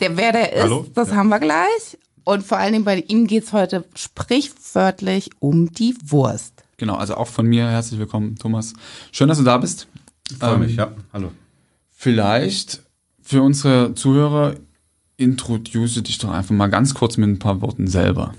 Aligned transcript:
Der, 0.00 0.16
wer 0.16 0.32
der 0.32 0.52
ist, 0.52 0.62
Hallo? 0.62 0.86
das 0.94 1.12
haben 1.12 1.28
wir 1.28 1.40
gleich. 1.40 1.98
Und 2.24 2.44
vor 2.44 2.58
allen 2.58 2.72
Dingen 2.72 2.84
bei 2.84 2.98
ihm 2.98 3.26
geht's 3.26 3.52
heute 3.52 3.84
sprichwörtlich 3.94 5.30
um 5.38 5.72
die 5.72 5.96
Wurst. 6.04 6.64
Genau, 6.76 6.96
also 6.96 7.14
auch 7.14 7.28
von 7.28 7.46
mir 7.46 7.68
herzlich 7.68 7.98
willkommen, 7.98 8.36
Thomas. 8.36 8.74
Schön, 9.12 9.28
dass 9.28 9.38
du 9.38 9.44
da 9.44 9.56
bist. 9.58 9.86
Ich 10.30 10.36
freue 10.36 10.54
ähm, 10.54 10.60
mich, 10.60 10.76
ja. 10.76 10.92
Hallo. 11.12 11.30
Vielleicht 11.90 12.82
für 13.22 13.42
unsere 13.42 13.94
Zuhörer 13.94 14.56
introduce 15.16 16.02
dich 16.02 16.18
doch 16.18 16.30
einfach 16.30 16.54
mal 16.54 16.66
ganz 16.66 16.94
kurz 16.94 17.16
mit 17.16 17.28
ein 17.28 17.38
paar 17.38 17.62
Worten 17.62 17.86
selber. 17.86 18.34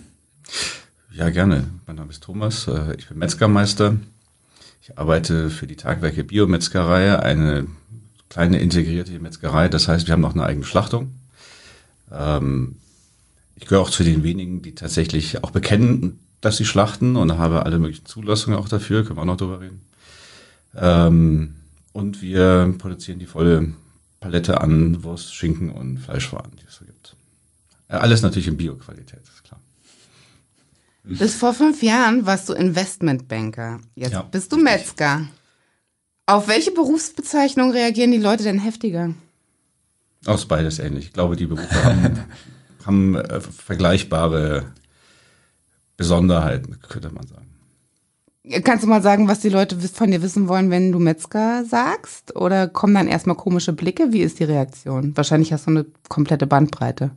Ja, 1.12 1.30
gerne. 1.30 1.68
Mein 1.88 1.96
Name 1.96 2.12
ist 2.12 2.24
Thomas, 2.24 2.68
äh, 2.68 2.96
ich 2.98 3.08
bin 3.08 3.18
Metzgermeister. 3.18 3.98
Ich 4.82 4.98
arbeite 4.98 5.50
für 5.50 5.66
die 5.66 5.76
Tagwerke 5.76 6.24
Biometzgerei, 6.24 7.18
eine 7.20 7.66
kleine 8.30 8.60
integrierte 8.60 9.18
Metzgerei. 9.20 9.70
Das 9.70 9.88
heißt, 9.88 10.08
wir 10.08 10.14
haben 10.14 10.22
noch 10.22 10.36
eine 10.36 10.44
eigene 10.44 10.66
Schlachtung. 10.66 11.14
Ähm, 12.12 12.78
ich 13.56 13.66
gehöre 13.66 13.82
auch 13.82 13.90
zu 13.90 14.04
den 14.04 14.24
wenigen, 14.24 14.62
die 14.62 14.76
tatsächlich 14.76 15.44
auch 15.44 15.52
bekennen, 15.52 16.20
dass 16.42 16.58
sie 16.58 16.66
schlachten 16.66 17.16
und 17.16 17.38
habe 17.38 17.66
alle 17.66 17.80
möglichen 17.80 18.06
Zulassungen 18.06 18.60
auch 18.60 18.70
dafür, 18.70 19.04
können 19.04 19.18
wir 19.18 19.22
auch 19.24 19.26
noch 19.26 19.38
drüber 19.38 19.60
reden. 19.60 19.82
Ähm, 20.76 21.56
und 21.94 22.22
wir 22.22 22.76
produzieren 22.78 23.20
die 23.20 23.26
volle 23.26 23.74
Palette 24.20 24.62
an 24.62 25.04
Wurst, 25.04 25.34
Schinken 25.34 25.72
und 25.72 25.98
Fleischwaren, 25.98 26.52
die 26.62 26.66
es 26.68 26.76
so 26.76 26.86
gibt. 26.86 27.16
Äh, 27.88 27.96
alles 27.96 28.22
natürlich 28.22 28.48
in 28.48 28.58
Bio-Qualität, 28.58 29.22
ist 29.22 29.44
klar. 29.44 29.60
Bis 31.04 31.36
vor 31.36 31.54
fünf 31.54 31.82
Jahren 31.82 32.26
warst 32.26 32.50
du 32.50 32.54
Investmentbanker. 32.54 33.80
Jetzt 33.96 34.14
ja, 34.14 34.22
bist 34.24 34.52
du 34.52 34.58
Metzger. 34.58 35.28
Auf 36.26 36.50
welche 36.50 36.72
Berufsbezeichnung 36.72 37.72
reagieren 37.72 38.12
die 38.12 38.18
Leute 38.18 38.44
denn 38.44 38.60
heftiger? 38.60 39.14
Aus 40.26 40.46
beides 40.46 40.80
ähnlich. 40.80 41.06
Ich 41.06 41.14
glaube, 41.14 41.36
die 41.36 41.46
Berufe 41.46 41.84
haben, 41.84 42.20
haben 42.86 43.16
äh, 43.16 43.40
vergleichbare 43.40 44.66
Besonderheiten, 45.96 46.80
könnte 46.88 47.14
man 47.14 47.28
sagen. 47.28 47.48
Kannst 48.64 48.84
du 48.84 48.88
mal 48.88 49.02
sagen, 49.02 49.28
was 49.28 49.42
die 49.42 49.50
Leute 49.50 49.78
von 49.78 50.10
dir 50.10 50.22
wissen 50.22 50.48
wollen, 50.48 50.72
wenn 50.72 50.92
du 50.92 51.00
Metzger 51.00 51.66
sagst? 51.66 52.36
Oder 52.36 52.68
kommen 52.68 52.94
dann 52.94 53.08
erstmal 53.08 53.36
komische 53.36 53.74
Blicke? 53.74 54.14
Wie 54.14 54.22
ist 54.22 54.40
die 54.40 54.46
Reaktion? 54.46 55.18
Wahrscheinlich 55.18 55.52
hast 55.52 55.68
du 55.68 55.72
eine 55.72 55.86
komplette 56.08 56.48
Bandbreite. 56.48 57.12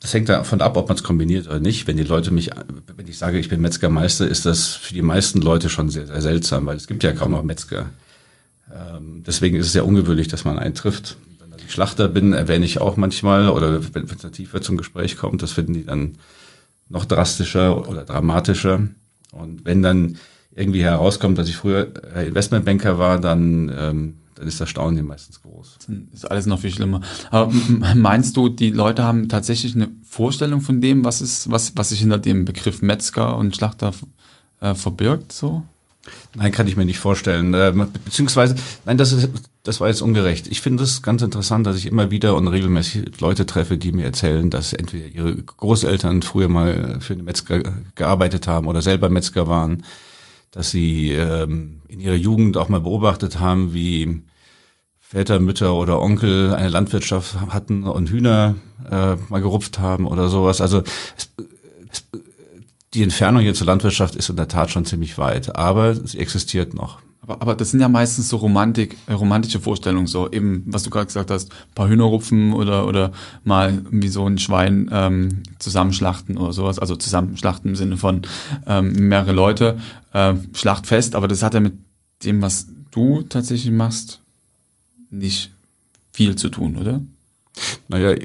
Das 0.00 0.14
hängt 0.14 0.28
davon 0.28 0.60
ab, 0.62 0.76
ob 0.76 0.88
man 0.88 0.96
es 0.96 1.02
kombiniert 1.02 1.46
oder 1.46 1.60
nicht. 1.60 1.86
Wenn 1.86 1.96
die 1.96 2.04
Leute 2.04 2.30
mich, 2.30 2.50
wenn 2.96 3.08
ich 3.08 3.18
sage, 3.18 3.38
ich 3.38 3.48
bin 3.48 3.60
Metzgermeister, 3.60 4.26
ist 4.26 4.46
das 4.46 4.68
für 4.68 4.94
die 4.94 5.02
meisten 5.02 5.42
Leute 5.42 5.68
schon 5.68 5.90
sehr, 5.90 6.06
sehr 6.06 6.22
seltsam, 6.22 6.64
weil 6.64 6.76
es 6.76 6.86
gibt 6.86 7.02
ja 7.02 7.12
kaum 7.12 7.32
noch 7.32 7.42
Metzger. 7.42 7.86
Ähm, 8.72 9.24
deswegen 9.26 9.56
ist 9.56 9.66
es 9.66 9.72
sehr 9.72 9.86
ungewöhnlich, 9.86 10.28
dass 10.28 10.44
man 10.44 10.58
einen 10.58 10.74
trifft. 10.74 11.16
Schlachter 11.72 12.08
bin, 12.08 12.32
erwähne 12.32 12.64
ich 12.64 12.80
auch 12.80 12.96
manchmal, 12.96 13.48
oder 13.48 13.80
wenn 13.94 14.04
es 14.04 14.30
tiefer 14.32 14.60
zum 14.60 14.76
Gespräch 14.76 15.16
kommt, 15.16 15.42
das 15.42 15.52
finden 15.52 15.74
die 15.74 15.84
dann 15.84 16.16
noch 16.88 17.04
drastischer 17.04 17.88
oder 17.88 18.04
dramatischer. 18.04 18.88
Und 19.32 19.64
wenn 19.64 19.82
dann 19.82 20.18
irgendwie 20.54 20.82
herauskommt, 20.82 21.38
dass 21.38 21.48
ich 21.48 21.56
früher 21.56 21.88
Investmentbanker 22.14 22.98
war, 22.98 23.20
dann, 23.20 23.70
ähm, 23.76 24.14
dann 24.34 24.46
ist 24.46 24.60
das 24.60 24.70
Staunen 24.70 25.06
meistens 25.06 25.42
groß. 25.42 25.78
Das 25.78 25.96
ist 26.14 26.30
alles 26.30 26.46
noch 26.46 26.60
viel 26.60 26.72
schlimmer. 26.72 27.02
Aber 27.30 27.52
meinst 27.94 28.36
du, 28.36 28.48
die 28.48 28.70
Leute 28.70 29.04
haben 29.04 29.28
tatsächlich 29.28 29.74
eine 29.74 29.88
Vorstellung 30.08 30.60
von 30.62 30.80
dem, 30.80 31.04
was 31.04 31.20
ist, 31.20 31.50
was, 31.50 31.76
was 31.76 31.90
sich 31.90 32.00
hinter 32.00 32.18
dem 32.18 32.44
Begriff 32.44 32.80
Metzger 32.82 33.36
und 33.36 33.54
Schlachter 33.54 33.92
äh, 34.60 34.74
verbirgt, 34.74 35.32
so? 35.32 35.62
Nein, 36.34 36.52
kann 36.52 36.68
ich 36.68 36.76
mir 36.76 36.84
nicht 36.84 37.00
vorstellen. 37.00 37.52
Äh, 37.52 37.72
beziehungsweise, 38.04 38.54
nein, 38.84 38.96
das 38.96 39.12
ist, 39.12 39.28
das 39.66 39.80
war 39.80 39.88
jetzt 39.88 40.00
ungerecht. 40.00 40.46
Ich 40.46 40.60
finde 40.60 40.84
es 40.84 41.02
ganz 41.02 41.22
interessant, 41.22 41.66
dass 41.66 41.76
ich 41.76 41.86
immer 41.86 42.12
wieder 42.12 42.36
und 42.36 42.46
regelmäßig 42.46 43.20
Leute 43.20 43.46
treffe, 43.46 43.78
die 43.78 43.90
mir 43.90 44.04
erzählen, 44.04 44.48
dass 44.48 44.72
entweder 44.72 45.06
ihre 45.06 45.34
Großeltern 45.34 46.22
früher 46.22 46.48
mal 46.48 47.00
für 47.00 47.14
eine 47.14 47.24
Metzger 47.24 47.62
gearbeitet 47.96 48.46
haben 48.46 48.68
oder 48.68 48.80
selber 48.80 49.08
Metzger 49.08 49.48
waren, 49.48 49.82
dass 50.52 50.70
sie 50.70 51.10
ähm, 51.10 51.80
in 51.88 51.98
ihrer 51.98 52.14
Jugend 52.14 52.56
auch 52.56 52.68
mal 52.68 52.80
beobachtet 52.80 53.40
haben, 53.40 53.74
wie 53.74 54.22
Väter, 55.00 55.40
Mütter 55.40 55.74
oder 55.74 56.00
Onkel 56.00 56.54
eine 56.54 56.68
Landwirtschaft 56.68 57.34
hatten 57.48 57.84
und 57.84 58.10
Hühner 58.10 58.54
äh, 58.88 59.16
mal 59.28 59.40
gerupft 59.40 59.80
haben 59.80 60.06
oder 60.06 60.28
sowas. 60.28 60.60
Also 60.60 60.84
es, 61.16 61.32
es, 61.90 62.04
die 62.94 63.02
Entfernung 63.02 63.42
hier 63.42 63.54
zur 63.54 63.66
Landwirtschaft 63.66 64.14
ist 64.14 64.30
in 64.30 64.36
der 64.36 64.48
Tat 64.48 64.70
schon 64.70 64.84
ziemlich 64.84 65.18
weit, 65.18 65.56
aber 65.56 65.96
sie 65.96 66.18
existiert 66.18 66.72
noch. 66.72 67.00
Aber, 67.26 67.42
aber 67.42 67.54
das 67.56 67.72
sind 67.72 67.80
ja 67.80 67.88
meistens 67.88 68.28
so 68.28 68.36
Romantik, 68.36 68.96
äh, 69.06 69.12
romantische 69.12 69.60
Vorstellungen, 69.60 70.06
so 70.06 70.30
eben, 70.30 70.62
was 70.66 70.84
du 70.84 70.90
gerade 70.90 71.06
gesagt 71.06 71.30
hast, 71.30 71.52
paar 71.74 71.88
Hühner 71.88 72.04
rupfen 72.04 72.52
oder, 72.52 72.86
oder 72.86 73.12
mal 73.44 73.82
wie 73.90 74.08
so 74.08 74.24
ein 74.26 74.38
Schwein 74.38 74.88
ähm, 74.92 75.42
zusammenschlachten 75.58 76.36
oder 76.36 76.52
sowas, 76.52 76.78
also 76.78 76.94
zusammenschlachten 76.94 77.70
im 77.70 77.76
Sinne 77.76 77.96
von 77.96 78.22
ähm, 78.66 79.08
mehrere 79.08 79.32
Leute, 79.32 79.78
äh, 80.12 80.34
Schlachtfest, 80.54 81.14
aber 81.16 81.26
das 81.28 81.42
hat 81.42 81.54
ja 81.54 81.60
mit 81.60 81.74
dem, 82.24 82.42
was 82.42 82.68
du 82.92 83.22
tatsächlich 83.22 83.72
machst, 83.72 84.20
nicht 85.10 85.50
viel 86.12 86.36
zu 86.36 86.48
tun, 86.48 86.76
oder? 86.76 87.00
Naja, 87.88 88.16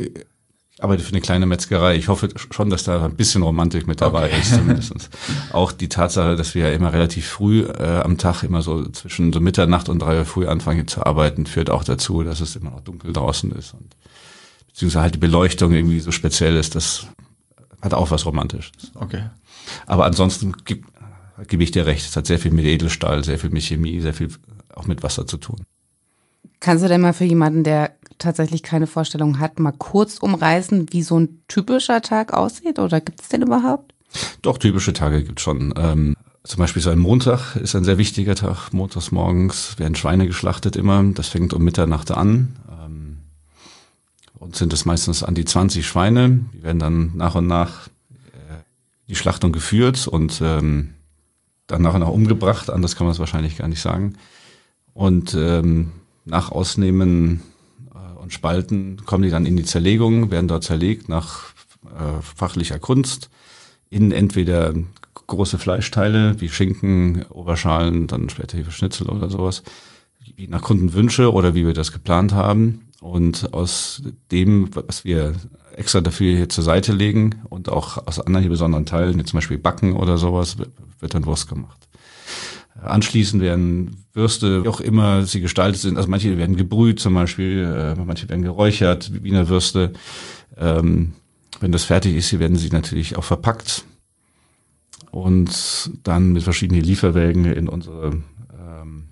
arbeite 0.82 1.04
für 1.04 1.12
eine 1.12 1.22
kleine 1.22 1.46
Metzgerei. 1.46 1.96
Ich 1.96 2.08
hoffe 2.08 2.30
schon, 2.52 2.70
dass 2.70 2.84
da 2.84 3.06
ein 3.06 3.16
bisschen 3.16 3.44
Romantik 3.44 3.88
mit 3.88 4.02
dabei 4.02 4.28
okay. 4.28 4.42
ist, 4.42 4.56
zumindest. 4.56 5.10
Auch 5.54 5.72
die 5.72 5.90
Tatsache, 5.90 6.36
dass 6.36 6.56
wir 6.56 6.70
ja 6.70 6.74
immer 6.74 6.92
relativ 6.92 7.28
früh 7.28 7.62
äh, 7.62 8.02
am 8.04 8.18
Tag, 8.18 8.44
immer 8.44 8.62
so 8.62 8.88
zwischen 8.90 9.32
so 9.32 9.40
Mitternacht 9.40 9.90
und 9.90 10.00
drei 10.00 10.20
Uhr 10.20 10.26
früh 10.26 10.48
anfangen 10.48 10.88
zu 10.88 11.06
arbeiten, 11.06 11.46
führt 11.46 11.70
auch 11.70 11.84
dazu, 11.84 12.24
dass 12.24 12.42
es 12.42 12.56
immer 12.56 12.72
noch 12.72 12.82
dunkel 12.82 13.14
draußen 13.14 13.52
ist 13.52 13.74
und 13.74 13.96
beziehungsweise 14.70 15.04
halt 15.04 15.16
die 15.16 15.20
Beleuchtung 15.20 15.74
irgendwie 15.74 16.00
so 16.00 16.12
speziell 16.12 16.56
ist. 16.56 16.76
Das 16.76 17.08
hat 17.82 17.94
auch 17.94 18.12
was 18.12 18.26
Romantisches. 18.26 18.92
Okay. 18.96 19.24
Aber 19.86 20.06
ansonsten 20.06 20.54
gebe 20.66 21.64
ich 21.64 21.72
dir 21.72 21.86
recht. 21.86 22.08
Es 22.08 22.16
hat 22.16 22.26
sehr 22.26 22.40
viel 22.40 22.52
mit 22.52 22.66
Edelstahl, 22.66 23.24
sehr 23.24 23.38
viel 23.38 23.52
mit 23.52 23.64
Chemie, 23.64 24.00
sehr 24.00 24.14
viel 24.14 24.30
auch 24.74 24.88
mit 24.88 25.04
Wasser 25.04 25.28
zu 25.28 25.38
tun. 25.38 25.64
Kannst 26.60 26.84
du 26.84 26.88
denn 26.88 27.02
mal 27.02 27.14
für 27.14 27.26
jemanden, 27.26 27.64
der 27.64 27.92
tatsächlich 28.18 28.64
keine 28.64 28.88
Vorstellung 28.88 29.40
hat, 29.40 29.60
mal 29.60 29.74
kurz 29.74 30.18
umreißen, 30.20 30.92
wie 30.92 31.02
so 31.02 31.20
ein 31.20 31.42
typischer 31.48 32.02
Tag 32.02 32.34
aussieht? 32.34 32.80
Oder 32.80 33.02
gibt 33.02 33.22
es 33.22 33.30
den 33.30 33.42
überhaupt? 33.42 33.94
Doch, 34.42 34.58
typische 34.58 34.94
Tage 34.94 35.24
gibt 35.24 35.40
es 35.40 35.44
schon. 35.44 35.74
Ähm, 35.76 36.16
zum 36.44 36.60
Beispiel 36.60 36.82
so 36.82 36.90
ein 36.90 37.00
Montag 37.00 37.56
ist 37.56 37.76
ein 37.76 37.84
sehr 37.84 37.98
wichtiger 37.98 38.36
Tag. 38.36 38.74
Montags 38.74 39.12
morgens 39.12 39.78
werden 39.78 39.96
Schweine 39.96 40.28
geschlachtet 40.28 40.76
immer. 40.76 41.04
Das 41.14 41.28
fängt 41.28 41.54
um 41.54 41.64
Mitternacht 41.64 42.12
an. 42.12 42.56
Ähm, 42.70 43.18
und 44.34 44.56
sind 44.56 44.74
es 44.74 44.86
meistens 44.86 45.24
an 45.24 45.36
die 45.36 45.46
20 45.46 45.86
Schweine. 45.86 46.46
Die 46.54 46.64
werden 46.64 46.80
dann 46.80 47.12
nach 47.16 47.36
und 47.36 47.48
nach 47.48 47.88
äh, 47.88 48.64
die 49.08 49.16
Schlachtung 49.16 49.52
geführt 49.52 50.08
und 50.08 50.42
ähm, 50.44 50.96
dann 51.68 51.82
nach 51.82 51.94
und 51.94 52.02
nach 52.02 52.10
umgebracht. 52.10 52.70
Anders 52.70 52.96
kann 52.96 53.06
man 53.06 53.14
es 53.14 53.20
wahrscheinlich 53.20 53.58
gar 53.58 53.68
nicht 53.68 53.82
sagen. 53.82 54.18
Und 54.94 55.36
ähm, 55.36 55.92
nach 56.26 56.52
Ausnehmen 56.52 57.42
und 58.22 58.34
Spalten 58.34 59.02
kommen 59.06 59.24
die 59.24 59.30
dann 59.30 59.46
in 59.46 59.58
die 59.58 59.64
Zerlegung, 59.66 60.32
werden 60.32 60.48
dort 60.48 60.64
zerlegt 60.64 61.10
nach 61.10 61.54
äh, 61.86 62.22
fachlicher 62.22 62.80
Kunst 62.80 63.30
in 63.90 64.12
entweder 64.12 64.74
große 65.28 65.58
Fleischteile 65.58 66.40
wie 66.40 66.50
Schinken, 66.50 67.26
Oberschalen, 67.30 68.08
dann 68.08 68.30
später 68.30 68.58
hier 68.58 68.70
Schnitzel 68.72 69.10
oder 69.10 69.30
sowas, 69.30 69.64
wie 70.36 70.48
nach 70.48 70.62
Kundenwünsche 70.62 71.34
oder 71.34 71.56
wie 71.56 71.66
wir 71.66 71.74
das 71.74 71.92
geplant 71.92 72.34
haben. 72.34 72.88
Und 73.02 73.54
aus 73.54 74.04
dem, 74.32 74.70
was 74.76 75.04
wir 75.04 75.34
extra 75.76 76.02
dafür 76.02 76.36
hier 76.36 76.50
zur 76.50 76.64
Seite 76.64 76.94
legen 76.94 77.42
und 77.50 77.70
auch 77.70 78.06
aus 78.06 78.20
anderen 78.20 78.44
hier 78.44 78.52
besonderen 78.52 78.86
Teilen, 78.86 79.18
wie 79.18 79.24
zum 79.24 79.38
Beispiel 79.38 79.58
Backen 79.58 79.94
oder 79.94 80.18
sowas, 80.18 80.58
wird 81.00 81.14
dann 81.14 81.26
Wurst 81.26 81.50
gemacht. 81.50 81.88
Anschließend 82.80 83.42
werden 83.42 84.06
Würste, 84.14 84.64
wie 84.64 84.68
auch 84.68 84.82
immer 84.82 85.26
sie 85.26 85.42
gestaltet 85.42 85.82
sind, 85.82 85.98
also 85.98 86.10
manche 86.10 86.38
werden 86.38 86.56
gebrüht 86.56 87.00
zum 87.00 87.14
Beispiel, 87.14 87.64
äh, 87.64 87.96
manche 87.96 88.28
werden 88.30 88.44
geräuchert, 88.44 89.14
wie 89.14 89.24
Wiener 89.24 89.50
Würste. 89.50 89.94
Ähm, 90.58 91.14
wenn 91.60 91.72
das 91.72 91.84
fertig 91.84 92.16
ist, 92.16 92.30
hier 92.30 92.40
werden 92.40 92.58
sie 92.58 92.70
natürlich 92.70 93.18
auch 93.18 93.24
verpackt 93.24 93.86
und 95.12 95.92
dann 96.04 96.34
mit 96.34 96.44
verschiedenen 96.44 96.84
Lieferwägen 96.84 97.46
in 97.46 97.68
unsere, 97.68 98.22
ähm, 98.60 99.04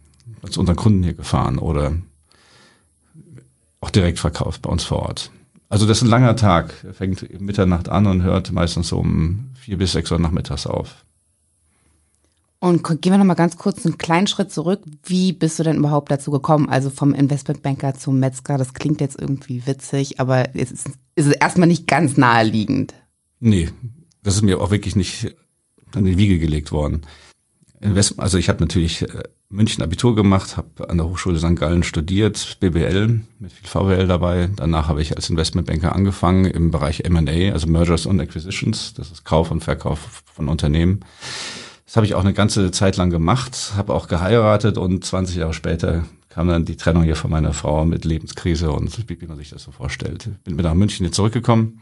zu 0.50 0.60
unseren 0.60 0.76
Kunden 0.76 1.04
hier 1.04 1.14
gefahren 1.14 1.60
oder 1.60 1.94
auch 3.82 3.90
direkt 3.90 4.20
verkauft 4.20 4.62
bei 4.62 4.70
uns 4.70 4.84
vor 4.84 5.00
Ort. 5.00 5.32
Also 5.70 5.86
das 5.86 5.98
ist 5.98 6.04
ein 6.04 6.10
langer 6.10 6.36
Tag. 6.36 6.74
Fängt 6.94 7.40
Mitternacht 7.40 7.90
an 7.90 8.08
und 8.08 8.24
hört 8.24 8.52
meistens 8.52 8.92
um 8.92 9.52
vier 9.54 9.78
bis 9.78 9.92
sechs 9.92 10.12
Uhr 10.12 10.20
nachmittags 10.20 10.66
auf. 10.66 11.06
Und 12.62 12.84
gehen 13.02 13.14
wir 13.14 13.18
noch 13.18 13.26
mal 13.26 13.36
ganz 13.36 13.58
kurz 13.58 13.86
einen 13.86 13.98
kleinen 13.98 14.28
Schritt 14.28 14.52
zurück. 14.52 14.82
Wie 15.04 15.32
bist 15.32 15.60
du 15.60 15.64
denn 15.64 15.78
überhaupt 15.78 16.12
dazu 16.12 16.30
gekommen? 16.30 16.68
Also 16.68 16.90
vom 16.90 17.14
Investmentbanker 17.14 17.94
zum 17.94 18.20
Metzger, 18.20 18.58
das 18.58 18.74
klingt 18.74 19.00
jetzt 19.00 19.20
irgendwie 19.20 19.66
witzig, 19.66 20.20
aber 20.20 20.54
es 20.56 20.72
ist, 20.72 20.90
ist 21.16 21.28
erstmal 21.28 21.70
nicht 21.70 21.88
ganz 21.88 22.18
naheliegend. 22.18 22.94
Nee, 23.40 23.70
das 24.24 24.36
ist 24.36 24.42
mir 24.42 24.60
auch 24.60 24.72
wirklich 24.72 24.98
nicht 24.98 25.36
an 25.96 26.04
die 26.04 26.18
Wiege 26.18 26.38
gelegt 26.38 26.74
worden. 26.74 27.06
Invest 27.82 28.20
also 28.20 28.38
ich 28.38 28.50
habe 28.50 28.60
natürlich 28.60 29.04
äh, 29.04 29.24
München 29.48 29.82
Abitur 29.82 30.14
gemacht, 30.14 30.58
habe 30.58 30.90
an 30.90 30.98
der 30.98 31.08
Hochschule 31.08 31.40
St. 31.40 31.56
Gallen 31.56 31.84
studiert, 31.84 32.58
BBL 32.60 33.22
mit 33.40 33.52
viel 33.54 33.68
VWL 33.68 34.06
dabei. 34.06 34.50
Danach 34.54 34.90
habe 34.90 35.02
ich 35.02 35.16
als 35.16 35.30
Investmentbanker 35.30 35.96
angefangen 35.96 36.44
im 36.44 36.72
Bereich 36.72 37.06
M&A, 37.06 37.54
also 37.54 37.68
Mergers 37.68 38.06
and 38.06 38.20
Acquisitions, 38.20 38.94
das 38.96 39.12
ist 39.12 39.24
Kauf 39.24 39.50
und 39.50 39.64
Verkauf 39.64 40.24
von 40.34 40.50
Unternehmen. 40.50 41.00
Das 41.90 41.96
habe 41.96 42.06
ich 42.06 42.14
auch 42.14 42.22
eine 42.22 42.34
ganze 42.34 42.70
Zeit 42.70 42.98
lang 42.98 43.10
gemacht, 43.10 43.74
habe 43.76 43.96
auch 43.96 44.08
geheiratet 44.08 44.78
und 44.78 45.04
20 45.04 45.38
Jahre 45.38 45.56
später 45.56 46.04
kam 46.30 46.48
dann 46.48 46.64
die 46.64 46.78
Trennung 46.78 47.02
hier 47.02 47.16
von 47.16 47.32
meiner 47.32 47.52
Frau 47.52 47.84
mit 47.84 48.06
Lebenskrise 48.06 48.72
und 48.72 49.10
wie 49.10 49.26
man 49.26 49.38
sich 49.38 49.50
das 49.50 49.64
so 49.64 49.72
vorstellt. 49.72 50.30
Bin 50.44 50.56
mit 50.56 50.66
nach 50.66 50.76
München 50.76 51.04
hier 51.04 51.12
zurückgekommen, 51.12 51.82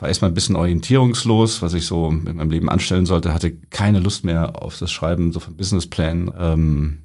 war 0.00 0.08
erstmal 0.08 0.32
ein 0.32 0.34
bisschen 0.34 0.56
orientierungslos, 0.56 1.62
was 1.62 1.74
ich 1.74 1.86
so 1.86 2.08
in 2.08 2.34
meinem 2.34 2.50
Leben 2.50 2.68
anstellen 2.68 3.06
sollte, 3.06 3.32
hatte 3.32 3.52
keine 3.70 4.00
Lust 4.00 4.24
mehr 4.24 4.60
auf 4.60 4.76
das 4.76 4.90
Schreiben 4.90 5.32
so 5.32 5.38
von 5.38 5.56
Businessplänen 5.56 6.32
ähm, 6.36 6.98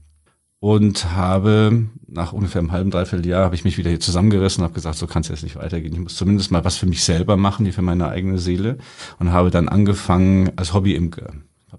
und 0.60 1.12
habe 1.12 1.86
nach 2.08 2.34
ungefähr 2.34 2.62
einem 2.62 2.72
halben, 2.72 2.90
dreiviertel 2.90 3.28
Jahr 3.28 3.46
habe 3.46 3.54
ich 3.54 3.64
mich 3.64 3.78
wieder 3.78 3.92
hier 3.92 4.00
zusammengerissen 4.00 4.64
und 4.64 4.70
habe 4.70 4.74
gesagt, 4.74 4.98
so 4.98 5.06
kann 5.06 5.22
es 5.22 5.28
jetzt 5.28 5.44
nicht 5.44 5.58
weitergehen. 5.58 5.94
Ich 5.94 6.00
muss 6.00 6.16
zumindest 6.16 6.50
mal 6.50 6.66
was 6.66 6.78
für 6.78 6.88
mich 6.88 7.04
selber 7.04 7.38
machen, 7.38 7.64
hier 7.64 7.76
für 7.76 7.84
meine 7.84 8.08
eigene 8.08 8.40
Seele 8.40 8.80
und 9.20 9.32
habe 9.32 9.52
dann 9.52 9.70
angefangen 9.70 10.52
als 10.56 10.74
Hobbyimker 10.74 11.32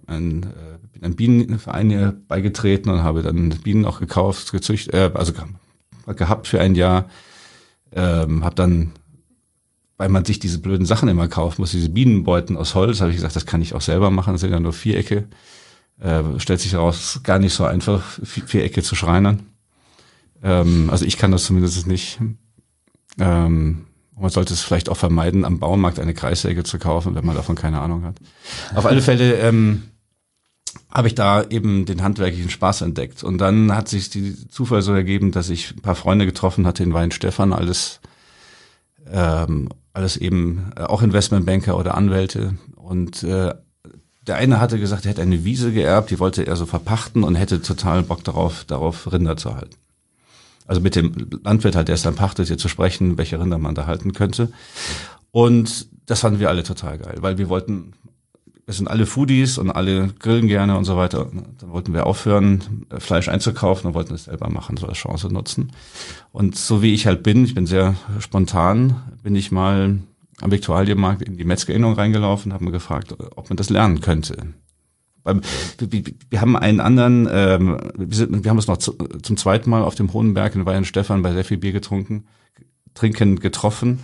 habe 0.06 0.16
ein, 0.16 0.42
äh, 0.42 1.04
einem 1.04 1.16
Bienenverein 1.16 1.90
hier 1.90 2.16
beigetreten 2.28 2.90
und 2.90 3.02
habe 3.02 3.22
dann 3.22 3.50
Bienen 3.50 3.84
auch 3.84 4.00
gekauft, 4.00 4.52
gezüchtet, 4.52 4.94
äh, 4.94 5.10
also 5.14 5.32
gehabt 6.06 6.46
für 6.46 6.60
ein 6.60 6.74
Jahr. 6.74 7.06
Ähm, 7.92 8.44
habe 8.44 8.54
dann, 8.54 8.92
weil 9.96 10.08
man 10.08 10.24
sich 10.24 10.38
diese 10.38 10.58
blöden 10.58 10.86
Sachen 10.86 11.08
immer 11.08 11.28
kaufen 11.28 11.62
muss, 11.62 11.70
diese 11.70 11.90
Bienenbeuten 11.90 12.56
aus 12.56 12.74
Holz, 12.74 13.00
habe 13.00 13.10
ich 13.10 13.16
gesagt, 13.16 13.36
das 13.36 13.46
kann 13.46 13.62
ich 13.62 13.74
auch 13.74 13.80
selber 13.80 14.10
machen. 14.10 14.34
Das 14.34 14.40
sind 14.40 14.50
ja 14.50 14.60
nur 14.60 14.72
Vierecke. 14.72 15.28
Äh, 16.00 16.22
stellt 16.38 16.60
sich 16.60 16.72
heraus, 16.72 17.20
gar 17.22 17.38
nicht 17.38 17.54
so 17.54 17.64
einfach, 17.64 18.02
Vierecke 18.24 18.82
zu 18.82 18.96
schreinern. 18.96 19.46
Ähm, 20.42 20.90
also 20.90 21.04
ich 21.04 21.16
kann 21.16 21.30
das 21.30 21.44
zumindest 21.44 21.86
nicht. 21.86 22.18
Ähm, 23.18 23.86
man 24.16 24.30
sollte 24.30 24.54
es 24.54 24.62
vielleicht 24.62 24.88
auch 24.88 24.96
vermeiden, 24.96 25.44
am 25.44 25.58
Baumarkt 25.58 25.98
eine 25.98 26.14
Kreissäge 26.14 26.62
zu 26.62 26.78
kaufen, 26.78 27.14
wenn 27.14 27.26
man 27.26 27.36
davon 27.36 27.56
keine 27.56 27.80
Ahnung 27.80 28.04
hat. 28.04 28.16
Auf 28.74 28.86
alle 28.86 29.02
Fälle 29.02 29.34
ähm, 29.34 29.84
habe 30.90 31.08
ich 31.08 31.14
da 31.14 31.42
eben 31.42 31.86
den 31.86 32.02
handwerklichen 32.02 32.50
Spaß 32.50 32.82
entdeckt. 32.82 33.24
Und 33.24 33.38
dann 33.38 33.74
hat 33.74 33.88
sich 33.88 34.10
die 34.10 34.48
Zufall 34.48 34.82
so 34.82 34.92
ergeben, 34.92 35.32
dass 35.32 35.50
ich 35.50 35.72
ein 35.72 35.82
paar 35.82 35.94
Freunde 35.94 36.26
getroffen 36.26 36.66
hatte 36.66 36.82
in 36.82 36.94
Weinstefan, 36.94 37.52
alles, 37.52 38.00
ähm, 39.10 39.68
alles 39.92 40.16
eben 40.16 40.72
äh, 40.76 40.82
auch 40.82 41.02
Investmentbanker 41.02 41.76
oder 41.76 41.96
Anwälte. 41.96 42.54
Und 42.76 43.22
äh, 43.22 43.54
der 44.26 44.36
eine 44.36 44.60
hatte 44.60 44.78
gesagt, 44.78 45.04
er 45.04 45.10
hätte 45.10 45.22
eine 45.22 45.44
Wiese 45.44 45.72
geerbt, 45.72 46.10
die 46.10 46.18
wollte 46.18 46.46
er 46.46 46.56
so 46.56 46.66
verpachten 46.66 47.24
und 47.24 47.34
hätte 47.34 47.60
total 47.60 48.02
Bock 48.02 48.24
darauf, 48.24 48.64
darauf 48.64 49.12
Rinder 49.12 49.36
zu 49.36 49.54
halten 49.54 49.76
also 50.66 50.80
mit 50.80 50.96
dem 50.96 51.12
Landwirt 51.42 51.76
halt, 51.76 51.88
der 51.88 51.94
es 51.94 52.02
dann 52.02 52.14
pachtet, 52.14 52.48
hier 52.48 52.58
zu 52.58 52.68
sprechen, 52.68 53.18
welche 53.18 53.38
Rinder 53.38 53.58
man 53.58 53.74
da 53.74 53.86
halten 53.86 54.12
könnte. 54.12 54.50
Und 55.30 55.88
das 56.06 56.20
fanden 56.20 56.40
wir 56.40 56.48
alle 56.48 56.62
total 56.62 56.98
geil, 56.98 57.16
weil 57.20 57.38
wir 57.38 57.48
wollten, 57.48 57.92
wir 58.66 58.74
sind 58.74 58.88
alle 58.88 59.06
Foodies 59.06 59.58
und 59.58 59.70
alle 59.70 60.08
grillen 60.18 60.48
gerne 60.48 60.76
und 60.78 60.84
so 60.84 60.96
weiter. 60.96 61.30
Dann 61.58 61.70
wollten 61.70 61.92
wir 61.92 62.06
aufhören, 62.06 62.86
Fleisch 62.98 63.28
einzukaufen 63.28 63.88
und 63.88 63.94
wollten 63.94 64.14
es 64.14 64.24
selber 64.24 64.48
machen, 64.50 64.76
so 64.76 64.86
als 64.86 64.98
Chance 64.98 65.32
nutzen. 65.32 65.72
Und 66.32 66.56
so 66.56 66.82
wie 66.82 66.94
ich 66.94 67.06
halt 67.06 67.22
bin, 67.22 67.44
ich 67.44 67.54
bin 67.54 67.66
sehr 67.66 67.94
spontan, 68.20 69.02
bin 69.22 69.36
ich 69.36 69.52
mal 69.52 69.98
am 70.40 70.50
Viktualienmarkt 70.50 71.22
in 71.22 71.36
die 71.36 71.44
Metzgerinnung 71.44 71.94
reingelaufen, 71.94 72.52
habe 72.52 72.70
gefragt, 72.70 73.14
ob 73.36 73.50
man 73.50 73.56
das 73.56 73.70
lernen 73.70 74.00
könnte 74.00 74.54
wir 75.24 76.40
haben 76.40 76.56
einen 76.56 76.80
anderen, 76.80 77.28
ähm, 77.30 77.78
wir, 77.96 78.16
sind, 78.16 78.44
wir 78.44 78.50
haben 78.50 78.58
uns 78.58 78.66
noch 78.66 78.76
zu, 78.76 78.92
zum 79.22 79.36
zweiten 79.36 79.70
Mal 79.70 79.82
auf 79.82 79.94
dem 79.94 80.12
Hohenberg 80.12 80.54
in 80.54 80.66
Weihenstephan 80.66 81.22
bei 81.22 81.32
sehr 81.32 81.44
viel 81.44 81.56
Bier 81.56 81.72
getrunken, 81.72 82.26
trinken 82.94 83.40
getroffen. 83.40 84.00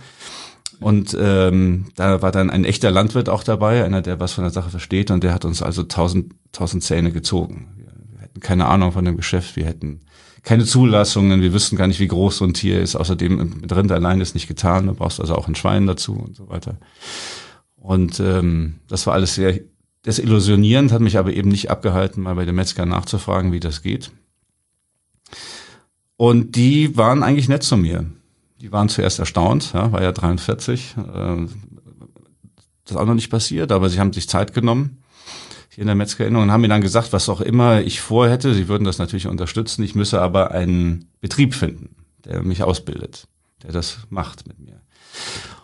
Und 0.81 1.15
ähm, 1.19 1.85
da 1.95 2.21
war 2.21 2.31
dann 2.31 2.49
ein 2.49 2.65
echter 2.65 2.91
Landwirt 2.91 3.29
auch 3.29 3.43
dabei, 3.43 3.85
einer, 3.85 4.01
der 4.01 4.19
was 4.19 4.33
von 4.33 4.43
der 4.43 4.51
Sache 4.51 4.69
versteht, 4.69 5.11
und 5.11 5.23
der 5.23 5.33
hat 5.33 5.45
uns 5.45 5.61
also 5.61 5.83
tausend, 5.83 6.33
tausend 6.51 6.83
Zähne 6.83 7.11
gezogen. 7.11 7.67
Wir, 7.77 8.21
hätten 8.21 8.39
keine 8.39 8.65
Ahnung 8.65 8.91
von 8.91 9.05
dem 9.05 9.15
Geschäft, 9.15 9.55
wir 9.55 9.65
hätten 9.65 10.01
keine 10.43 10.65
Zulassungen, 10.65 11.41
wir 11.41 11.53
wüssten 11.53 11.75
gar 11.75 11.87
nicht, 11.87 11.99
wie 11.99 12.07
groß 12.07 12.37
so 12.37 12.45
ein 12.45 12.55
Tier 12.55 12.81
ist. 12.81 12.95
Außerdem 12.95 13.59
mit 13.61 13.75
Rind 13.75 13.91
allein 13.91 14.21
ist 14.21 14.33
nicht 14.33 14.47
getan, 14.47 14.87
du 14.87 14.95
brauchst 14.95 15.21
also 15.21 15.35
auch 15.35 15.47
ein 15.47 15.55
Schwein 15.55 15.85
dazu 15.85 16.13
und 16.13 16.35
so 16.35 16.49
weiter. 16.49 16.77
Und 17.75 18.19
ähm, 18.19 18.79
das 18.87 19.05
war 19.05 19.13
alles 19.13 19.35
sehr 19.35 19.59
Desillusionierend 20.05 20.91
hat 20.91 21.01
mich 21.01 21.17
aber 21.17 21.31
eben 21.31 21.49
nicht 21.49 21.69
abgehalten, 21.69 22.23
mal 22.23 22.33
bei 22.33 22.45
dem 22.45 22.55
Metzger 22.55 22.85
nachzufragen, 22.87 23.51
wie 23.51 23.59
das 23.59 23.83
geht. 23.83 24.11
Und 26.17 26.55
die 26.55 26.97
waren 26.97 27.21
eigentlich 27.21 27.49
nett 27.49 27.63
zu 27.63 27.77
mir. 27.77 28.05
Die 28.61 28.71
waren 28.71 28.89
zuerst 28.89 29.19
erstaunt, 29.19 29.73
ja, 29.73 29.91
war 29.91 30.01
ja 30.01 30.11
43. 30.11 30.95
Äh, 30.97 31.01
das 32.83 32.91
ist 32.91 32.97
auch 32.97 33.05
noch 33.05 33.15
nicht 33.15 33.29
passiert, 33.29 33.71
aber 33.71 33.89
sie 33.89 33.99
haben 33.99 34.13
sich 34.13 34.29
Zeit 34.29 34.53
genommen 34.53 35.03
hier 35.69 35.83
in 35.83 35.87
der 35.87 35.95
Metzgerinnung 35.95 36.43
und 36.43 36.51
haben 36.51 36.61
mir 36.61 36.67
dann 36.67 36.81
gesagt, 36.81 37.13
was 37.13 37.29
auch 37.29 37.41
immer 37.41 37.81
ich 37.81 38.01
vorhätte, 38.01 38.53
sie 38.53 38.67
würden 38.67 38.83
das 38.83 38.97
natürlich 38.97 39.27
unterstützen, 39.27 39.83
ich 39.83 39.95
müsse 39.95 40.21
aber 40.21 40.51
einen 40.51 41.09
Betrieb 41.21 41.55
finden, 41.55 41.95
der 42.25 42.43
mich 42.43 42.61
ausbildet, 42.61 43.27
der 43.63 43.71
das 43.71 43.99
macht 44.09 44.47
mit 44.47 44.59
mir. 44.59 44.81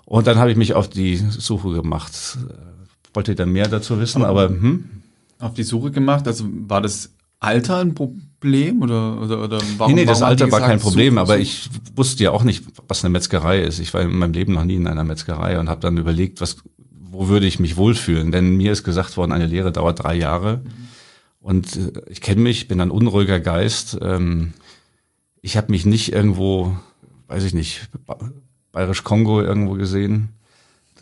Und 0.05 0.27
dann 0.27 0.37
habe 0.37 0.49
ich 0.49 0.57
mich 0.57 0.73
auf 0.73 0.89
die 0.89 1.17
Suche 1.17 1.71
gemacht 1.71 2.37
wollte 3.17 3.33
da 3.33 3.47
mehr 3.47 3.67
dazu 3.67 3.99
wissen, 3.99 4.23
aber, 4.23 4.43
aber 4.43 4.49
hm? 4.49 4.85
auf 5.39 5.55
die 5.55 5.63
Suche 5.63 5.89
gemacht. 5.89 6.27
Also 6.27 6.45
war 6.47 6.81
das 6.81 7.15
Alter 7.39 7.77
ein 7.79 7.95
Problem 7.95 8.26
oder 8.43 9.21
oder, 9.21 9.43
oder 9.43 9.59
warum? 9.77 9.93
Nee, 9.93 10.01
nee, 10.01 10.05
das 10.05 10.21
Alter 10.21 10.51
war 10.51 10.61
kein 10.61 10.79
Problem, 10.79 11.15
so, 11.15 11.21
aber 11.21 11.39
ich 11.39 11.69
wusste 11.95 12.23
ja 12.23 12.31
auch 12.31 12.43
nicht, 12.43 12.63
was 12.87 13.03
eine 13.03 13.11
Metzgerei 13.11 13.61
ist. 13.61 13.79
Ich 13.79 13.93
war 13.93 14.01
in 14.01 14.17
meinem 14.17 14.33
Leben 14.33 14.53
noch 14.53 14.63
nie 14.63 14.75
in 14.75 14.87
einer 14.87 15.03
Metzgerei 15.03 15.59
und 15.59 15.69
habe 15.69 15.81
dann 15.81 15.97
überlegt, 15.97 16.41
was 16.41 16.57
wo 17.09 17.29
würde 17.29 17.47
ich 17.47 17.59
mich 17.59 17.77
wohlfühlen? 17.77 18.31
Denn 18.31 18.57
mir 18.57 18.71
ist 18.71 18.83
gesagt 18.83 19.17
worden, 19.17 19.31
eine 19.31 19.47
Lehre 19.47 19.71
dauert 19.71 20.03
drei 20.03 20.15
Jahre. 20.15 20.57
Mhm. 20.57 20.71
Und 21.39 21.75
äh, 21.75 21.91
ich 22.09 22.21
kenne 22.21 22.41
mich, 22.41 22.67
bin 22.67 22.79
ein 22.79 22.91
unruhiger 22.91 23.39
Geist. 23.39 23.97
Ähm, 24.01 24.53
ich 25.41 25.57
habe 25.57 25.71
mich 25.71 25.85
nicht 25.85 26.11
irgendwo, 26.11 26.77
weiß 27.27 27.43
ich 27.43 27.53
nicht, 27.53 27.89
Bayerisch 28.71 29.03
Kongo 29.03 29.41
irgendwo 29.41 29.73
gesehen 29.73 30.29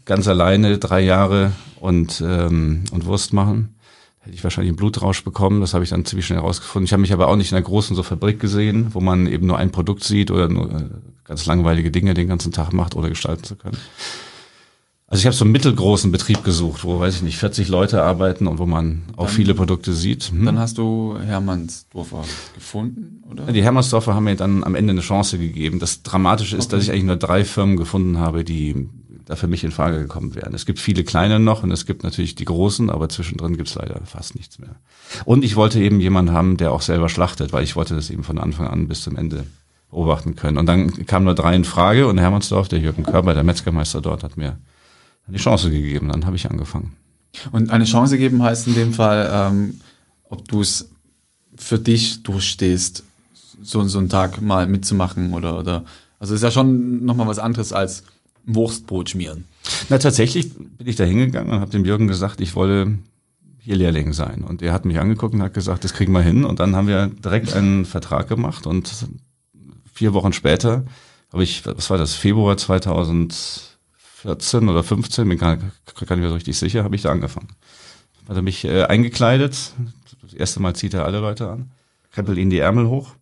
ganz 0.05 0.27
alleine 0.27 0.77
drei 0.77 1.01
Jahre 1.01 1.51
und, 1.79 2.23
ähm, 2.25 2.83
und 2.91 3.05
Wurst 3.05 3.33
machen. 3.33 3.74
Hätte 4.25 4.35
ich 4.35 4.43
wahrscheinlich 4.43 4.69
einen 4.69 4.77
Blutrausch 4.77 5.23
bekommen, 5.23 5.61
das 5.61 5.75
habe 5.75 5.83
ich 5.83 5.91
dann 5.91 6.03
ziemlich 6.03 6.25
schnell 6.25 6.39
herausgefunden. 6.39 6.85
Ich 6.85 6.93
habe 6.93 7.01
mich 7.01 7.13
aber 7.13 7.27
auch 7.27 7.35
nicht 7.35 7.51
in 7.51 7.57
einer 7.57 7.65
großen 7.65 7.95
so 7.95 8.01
Fabrik 8.01 8.39
gesehen, 8.39 8.87
wo 8.93 8.99
man 8.99 9.27
eben 9.27 9.45
nur 9.45 9.59
ein 9.59 9.71
Produkt 9.71 10.03
sieht 10.03 10.31
oder 10.31 10.49
nur 10.49 10.71
äh, 10.71 10.85
ganz 11.25 11.45
langweilige 11.45 11.91
Dinge 11.91 12.15
den 12.15 12.27
ganzen 12.27 12.51
Tag 12.51 12.73
macht, 12.73 12.95
ohne 12.95 13.09
gestalten 13.09 13.43
zu 13.43 13.55
können. 13.55 13.77
Also 15.07 15.21
ich 15.21 15.25
habe 15.27 15.35
so 15.35 15.45
einen 15.45 15.51
mittelgroßen 15.51 16.11
Betrieb 16.11 16.43
gesucht, 16.43 16.83
wo, 16.83 16.99
weiß 16.99 17.17
ich 17.17 17.21
nicht, 17.21 17.37
40 17.37 17.67
Leute 17.67 18.01
arbeiten 18.01 18.47
und 18.47 18.57
wo 18.57 18.65
man 18.65 19.03
auch 19.15 19.27
dann, 19.27 19.35
viele 19.35 19.53
Produkte 19.53 19.93
sieht. 19.93 20.31
Hm? 20.31 20.45
Dann 20.45 20.57
hast 20.57 20.79
du 20.79 21.15
Hermannsdorfer 21.23 22.23
gefunden, 22.55 23.21
oder? 23.29 23.45
Die 23.53 23.61
Hermannsdorfer 23.61 24.15
haben 24.15 24.23
mir 24.23 24.35
dann 24.35 24.63
am 24.63 24.73
Ende 24.73 24.91
eine 24.91 25.01
Chance 25.01 25.37
gegeben. 25.37 25.77
Das 25.77 26.01
Dramatische 26.01 26.57
ist, 26.57 26.65
okay. 26.65 26.77
dass 26.77 26.83
ich 26.85 26.91
eigentlich 26.91 27.03
nur 27.03 27.17
drei 27.17 27.45
Firmen 27.45 27.77
gefunden 27.77 28.17
habe, 28.17 28.43
die 28.43 28.89
da 29.25 29.35
für 29.35 29.47
mich 29.47 29.63
in 29.63 29.71
Frage 29.71 29.99
gekommen 29.99 30.35
wären. 30.35 30.53
Es 30.53 30.65
gibt 30.65 30.79
viele 30.79 31.03
kleine 31.03 31.39
noch 31.39 31.63
und 31.63 31.71
es 31.71 31.85
gibt 31.85 32.03
natürlich 32.03 32.35
die 32.35 32.45
großen, 32.45 32.89
aber 32.89 33.09
zwischendrin 33.09 33.57
gibt's 33.57 33.75
leider 33.75 33.99
fast 34.05 34.35
nichts 34.35 34.59
mehr. 34.59 34.75
Und 35.25 35.43
ich 35.43 35.55
wollte 35.55 35.79
eben 35.79 35.99
jemanden 35.99 36.31
haben, 36.31 36.57
der 36.57 36.71
auch 36.71 36.81
selber 36.81 37.09
schlachtet, 37.09 37.51
weil 37.51 37.63
ich 37.63 37.75
wollte 37.75 37.95
das 37.95 38.09
eben 38.09 38.23
von 38.23 38.37
Anfang 38.37 38.67
an 38.67 38.87
bis 38.87 39.01
zum 39.01 39.15
Ende 39.15 39.45
beobachten 39.89 40.35
können. 40.35 40.57
Und 40.57 40.67
dann 40.67 41.05
kam 41.07 41.23
nur 41.23 41.35
drei 41.35 41.55
in 41.55 41.63
Frage 41.63 42.07
und 42.07 42.19
Hermannsdorf, 42.19 42.67
der 42.67 42.79
Jürgen 42.79 43.03
Körber, 43.03 43.33
der 43.33 43.43
Metzgermeister 43.43 44.01
dort, 44.01 44.23
hat 44.23 44.37
mir 44.37 44.57
die 45.27 45.37
Chance 45.37 45.71
gegeben. 45.71 46.09
Dann 46.09 46.25
habe 46.25 46.35
ich 46.35 46.49
angefangen. 46.49 46.95
Und 47.51 47.71
eine 47.71 47.85
Chance 47.85 48.17
geben 48.17 48.43
heißt 48.43 48.67
in 48.67 48.75
dem 48.75 48.93
Fall, 48.93 49.29
ähm, 49.31 49.81
ob 50.29 50.47
du 50.47 50.61
es 50.61 50.89
für 51.55 51.79
dich 51.79 52.23
durchstehst, 52.23 53.03
so, 53.61 53.83
so 53.85 53.97
einen 53.97 54.09
Tag 54.09 54.41
mal 54.41 54.67
mitzumachen 54.67 55.33
oder, 55.33 55.57
oder 55.57 55.85
also 56.19 56.35
ist 56.35 56.43
ja 56.43 56.51
schon 56.51 57.05
nochmal 57.05 57.27
was 57.27 57.39
anderes 57.39 57.73
als 57.73 58.03
Wurstbrot 58.45 59.09
schmieren? 59.09 59.45
Na, 59.89 59.97
tatsächlich 59.97 60.53
bin 60.53 60.87
ich 60.87 60.95
da 60.95 61.03
hingegangen 61.03 61.53
und 61.53 61.59
habe 61.59 61.71
dem 61.71 61.85
Jürgen 61.85 62.07
gesagt, 62.07 62.41
ich 62.41 62.55
wolle 62.55 62.97
hier 63.59 63.75
Lehrling 63.75 64.13
sein. 64.13 64.43
Und 64.43 64.61
er 64.61 64.73
hat 64.73 64.85
mich 64.85 64.99
angeguckt 64.99 65.33
und 65.33 65.41
hat 65.41 65.53
gesagt, 65.53 65.83
das 65.83 65.93
kriegen 65.93 66.13
wir 66.13 66.21
hin. 66.21 66.45
Und 66.45 66.59
dann 66.59 66.75
haben 66.75 66.87
wir 66.87 67.07
direkt 67.07 67.53
einen 67.53 67.85
Vertrag 67.85 68.29
gemacht 68.29 68.67
und 68.67 69.07
vier 69.91 70.13
Wochen 70.13 70.33
später 70.33 70.85
habe 71.31 71.43
ich, 71.43 71.65
was 71.65 71.89
war 71.89 71.97
das, 71.97 72.13
Februar 72.13 72.57
2014 72.57 74.69
oder 74.69 74.83
15, 74.83 75.27
bin 75.27 75.37
gar, 75.37 75.57
gar 75.57 75.65
nicht 75.65 76.17
mehr 76.17 76.29
so 76.29 76.35
richtig 76.35 76.57
sicher, 76.57 76.83
habe 76.83 76.95
ich 76.95 77.01
da 77.01 77.11
angefangen. 77.11 77.49
Hat 78.29 78.35
er 78.35 78.41
mich 78.41 78.65
äh, 78.65 78.83
eingekleidet, 78.83 79.73
das 80.21 80.33
erste 80.33 80.61
Mal 80.61 80.75
zieht 80.75 80.93
er 80.93 81.05
alle 81.05 81.19
Leute 81.19 81.49
an, 81.49 81.71
krempelt 82.11 82.37
ihnen 82.37 82.51
die 82.51 82.59
Ärmel 82.59 82.87
hoch 82.87 83.15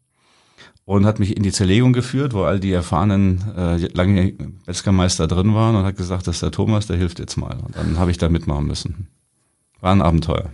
und 0.86 1.06
hat 1.06 1.20
mich 1.20 1.38
in 1.38 1.44
die 1.44 1.52
Zerlegung 1.52 1.94
geführt, 1.94 2.34
wo 2.34 2.44
all 2.44 2.60
die 2.60 2.72
erfahrenen 2.72 3.44
äh, 3.56 3.78
lange 3.94 4.34
Metzgermeister 4.66 5.28
drin 5.28 5.54
waren 5.54 5.76
und 5.76 5.86
hat 5.86 5.96
gesagt, 5.96 6.28
dass 6.28 6.42
der 6.42 6.52
Thomas, 6.52 6.88
der 6.88 6.98
hilft 6.98 7.20
jetzt 7.20 7.38
mal. 7.38 7.58
Und 7.66 7.76
dann 7.76 7.98
habe 7.98 8.12
ich 8.12 8.18
da 8.18 8.30
mitmachen 8.30 8.68
müssen. 8.68 9.08
War 9.80 9.94
ein 9.94 10.02
Abenteuer. 10.02 10.50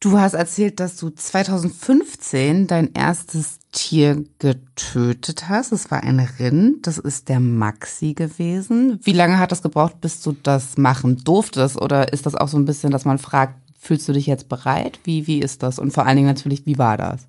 Du 0.00 0.16
hast 0.16 0.34
erzählt, 0.34 0.78
dass 0.78 0.96
du 0.96 1.10
2015 1.10 2.68
dein 2.68 2.92
erstes 2.92 3.58
Tier 3.72 4.24
getötet 4.38 5.48
hast. 5.48 5.72
Es 5.72 5.90
war 5.90 6.02
ein 6.04 6.20
Rind. 6.20 6.86
Das 6.86 6.98
ist 6.98 7.28
der 7.28 7.40
Maxi 7.40 8.14
gewesen. 8.14 9.00
Wie 9.02 9.12
lange 9.12 9.38
hat 9.38 9.50
das 9.50 9.60
gebraucht, 9.60 10.00
bis 10.00 10.22
du 10.22 10.36
das 10.42 10.78
machen 10.78 11.24
durftest? 11.24 11.80
Oder 11.80 12.12
ist 12.12 12.26
das 12.26 12.36
auch 12.36 12.46
so 12.46 12.56
ein 12.56 12.64
bisschen, 12.64 12.92
dass 12.92 13.04
man 13.04 13.18
fragt, 13.18 13.54
fühlst 13.76 14.08
du 14.08 14.12
dich 14.12 14.26
jetzt 14.26 14.48
bereit? 14.48 15.00
Wie, 15.02 15.26
wie 15.26 15.40
ist 15.40 15.64
das? 15.64 15.80
Und 15.80 15.92
vor 15.92 16.06
allen 16.06 16.16
Dingen 16.16 16.28
natürlich, 16.28 16.64
wie 16.64 16.78
war 16.78 16.96
das? 16.96 17.26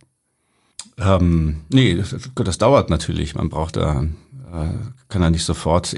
Ähm, 1.00 1.62
nee, 1.70 1.96
das, 1.96 2.16
das 2.36 2.58
dauert 2.58 2.90
natürlich. 2.90 3.36
Man 3.36 3.50
braucht 3.50 3.78
da, 3.78 4.04
äh, 4.04 4.70
kann 5.08 5.22
ja 5.22 5.30
nicht 5.30 5.46
sofort 5.46 5.96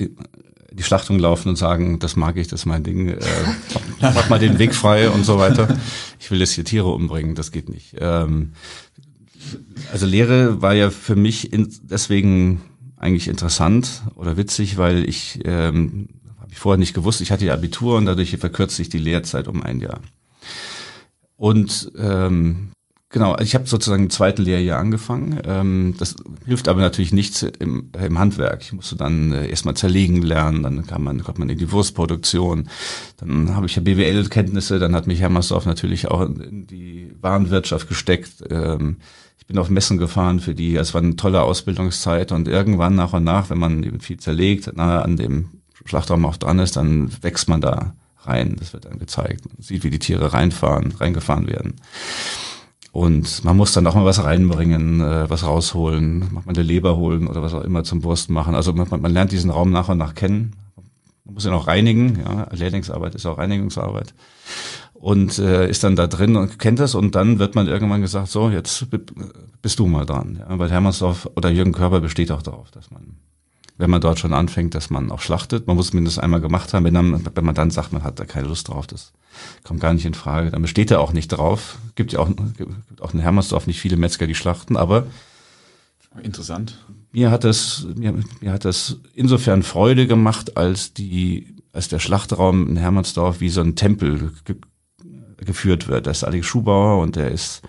die 0.73 0.83
Schlachtung 0.83 1.19
laufen 1.19 1.49
und 1.49 1.57
sagen, 1.57 1.99
das 1.99 2.15
mag 2.15 2.37
ich, 2.37 2.47
das 2.47 2.61
ist 2.61 2.65
mein 2.65 2.83
Ding, 2.83 3.09
äh, 3.09 3.19
mach 4.01 4.29
mal 4.29 4.39
den 4.39 4.57
Weg 4.57 4.73
frei 4.73 5.09
und 5.09 5.25
so 5.25 5.37
weiter. 5.37 5.67
Ich 6.19 6.31
will 6.31 6.39
jetzt 6.39 6.53
hier 6.53 6.63
Tiere 6.63 6.89
umbringen, 6.89 7.35
das 7.35 7.51
geht 7.51 7.69
nicht. 7.69 7.95
Ähm, 7.99 8.53
also 9.91 10.05
Lehre 10.05 10.61
war 10.61 10.73
ja 10.73 10.89
für 10.89 11.15
mich 11.15 11.51
in, 11.51 11.73
deswegen 11.83 12.61
eigentlich 12.95 13.27
interessant 13.27 14.03
oder 14.15 14.37
witzig, 14.37 14.77
weil 14.77 15.07
ich 15.09 15.39
ähm, 15.43 16.07
habe 16.39 16.51
ich 16.51 16.59
vorher 16.59 16.77
nicht 16.77 16.93
gewusst, 16.93 17.21
ich 17.21 17.31
hatte 17.31 17.45
ja 17.45 17.53
Abitur 17.53 17.97
und 17.97 18.05
dadurch 18.05 18.37
verkürzt 18.37 18.75
sich 18.75 18.89
die 18.89 18.99
Lehrzeit 18.99 19.47
um 19.47 19.63
ein 19.63 19.79
Jahr. 19.79 19.99
Und 21.35 21.91
ähm, 21.97 22.71
Genau, 23.13 23.37
ich 23.39 23.55
habe 23.55 23.67
sozusagen 23.67 24.03
im 24.03 24.09
zweiten 24.09 24.41
Lehrjahr 24.41 24.79
angefangen. 24.79 25.41
Ähm, 25.45 25.95
das 25.97 26.15
hilft 26.45 26.69
aber 26.69 26.79
natürlich 26.79 27.11
nichts 27.11 27.43
im, 27.43 27.89
im 28.01 28.17
Handwerk. 28.17 28.61
Ich 28.61 28.71
musste 28.71 28.95
dann 28.95 29.33
äh, 29.33 29.49
erstmal 29.49 29.75
zerlegen 29.75 30.21
lernen, 30.21 30.63
dann 30.63 30.87
kam 30.87 31.03
man, 31.03 31.21
kommt 31.21 31.37
man 31.37 31.49
in 31.49 31.57
die 31.57 31.73
Wurstproduktion. 31.73 32.69
Dann 33.17 33.53
habe 33.53 33.65
ich 33.65 33.75
ja 33.75 33.81
BWL-Kenntnisse, 33.81 34.79
dann 34.79 34.95
hat 34.95 35.07
mich 35.07 35.19
Hermersdorf 35.19 35.65
natürlich 35.65 36.09
auch 36.09 36.21
in 36.21 36.67
die 36.67 37.11
Warenwirtschaft 37.19 37.89
gesteckt. 37.89 38.45
Ähm, 38.49 38.97
ich 39.37 39.45
bin 39.45 39.57
auf 39.57 39.69
Messen 39.69 39.97
gefahren 39.97 40.39
für 40.39 40.55
die, 40.55 40.77
es 40.77 40.93
war 40.93 41.01
eine 41.01 41.17
tolle 41.17 41.41
Ausbildungszeit 41.41 42.31
und 42.31 42.47
irgendwann 42.47 42.95
nach 42.95 43.11
und 43.11 43.25
nach, 43.25 43.49
wenn 43.49 43.59
man 43.59 43.83
eben 43.83 43.99
viel 43.99 44.17
zerlegt, 44.21 44.73
nahe 44.77 45.03
an 45.03 45.17
dem 45.17 45.49
Schlachtraum 45.83 46.25
auch 46.25 46.37
dran 46.37 46.59
ist, 46.59 46.77
dann 46.77 47.11
wächst 47.21 47.49
man 47.49 47.59
da 47.59 47.93
rein. 48.23 48.55
Das 48.57 48.71
wird 48.71 48.85
dann 48.85 48.99
gezeigt. 48.99 49.45
Man 49.45 49.61
sieht, 49.61 49.83
wie 49.83 49.89
die 49.89 49.99
Tiere 49.99 50.31
reinfahren, 50.31 50.93
reingefahren 50.97 51.47
werden. 51.47 51.75
Und 52.91 53.45
man 53.45 53.55
muss 53.55 53.71
dann 53.71 53.87
auch 53.87 53.95
mal 53.95 54.03
was 54.03 54.23
reinbringen, 54.23 54.99
äh, 54.99 55.29
was 55.29 55.45
rausholen, 55.45 56.33
macht 56.33 56.45
man 56.45 56.55
eine 56.55 56.63
Leber 56.63 56.97
holen 56.97 57.27
oder 57.27 57.41
was 57.41 57.53
auch 57.53 57.63
immer 57.63 57.83
zum 57.83 58.03
Wursten 58.03 58.33
machen. 58.33 58.53
Also 58.53 58.73
man, 58.73 58.87
man 58.89 59.13
lernt 59.13 59.31
diesen 59.31 59.49
Raum 59.49 59.71
nach 59.71 59.87
und 59.87 59.97
nach 59.97 60.13
kennen. 60.13 60.55
Man 61.23 61.35
muss 61.35 61.45
ihn 61.45 61.53
auch 61.53 61.67
reinigen. 61.67 62.19
Ja, 62.19 62.47
Lehrlingsarbeit 62.51 63.15
ist 63.15 63.25
auch 63.25 63.37
Reinigungsarbeit. 63.37 64.13
Und 64.93 65.39
äh, 65.39 65.69
ist 65.69 65.83
dann 65.83 65.95
da 65.95 66.07
drin 66.07 66.35
und 66.35 66.59
kennt 66.59 66.79
das 66.79 66.93
und 66.93 67.15
dann 67.15 67.39
wird 67.39 67.55
man 67.55 67.67
irgendwann 67.67 68.01
gesagt, 68.01 68.27
so, 68.27 68.49
jetzt 68.49 68.85
bist 69.61 69.79
du 69.79 69.87
mal 69.87 70.05
dran. 70.05 70.37
Ja, 70.39 70.59
weil 70.59 70.69
Hermannsdorf 70.69 71.29
oder 71.35 71.49
Jürgen 71.49 71.71
Körber 71.71 72.01
besteht 72.01 72.31
auch 72.31 72.43
darauf, 72.43 72.69
dass 72.71 72.91
man 72.91 73.17
wenn 73.77 73.89
man 73.89 74.01
dort 74.01 74.19
schon 74.19 74.33
anfängt, 74.33 74.75
dass 74.75 74.89
man 74.89 75.11
auch 75.11 75.21
schlachtet. 75.21 75.67
Man 75.67 75.75
muss 75.75 75.93
mindestens 75.93 76.23
einmal 76.23 76.41
gemacht 76.41 76.73
haben. 76.73 76.85
Wenn, 76.85 76.93
dann, 76.93 77.25
wenn 77.33 77.45
man 77.45 77.55
dann 77.55 77.71
sagt, 77.71 77.93
man 77.93 78.03
hat 78.03 78.19
da 78.19 78.25
keine 78.25 78.47
Lust 78.47 78.67
drauf, 78.67 78.87
das 78.87 79.13
kommt 79.63 79.79
gar 79.79 79.93
nicht 79.93 80.05
in 80.05 80.13
Frage. 80.13 80.51
Dann 80.51 80.61
besteht 80.61 80.91
er 80.91 80.99
auch 80.99 81.13
nicht 81.13 81.29
drauf. 81.29 81.77
Gibt 81.95 82.13
ja 82.13 82.19
auch, 82.19 82.29
gibt 82.57 83.01
auch 83.01 83.13
in 83.13 83.19
Hermersdorf 83.19 83.67
nicht 83.67 83.79
viele 83.79 83.97
Metzger, 83.97 84.27
die 84.27 84.35
schlachten, 84.35 84.77
aber 84.77 85.07
interessant. 86.21 86.77
Mir 87.11 87.31
hat 87.31 87.43
das, 87.43 87.87
mir, 87.95 88.13
mir 88.39 88.51
hat 88.51 88.65
das 88.65 88.97
insofern 89.13 89.63
Freude 89.63 90.07
gemacht, 90.07 90.57
als 90.57 90.93
die, 90.93 91.55
als 91.73 91.87
der 91.87 91.99
Schlachtraum 91.99 92.67
in 92.67 92.77
Hermersdorf 92.77 93.39
wie 93.39 93.49
so 93.49 93.61
ein 93.61 93.75
Tempel 93.75 94.31
ge 94.45 94.55
geführt 95.37 95.87
wird. 95.87 96.05
Da 96.05 96.11
ist 96.11 96.23
Alex 96.23 96.45
Schubauer 96.45 97.01
und 97.01 97.15
der 97.15 97.31
ist 97.31 97.63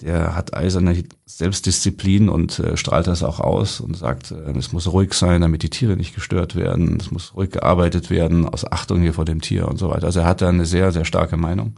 der 0.00 0.36
hat 0.36 0.54
eiserne 0.54 1.04
Selbstdisziplin 1.26 2.28
und 2.28 2.58
äh, 2.60 2.76
strahlt 2.76 3.06
das 3.06 3.22
auch 3.22 3.40
aus 3.40 3.80
und 3.80 3.96
sagt, 3.96 4.30
äh, 4.30 4.56
es 4.56 4.72
muss 4.72 4.92
ruhig 4.92 5.12
sein, 5.14 5.40
damit 5.40 5.62
die 5.62 5.70
Tiere 5.70 5.96
nicht 5.96 6.14
gestört 6.14 6.54
werden, 6.54 6.98
es 7.00 7.10
muss 7.10 7.34
ruhig 7.34 7.50
gearbeitet 7.50 8.10
werden, 8.10 8.46
aus 8.46 8.70
Achtung 8.70 9.00
hier 9.00 9.14
vor 9.14 9.24
dem 9.24 9.40
Tier 9.40 9.66
und 9.66 9.78
so 9.78 9.90
weiter. 9.90 10.06
Also 10.06 10.20
er 10.20 10.26
hat 10.26 10.40
da 10.40 10.48
eine 10.48 10.66
sehr, 10.66 10.92
sehr 10.92 11.04
starke 11.04 11.36
Meinung. 11.36 11.74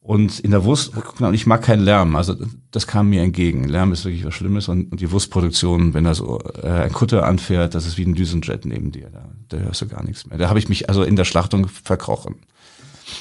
Und 0.00 0.38
in 0.40 0.50
der 0.50 0.64
Wurst, 0.64 0.92
ich 1.32 1.46
mag 1.46 1.62
keinen 1.62 1.82
Lärm, 1.82 2.14
also 2.14 2.36
das 2.70 2.86
kam 2.86 3.08
mir 3.08 3.22
entgegen. 3.22 3.64
Lärm 3.64 3.90
ist 3.90 4.04
wirklich 4.04 4.26
was 4.26 4.34
Schlimmes 4.34 4.68
und, 4.68 4.92
und 4.92 5.00
die 5.00 5.10
Wurstproduktion, 5.10 5.94
wenn 5.94 6.04
da 6.04 6.14
so 6.14 6.40
äh, 6.62 6.68
ein 6.68 6.92
Kutter 6.92 7.24
anfährt, 7.24 7.74
das 7.74 7.86
ist 7.86 7.96
wie 7.96 8.04
ein 8.04 8.14
Düsenjet 8.14 8.66
neben 8.66 8.92
dir, 8.92 9.08
da, 9.08 9.24
da 9.48 9.56
hörst 9.64 9.80
du 9.80 9.88
gar 9.88 10.04
nichts 10.04 10.26
mehr. 10.26 10.36
Da 10.36 10.50
habe 10.50 10.58
ich 10.58 10.68
mich 10.68 10.90
also 10.90 11.04
in 11.04 11.16
der 11.16 11.24
Schlachtung 11.24 11.68
verkrochen 11.68 12.36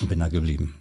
und 0.02 0.10
bin 0.10 0.20
da 0.20 0.28
geblieben. 0.28 0.76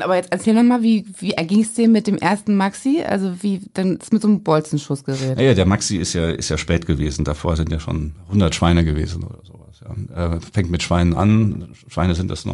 Aber 0.00 0.16
jetzt 0.16 0.30
erzähl 0.30 0.54
noch 0.54 0.62
mal, 0.62 0.82
wie, 0.82 1.06
wie 1.18 1.32
erging 1.32 1.60
es 1.60 1.74
dir 1.74 1.88
mit 1.88 2.06
dem 2.06 2.18
ersten 2.18 2.56
Maxi? 2.56 3.02
Also 3.06 3.42
wie, 3.42 3.62
dann 3.74 3.96
ist 3.96 4.12
mit 4.12 4.22
so 4.22 4.28
einem 4.28 4.42
Bolzenschussgerät. 4.42 5.38
Ja, 5.38 5.44
ja, 5.44 5.54
der 5.54 5.66
Maxi 5.66 5.96
ist 5.96 6.12
ja, 6.12 6.30
ist 6.30 6.48
ja 6.48 6.58
spät 6.58 6.86
gewesen. 6.86 7.24
Davor 7.24 7.56
sind 7.56 7.72
ja 7.72 7.80
schon 7.80 8.14
100 8.26 8.54
Schweine 8.54 8.84
gewesen 8.84 9.24
oder 9.24 9.40
sowas. 9.44 9.80
Ja. 9.80 10.40
Fängt 10.52 10.70
mit 10.70 10.82
Schweinen 10.82 11.14
an. 11.14 11.68
Schweine 11.88 12.14
sind 12.14 12.30
das 12.30 12.44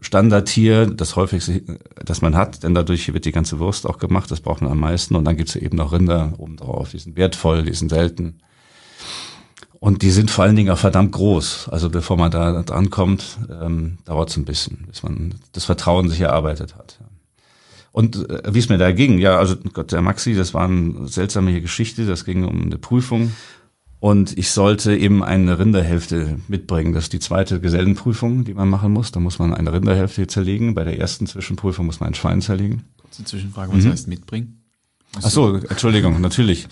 Standardtier, 0.00 0.86
das 0.86 1.16
häufigste, 1.16 1.62
das 2.04 2.22
man 2.22 2.34
hat, 2.34 2.62
denn 2.62 2.74
dadurch 2.74 3.12
wird 3.12 3.26
die 3.26 3.32
ganze 3.32 3.58
Wurst 3.58 3.86
auch 3.86 3.98
gemacht. 3.98 4.30
Das 4.30 4.40
braucht 4.40 4.62
man 4.62 4.72
am 4.72 4.80
meisten. 4.80 5.14
Und 5.14 5.24
dann 5.24 5.36
gibt's 5.36 5.56
eben 5.56 5.76
noch 5.76 5.92
Rinder 5.92 6.32
obendrauf. 6.38 6.90
Die 6.90 6.98
sind 6.98 7.16
wertvoll, 7.16 7.64
die 7.64 7.74
sind 7.74 7.90
selten. 7.90 8.38
Und 9.80 10.02
die 10.02 10.10
sind 10.10 10.30
vor 10.30 10.44
allen 10.44 10.56
Dingen 10.56 10.70
auch 10.70 10.78
verdammt 10.78 11.12
groß. 11.12 11.70
Also 11.70 11.88
bevor 11.88 12.18
man 12.18 12.30
da 12.30 12.62
drankommt, 12.62 13.38
ähm, 13.50 13.96
dauert 14.04 14.28
es 14.28 14.36
ein 14.36 14.44
bisschen, 14.44 14.84
bis 14.86 15.02
man 15.02 15.34
das 15.52 15.64
Vertrauen 15.64 16.10
sich 16.10 16.20
erarbeitet 16.20 16.76
hat. 16.76 17.00
Und 17.90 18.28
äh, 18.28 18.54
wie 18.54 18.58
es 18.58 18.68
mir 18.68 18.76
da 18.76 18.92
ging, 18.92 19.18
ja, 19.18 19.38
also 19.38 19.56
Gott, 19.72 19.90
der 19.90 20.02
Maxi, 20.02 20.34
das 20.34 20.52
war 20.52 20.64
eine 20.64 21.08
seltsame 21.08 21.58
Geschichte, 21.62 22.04
das 22.04 22.26
ging 22.26 22.44
um 22.44 22.62
eine 22.62 22.76
Prüfung. 22.76 23.32
Und 24.00 24.36
ich 24.38 24.50
sollte 24.50 24.96
eben 24.96 25.22
eine 25.22 25.58
Rinderhälfte 25.58 26.38
mitbringen. 26.48 26.92
Das 26.92 27.04
ist 27.04 27.12
die 27.12 27.18
zweite 27.18 27.60
Gesellenprüfung, 27.60 28.44
die 28.44 28.54
man 28.54 28.68
machen 28.68 28.92
muss. 28.92 29.12
Da 29.12 29.20
muss 29.20 29.38
man 29.38 29.54
eine 29.54 29.72
Rinderhälfte 29.72 30.26
zerlegen. 30.26 30.74
Bei 30.74 30.84
der 30.84 30.98
ersten 30.98 31.26
Zwischenprüfung 31.26 31.84
muss 31.86 32.00
man 32.00 32.08
ein 32.08 32.14
Schwein 32.14 32.40
zerlegen. 32.40 32.84
Kurze 32.98 33.24
Zwischenfrage, 33.24 33.72
was 33.74 33.84
mhm. 33.84 33.90
heißt 33.90 34.08
mitbringen? 34.08 34.59
Ach 35.16 35.30
so, 35.30 35.56
Entschuldigung, 35.56 36.20
natürlich. 36.20 36.68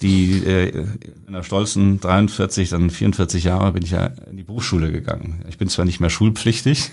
Die 0.00 0.42
äh, 0.44 0.86
in 1.26 1.32
der 1.32 1.42
stolzen 1.42 2.00
43, 2.00 2.70
dann 2.70 2.90
44 2.90 3.44
Jahre 3.44 3.72
bin 3.72 3.82
ich 3.82 3.90
ja 3.90 4.06
in 4.30 4.36
die 4.36 4.42
Berufsschule 4.42 4.90
gegangen. 4.90 5.44
Ich 5.48 5.58
bin 5.58 5.68
zwar 5.68 5.84
nicht 5.84 6.00
mehr 6.00 6.10
schulpflichtig, 6.10 6.90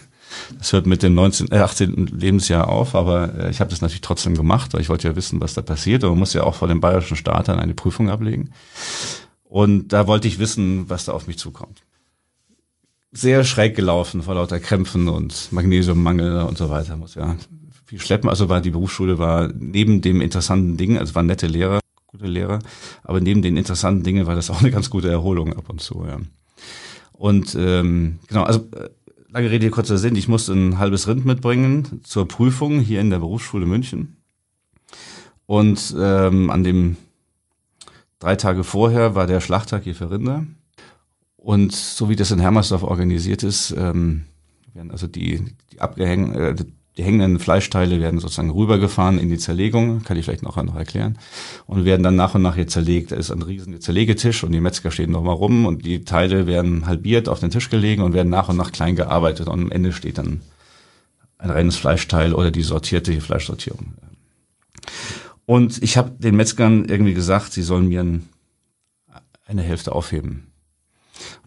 das 0.58 0.74
hört 0.74 0.86
mit 0.86 1.04
dem 1.04 1.16
19, 1.16 1.52
äh, 1.52 1.58
18. 1.60 2.08
Lebensjahr 2.08 2.68
auf, 2.68 2.96
aber 2.96 3.34
äh, 3.36 3.50
ich 3.50 3.60
habe 3.60 3.70
das 3.70 3.82
natürlich 3.82 4.02
trotzdem 4.02 4.36
gemacht, 4.36 4.74
weil 4.74 4.82
ich 4.82 4.90
wollte 4.90 5.08
ja 5.08 5.16
wissen, 5.16 5.42
was 5.42 5.54
da 5.54 5.62
passiert. 5.62 6.04
Und 6.04 6.12
man 6.12 6.20
muss 6.20 6.34
ja 6.34 6.44
auch 6.44 6.56
vor 6.56 6.68
dem 6.68 6.82
bayerischen 6.82 7.18
Staat 7.18 7.48
dann 7.48 7.60
eine 7.60 7.74
Prüfung 7.74 8.10
ablegen. 8.10 8.52
Und 9.44 9.90
da 9.90 10.08
wollte 10.08 10.28
ich 10.28 10.40
wissen, 10.40 10.90
was 10.90 11.06
da 11.06 11.14
auf 11.14 11.28
mich 11.28 11.40
zukommt. 11.40 11.82
Sehr 13.12 13.44
schräg 13.44 13.76
gelaufen 13.76 14.22
vor 14.22 14.36
lauter 14.36 14.60
Krämpfen 14.60 15.08
und 15.08 15.52
Magnesiummangel 15.52 16.44
und 16.44 16.58
so 16.58 16.70
weiter. 16.70 16.96
Muss 16.96 17.16
ja 17.16 17.36
viel 17.90 18.00
schleppen. 18.00 18.30
Also 18.30 18.50
war 18.50 18.62
die 18.62 18.70
Berufsschule 18.70 19.18
war 19.18 19.52
neben 19.58 20.02
dem 20.02 20.22
interessanten 20.22 20.78
Ding, 20.78 21.00
also 21.00 21.16
waren 21.16 21.26
nette 21.26 21.48
Lehrer, 21.48 21.80
gute 22.06 22.28
Lehrer, 22.28 22.60
aber 23.04 23.20
neben 23.20 23.42
den 23.42 23.58
interessanten 23.58 24.04
Dingen 24.04 24.28
war 24.28 24.36
das 24.36 24.52
auch 24.52 24.62
eine 24.62 24.70
ganz 24.78 24.92
gute 24.92 25.10
Erholung 25.10 25.54
ab 25.54 25.70
und 25.70 25.82
zu. 25.82 26.06
Ja. 26.08 26.20
Und 27.14 27.56
ähm, 27.60 28.20
genau, 28.28 28.44
also 28.44 28.60
äh, 28.76 28.90
lange 29.30 29.50
Rede, 29.50 29.72
kurzer 29.72 29.98
Sinn, 29.98 30.16
ich 30.16 30.28
musste 30.28 30.54
ein 30.54 30.78
halbes 30.78 31.08
Rind 31.08 31.26
mitbringen 31.26 32.02
zur 32.04 32.28
Prüfung 32.28 32.80
hier 32.80 33.02
in 33.02 33.10
der 33.10 33.20
Berufsschule 33.20 33.66
München. 33.66 34.18
Und 35.48 35.96
ähm, 35.98 36.52
an 36.52 36.64
dem 36.64 36.96
drei 38.20 38.36
Tage 38.36 38.64
vorher 38.64 39.16
war 39.16 39.26
der 39.26 39.42
Schlachttag 39.42 39.84
hier 39.84 39.96
für 39.96 40.12
Rinder. 40.12 40.46
Und 41.38 41.74
so 41.74 42.08
wie 42.08 42.16
das 42.16 42.30
in 42.30 42.40
Hermersdorf 42.40 42.84
organisiert 42.84 43.42
ist, 43.42 43.72
ähm, 43.76 44.26
werden 44.76 44.92
also 44.92 45.08
die, 45.08 45.44
die 45.72 45.82
abgehängt, 45.82 46.36
äh, 46.36 46.56
die 47.00 47.06
hängenden 47.06 47.40
Fleischteile 47.40 48.02
werden 48.02 48.20
sozusagen 48.20 48.50
rübergefahren 48.50 49.20
in 49.20 49.30
die 49.30 49.38
Zerlegung, 49.38 50.04
kann 50.04 50.18
ich 50.18 50.26
vielleicht 50.26 50.44
noch, 50.44 50.62
noch 50.62 50.76
erklären, 50.76 51.18
und 51.66 51.86
werden 51.86 52.04
dann 52.04 52.18
nach 52.18 52.36
und 52.36 52.42
nach 52.42 52.56
hier 52.56 52.68
zerlegt. 52.68 53.14
Da 53.14 53.16
ist 53.16 53.32
ein 53.32 53.42
riesen 53.42 53.80
Zerlegetisch 53.80 54.44
und 54.44 54.52
die 54.52 54.60
Metzger 54.60 54.92
stehen 54.92 55.12
noch 55.12 55.24
mal 55.24 55.32
rum 55.32 55.66
und 55.66 55.86
die 55.86 56.04
Teile 56.04 56.46
werden 56.46 56.88
halbiert 56.88 57.30
auf 57.30 57.40
den 57.40 57.52
Tisch 57.52 57.70
gelegen 57.70 58.04
und 58.04 58.14
werden 58.14 58.28
nach 58.28 58.50
und 58.50 58.58
nach 58.58 58.74
klein 58.74 58.98
gearbeitet 58.98 59.48
und 59.48 59.62
am 59.62 59.72
Ende 59.72 59.94
steht 59.94 60.18
dann 60.18 60.42
ein 61.38 61.52
reines 61.52 61.78
Fleischteil 61.78 62.34
oder 62.34 62.52
die 62.52 62.64
sortierte 62.64 63.22
Fleischsortierung. 63.22 63.94
Und 65.46 65.82
ich 65.82 65.96
habe 65.96 66.12
den 66.12 66.36
Metzgern 66.36 66.84
irgendwie 66.84 67.14
gesagt, 67.14 67.54
sie 67.54 67.64
sollen 67.64 67.88
mir 67.88 68.02
ein, 68.02 68.28
eine 69.46 69.62
Hälfte 69.62 69.94
aufheben. 69.94 70.52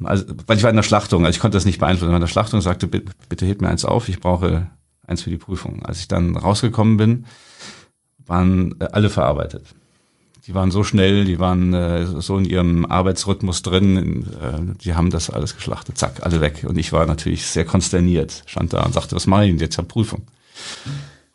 Also, 0.02 0.24
weil 0.46 0.56
ich 0.56 0.62
war 0.62 0.70
in 0.70 0.76
der 0.76 0.82
Schlachtung, 0.82 1.26
also 1.26 1.36
ich 1.36 1.40
konnte 1.40 1.56
das 1.56 1.66
nicht 1.66 1.78
beeinflussen. 1.78 2.14
In 2.14 2.20
der 2.22 2.26
Schlachtung 2.26 2.62
sagte, 2.62 2.86
bitte, 2.86 3.12
bitte 3.28 3.44
hebt 3.44 3.60
mir 3.60 3.68
eins 3.68 3.84
auf, 3.84 4.08
ich 4.08 4.18
brauche 4.18 4.70
eins 5.06 5.22
für 5.22 5.30
die 5.30 5.38
Prüfung. 5.38 5.84
Als 5.84 6.00
ich 6.00 6.08
dann 6.08 6.36
rausgekommen 6.36 6.96
bin, 6.96 7.26
waren 8.26 8.80
äh, 8.80 8.88
alle 8.92 9.10
verarbeitet. 9.10 9.66
Die 10.46 10.54
waren 10.54 10.72
so 10.72 10.82
schnell, 10.82 11.24
die 11.24 11.38
waren 11.38 11.72
äh, 11.72 12.04
so 12.04 12.36
in 12.36 12.44
ihrem 12.44 12.84
Arbeitsrhythmus 12.84 13.62
drin, 13.62 14.26
äh, 14.40 14.82
die 14.82 14.94
haben 14.94 15.10
das 15.10 15.30
alles 15.30 15.54
geschlachtet, 15.54 15.98
zack, 15.98 16.24
alle 16.24 16.40
weg. 16.40 16.64
Und 16.68 16.78
ich 16.78 16.92
war 16.92 17.06
natürlich 17.06 17.46
sehr 17.46 17.64
konsterniert, 17.64 18.42
stand 18.46 18.72
da 18.72 18.82
und 18.82 18.92
sagte, 18.92 19.14
was 19.14 19.26
mache 19.26 19.44
ich 19.44 19.50
denn 19.50 19.60
jetzt? 19.60 19.74
Ich 19.74 19.78
habe 19.78 19.88
Prüfung. 19.88 20.22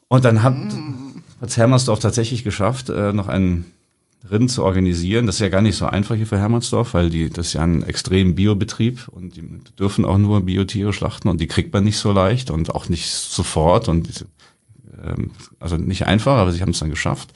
Und 0.10 0.26
dann 0.26 0.44
hat 0.44 0.56
es 1.42 1.56
Hermannsdorf 1.56 2.00
tatsächlich 2.00 2.44
geschafft, 2.44 2.90
äh, 2.90 3.14
noch 3.14 3.28
einen 3.30 3.72
Rind 4.30 4.52
zu 4.52 4.64
organisieren. 4.64 5.26
Das 5.26 5.36
ist 5.36 5.42
ja 5.42 5.50
gar 5.50 5.62
nicht 5.62 5.78
so 5.78 5.86
einfach 5.86 6.16
hier 6.16 6.28
für 6.28 6.40
Hermannsdorf, 6.40 6.94
weil 6.94 7.10
die, 7.10 7.30
das 7.30 7.48
ist 7.48 7.54
ja 7.54 7.62
ein 7.62 7.84
extrem 7.84 8.36
Biobetrieb 8.36 9.08
und 9.10 9.36
die 9.36 9.44
dürfen 9.80 10.06
auch 10.06 10.18
nur 10.18 10.42
Biotiere 10.42 10.94
schlachten 10.94 11.30
und 11.30 11.40
die 11.40 11.48
kriegt 11.48 11.74
man 11.74 11.84
nicht 11.84 11.98
so 11.98 12.12
leicht 12.12 12.52
und 12.52 12.74
auch 12.74 12.90
nicht 12.90 13.10
sofort 13.10 13.88
und 13.88 14.26
ähm, 15.04 15.32
also 15.60 15.78
nicht 15.78 16.06
einfach, 16.06 16.38
aber 16.38 16.52
sie 16.52 16.62
haben 16.62 16.72
es 16.72 16.80
dann 16.80 16.90
geschafft. 16.90 17.34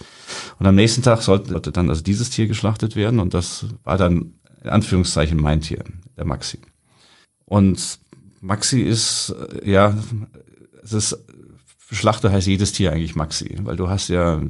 Und 0.59 0.65
am 0.65 0.75
nächsten 0.75 1.01
Tag 1.01 1.21
sollte 1.21 1.71
dann 1.71 1.89
also 1.89 2.01
dieses 2.01 2.29
Tier 2.29 2.47
geschlachtet 2.47 2.95
werden 2.95 3.19
und 3.19 3.33
das 3.33 3.65
war 3.83 3.97
dann 3.97 4.33
in 4.63 4.69
Anführungszeichen 4.69 5.39
mein 5.39 5.61
Tier, 5.61 5.83
der 6.17 6.25
Maxi. 6.25 6.59
Und 7.45 7.99
Maxi 8.41 8.81
ist, 8.81 9.35
äh, 9.63 9.69
ja, 9.69 9.95
es 10.83 10.93
ist, 10.93 11.17
Schlachter 11.91 12.31
heißt 12.31 12.47
jedes 12.47 12.71
Tier 12.71 12.91
eigentlich 12.91 13.15
Maxi, 13.15 13.57
weil 13.63 13.75
du 13.75 13.89
hast 13.89 14.07
ja, 14.07 14.41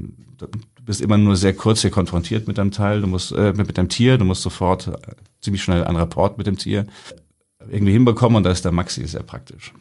du 0.81 0.85
bist 0.85 1.01
immer 1.01 1.17
nur 1.17 1.35
sehr 1.35 1.53
kurz 1.53 1.81
hier 1.81 1.91
konfrontiert 1.91 2.47
mit 2.47 2.57
deinem 2.57 2.71
Teil, 2.71 3.01
du 3.01 3.07
musst, 3.07 3.31
äh, 3.31 3.53
mit 3.53 3.77
deinem 3.77 3.89
Tier, 3.89 4.17
du 4.17 4.25
musst 4.25 4.41
sofort 4.41 4.87
äh, 4.87 4.93
ziemlich 5.39 5.61
schnell 5.61 5.83
einen 5.83 5.97
Rapport 5.97 6.39
mit 6.39 6.47
dem 6.47 6.57
Tier 6.57 6.87
irgendwie 7.69 7.93
hinbekommen 7.93 8.37
und 8.37 8.43
da 8.43 8.49
ist 8.49 8.65
der 8.65 8.71
Maxi 8.71 9.05
sehr 9.05 9.21
praktisch. 9.21 9.73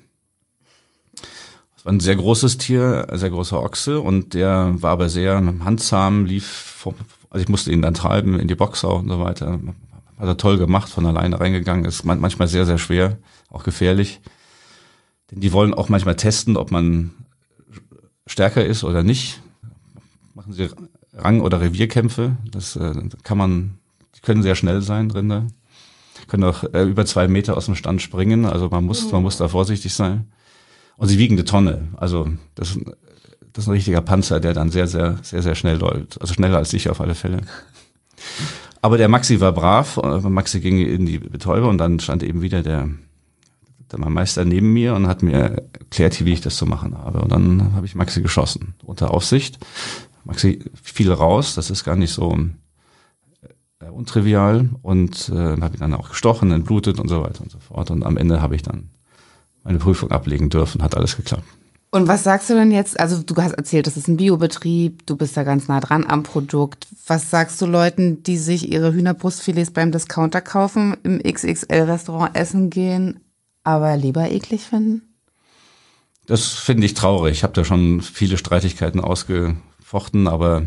Es 1.75 1.87
war 1.87 1.92
ein 1.95 2.00
sehr 2.00 2.16
großes 2.16 2.59
Tier, 2.59 3.07
ein 3.11 3.19
sehr 3.19 3.30
großer 3.30 3.62
Ochse 3.62 4.00
und 4.00 4.35
der 4.35 4.75
war 4.83 4.90
aber 4.90 5.09
sehr 5.09 5.37
handzahm, 5.64 6.26
lief, 6.26 6.47
vom, 6.47 6.95
also 7.30 7.42
ich 7.42 7.49
musste 7.49 7.73
ihn 7.73 7.80
dann 7.80 7.95
treiben 7.95 8.38
in 8.38 8.49
die 8.49 8.54
Box 8.54 8.85
auch 8.85 9.00
und 9.00 9.09
so 9.09 9.21
weiter. 9.21 9.59
Hat 10.19 10.28
er 10.28 10.37
toll 10.37 10.59
gemacht, 10.59 10.90
von 10.90 11.07
alleine 11.07 11.40
reingegangen, 11.40 11.87
ist 11.87 12.04
manchmal 12.04 12.49
sehr, 12.49 12.66
sehr 12.66 12.76
schwer, 12.76 13.16
auch 13.49 13.64
gefährlich. 13.64 14.21
Denn 15.30 15.40
die 15.40 15.52
wollen 15.52 15.73
auch 15.73 15.88
manchmal 15.88 16.16
testen, 16.16 16.59
ob 16.59 16.71
man 16.71 17.12
stärker 18.26 18.62
ist 18.62 18.85
oder 18.85 19.02
nicht. 19.02 19.40
Machen 20.35 20.52
sie 20.52 20.69
Rang- 21.12 21.40
oder 21.40 21.60
Revierkämpfe. 21.60 22.36
Das 22.50 22.76
äh, 22.76 22.94
kann 23.22 23.38
man, 23.38 23.78
die 24.16 24.20
können 24.20 24.42
sehr 24.42 24.54
schnell 24.54 24.82
sein, 24.82 25.10
Rinder. 25.10 25.46
Können 26.28 26.44
auch 26.44 26.64
äh, 26.72 26.84
über 26.84 27.06
zwei 27.06 27.28
Meter 27.28 27.56
aus 27.56 27.66
dem 27.66 27.74
Stand 27.74 28.02
springen. 28.02 28.44
Also 28.44 28.68
man 28.68 28.84
muss, 28.84 29.10
man 29.10 29.22
muss 29.22 29.36
da 29.36 29.48
vorsichtig 29.48 29.94
sein. 29.94 30.26
Und 30.96 31.08
sie 31.08 31.18
wiegen 31.18 31.34
eine 31.34 31.44
Tonne. 31.44 31.88
Also 31.96 32.28
das, 32.54 32.78
das 33.52 33.64
ist 33.64 33.68
ein 33.68 33.72
richtiger 33.72 34.00
Panzer, 34.00 34.38
der 34.38 34.52
dann 34.52 34.70
sehr, 34.70 34.86
sehr, 34.86 35.18
sehr, 35.22 35.42
sehr 35.42 35.54
schnell 35.54 35.78
läuft. 35.78 36.20
Also 36.20 36.34
schneller 36.34 36.58
als 36.58 36.72
ich 36.72 36.88
auf 36.88 37.00
alle 37.00 37.14
Fälle. 37.14 37.40
Aber 38.82 38.98
der 38.98 39.08
Maxi 39.08 39.40
war 39.40 39.52
brav. 39.52 39.96
Maxi 40.22 40.60
ging 40.60 40.78
in 40.78 41.06
die 41.06 41.18
Betäube 41.18 41.66
und 41.66 41.78
dann 41.78 42.00
stand 42.00 42.22
eben 42.22 42.42
wieder 42.42 42.62
der, 42.62 42.88
der 43.90 43.98
Meister 43.98 44.44
neben 44.44 44.72
mir 44.72 44.94
und 44.94 45.06
hat 45.06 45.22
mir 45.22 45.32
erklärt, 45.32 46.24
wie 46.24 46.32
ich 46.32 46.40
das 46.40 46.56
zu 46.56 46.66
machen 46.66 46.96
habe. 46.96 47.20
Und 47.20 47.32
dann 47.32 47.72
habe 47.74 47.86
ich 47.86 47.94
Maxi 47.94 48.22
geschossen 48.22 48.74
unter 48.84 49.10
Aufsicht. 49.10 49.58
Maxi 50.25 50.65
fiel 50.83 51.13
raus. 51.13 51.54
Das 51.54 51.71
ist 51.71 51.85
gar 51.85 51.97
nicht 51.97 52.13
so 52.13 52.37
äh, 53.80 53.87
untrivial 53.87 54.69
und 54.83 55.28
äh, 55.28 55.61
habe 55.61 55.76
ihn 55.76 55.80
dann 55.80 55.95
auch 55.95 56.11
gestochen, 56.11 56.52
entblutet 56.52 56.99
und 56.99 57.09
so 57.09 57.23
weiter 57.23 57.43
und 57.43 57.50
so 57.50 57.59
fort. 57.59 57.91
Und 57.91 58.04
am 58.04 58.17
Ende 58.17 58.43
habe 58.43 58.54
ich 58.54 58.63
dann 58.63 58.91
meine 59.65 59.78
Prüfung 59.78 60.11
ablegen 60.11 60.50
dürfen. 60.50 60.83
Hat 60.83 60.97
alles 60.97 61.17
geklappt. 61.17 61.45
Und 61.93 62.06
was 62.06 62.23
sagst 62.23 62.49
du 62.49 62.54
denn 62.54 62.71
jetzt? 62.71 63.00
Also 63.00 63.21
du 63.21 63.35
hast 63.37 63.52
erzählt, 63.52 63.87
das 63.87 63.97
ist 63.97 64.06
ein 64.06 64.17
Biobetrieb, 64.17 65.04
du 65.06 65.17
bist 65.17 65.37
da 65.37 65.43
ganz 65.43 65.67
nah 65.67 65.80
dran 65.80 66.06
am 66.06 66.23
Produkt. 66.23 66.87
Was 67.06 67.30
sagst 67.30 67.61
du 67.61 67.67
Leuten, 67.67 68.23
die 68.23 68.39
sich 68.39 68.71
ihre 68.71 68.93
Hühnerbrustfilets 68.93 69.73
beim 69.73 69.91
Discounter 69.91 70.41
kaufen, 70.41 70.97
im 71.02 71.19
XXL-Restaurant 71.19 72.37
essen 72.37 72.71
gehen, 72.71 73.19
aber 73.65 73.97
lieber 73.97 74.30
eklig 74.30 74.63
finden? 74.63 75.02
Das 76.26 76.52
finde 76.52 76.87
ich 76.87 76.95
traurig. 76.95 77.33
Ich 77.33 77.43
habe 77.43 77.54
da 77.54 77.65
schon 77.65 78.02
viele 78.02 78.39
Streitigkeiten 78.39 79.00
ausgefochten, 79.90 80.28
aber 80.28 80.62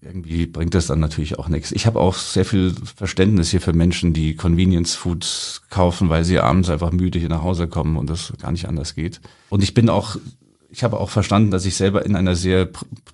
irgendwie 0.00 0.46
bringt 0.46 0.74
das 0.74 0.86
dann 0.86 1.00
natürlich 1.00 1.38
auch 1.38 1.48
nichts. 1.48 1.72
Ich 1.72 1.86
habe 1.86 1.98
auch 1.98 2.14
sehr 2.14 2.44
viel 2.44 2.74
Verständnis 2.96 3.50
hier 3.50 3.60
für 3.60 3.72
Menschen, 3.72 4.12
die 4.12 4.36
Convenience 4.36 4.94
Foods 4.94 5.62
kaufen, 5.70 6.08
weil 6.08 6.24
sie 6.24 6.38
abends 6.38 6.70
einfach 6.70 6.92
müde 6.92 7.18
hier 7.18 7.28
nach 7.28 7.42
Hause 7.42 7.66
kommen 7.68 7.96
und 7.96 8.08
das 8.08 8.32
gar 8.40 8.52
nicht 8.52 8.68
anders 8.68 8.94
geht. 8.94 9.20
Und 9.48 9.62
ich 9.62 9.74
bin 9.74 9.88
auch, 9.88 10.16
ich 10.70 10.84
habe 10.84 11.00
auch 11.00 11.10
verstanden, 11.10 11.50
dass 11.50 11.66
ich 11.66 11.74
selber 11.74 12.06
in 12.06 12.16
einer 12.16 12.36
sehr 12.36 12.68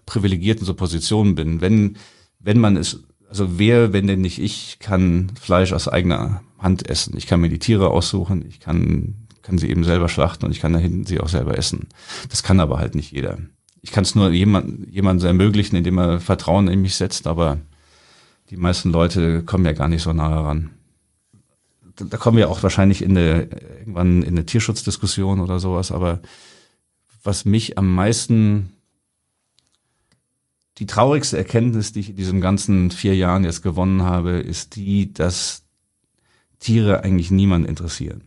privilegierten 0.05 0.67
so 0.67 0.75
Position 0.75 1.35
bin. 1.35 1.61
Wenn, 1.61 1.97
wenn 2.39 2.59
man 2.59 2.77
es, 2.77 3.01
also 3.29 3.59
wer, 3.59 3.93
wenn 3.93 4.07
denn 4.07 4.21
nicht 4.21 4.39
ich, 4.39 4.79
kann 4.79 5.33
Fleisch 5.41 5.73
aus 5.73 5.89
eigener 5.89 6.43
Hand 6.59 6.89
essen. 6.89 7.17
Ich 7.17 7.27
kann 7.27 7.41
mir 7.41 7.49
die 7.49 7.59
Tiere 7.59 7.91
aussuchen, 7.91 8.45
ich 8.47 8.61
kann, 8.61 9.27
kann 9.43 9.59
sie 9.59 9.71
eben 9.71 9.85
selber 9.85 10.09
schlachten 10.09 10.45
und 10.45 10.53
ich 10.53 10.61
kann 10.61 10.73
da 10.73 10.79
hinten 10.79 11.07
sie 11.07 11.21
auch 11.21 11.29
selber 11.29 11.57
essen. 11.57 11.89
Das 12.29 12.43
kann 12.43 12.61
aber 12.61 12.79
halt 12.79 12.95
nicht 12.95 13.13
jeder 13.13 13.39
ich 13.85 13.93
kann 13.93 14.05
es 14.05 14.15
nur 14.15 14.31
jemand, 14.31 14.91
jemandem 14.91 15.27
ermöglichen, 15.27 15.77
indem 15.77 15.99
er 15.99 16.19
Vertrauen 16.19 16.69
in 16.69 16.81
mich 16.81 16.95
setzt, 16.95 17.27
aber 17.27 17.59
die 18.49 18.57
meisten 18.57 18.91
Leute 18.91 19.43
kommen 19.43 19.67
ja 19.67 19.73
gar 19.73 19.89
nicht 19.89 20.03
so 20.03 20.15
nahe 20.15 20.43
ran. 20.43 20.71
Da 21.97 22.17
kommen 22.17 22.39
wir 22.39 22.49
auch 22.49 22.63
wahrscheinlich 22.63 23.03
in 23.03 23.11
eine, 23.11 23.43
irgendwann 23.79 24.23
in 24.23 24.31
eine 24.31 24.47
Tierschutzdiskussion 24.47 25.39
oder 25.39 25.61
sowas, 25.61 25.93
aber 25.93 26.21
was 27.23 27.45
mich 27.45 27.77
am 27.77 27.95
meisten, 27.95 28.73
die 30.79 30.87
traurigste 30.87 31.37
Erkenntnis, 31.37 31.93
die 31.93 32.01
ich 32.01 32.11
in 32.11 32.17
diesen 32.17 32.41
ganzen 32.41 32.91
vier 32.91 33.15
Jahren 33.15 33.45
jetzt 33.45 33.61
gewonnen 33.61 34.03
habe, 34.03 34.39
ist 34.39 34.77
die, 34.77 35.13
dass 35.13 35.63
Tiere 36.59 37.05
eigentlich 37.05 37.31
niemand 37.31 37.67
interessieren 37.67 38.23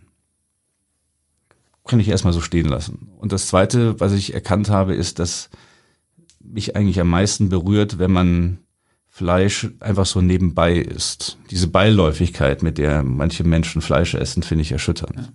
kann 1.88 2.00
ich 2.00 2.10
erstmal 2.10 2.34
so 2.34 2.42
stehen 2.42 2.68
lassen. 2.68 3.10
Und 3.18 3.32
das 3.32 3.48
Zweite, 3.48 4.00
was 4.00 4.14
ich 4.14 4.34
erkannt 4.34 4.70
habe, 4.70 4.94
ist, 4.96 5.20
dass 5.20 5.50
mich 6.44 6.76
eigentlich 6.76 7.00
am 7.00 7.10
meisten 7.10 7.50
berührt, 7.50 8.00
wenn 8.00 8.12
man 8.12 8.60
Fleisch 9.08 9.68
einfach 9.80 10.06
so 10.06 10.22
nebenbei 10.22 10.76
isst. 10.76 11.38
Diese 11.50 11.68
Beiläufigkeit, 11.68 12.62
mit 12.62 12.78
der 12.78 13.04
manche 13.04 13.44
Menschen 13.44 13.82
Fleisch 13.82 14.14
essen, 14.14 14.44
finde 14.44 14.62
ich 14.62 14.72
erschütternd. 14.72 15.32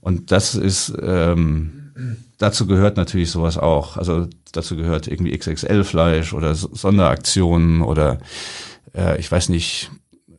Und 0.00 0.32
das 0.32 0.54
ist, 0.54 0.94
ähm, 1.02 1.92
dazu 2.38 2.66
gehört 2.66 2.96
natürlich 2.96 3.30
sowas 3.30 3.58
auch. 3.58 3.98
Also 3.98 4.28
dazu 4.52 4.76
gehört 4.76 5.08
irgendwie 5.08 5.36
XXL-Fleisch 5.36 6.32
oder 6.32 6.54
Sonderaktionen 6.54 7.82
oder 7.82 8.18
äh, 8.94 9.20
ich 9.20 9.30
weiß 9.30 9.50
nicht, 9.50 9.90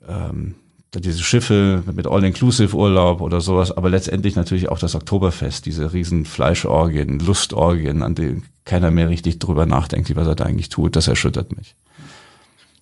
ähm, 0.08 0.56
diese 0.96 1.24
Schiffe 1.24 1.84
mit 1.94 2.08
All-Inclusive-Urlaub 2.08 3.22
oder 3.22 3.42
sowas, 3.42 3.72
aber 3.72 3.90
letztendlich 3.90 4.36
natürlich 4.36 4.70
auch 4.70 4.80
das 4.80 4.96
Oktoberfest, 4.96 5.66
diese 5.66 5.94
riesen 5.94 6.26
Fleischorgien, 6.26 7.20
Lustorgien, 7.20 8.02
an 8.02 8.16
denen 8.16 8.44
keiner 8.66 8.90
mehr 8.90 9.10
richtig 9.10 9.40
drüber 9.40 9.66
nachdenkt, 9.66 10.16
was 10.16 10.28
er 10.28 10.36
da 10.36 10.46
eigentlich 10.46 10.70
tut, 10.70 10.96
das 10.96 11.08
erschüttert 11.08 11.56
mich. 11.56 11.76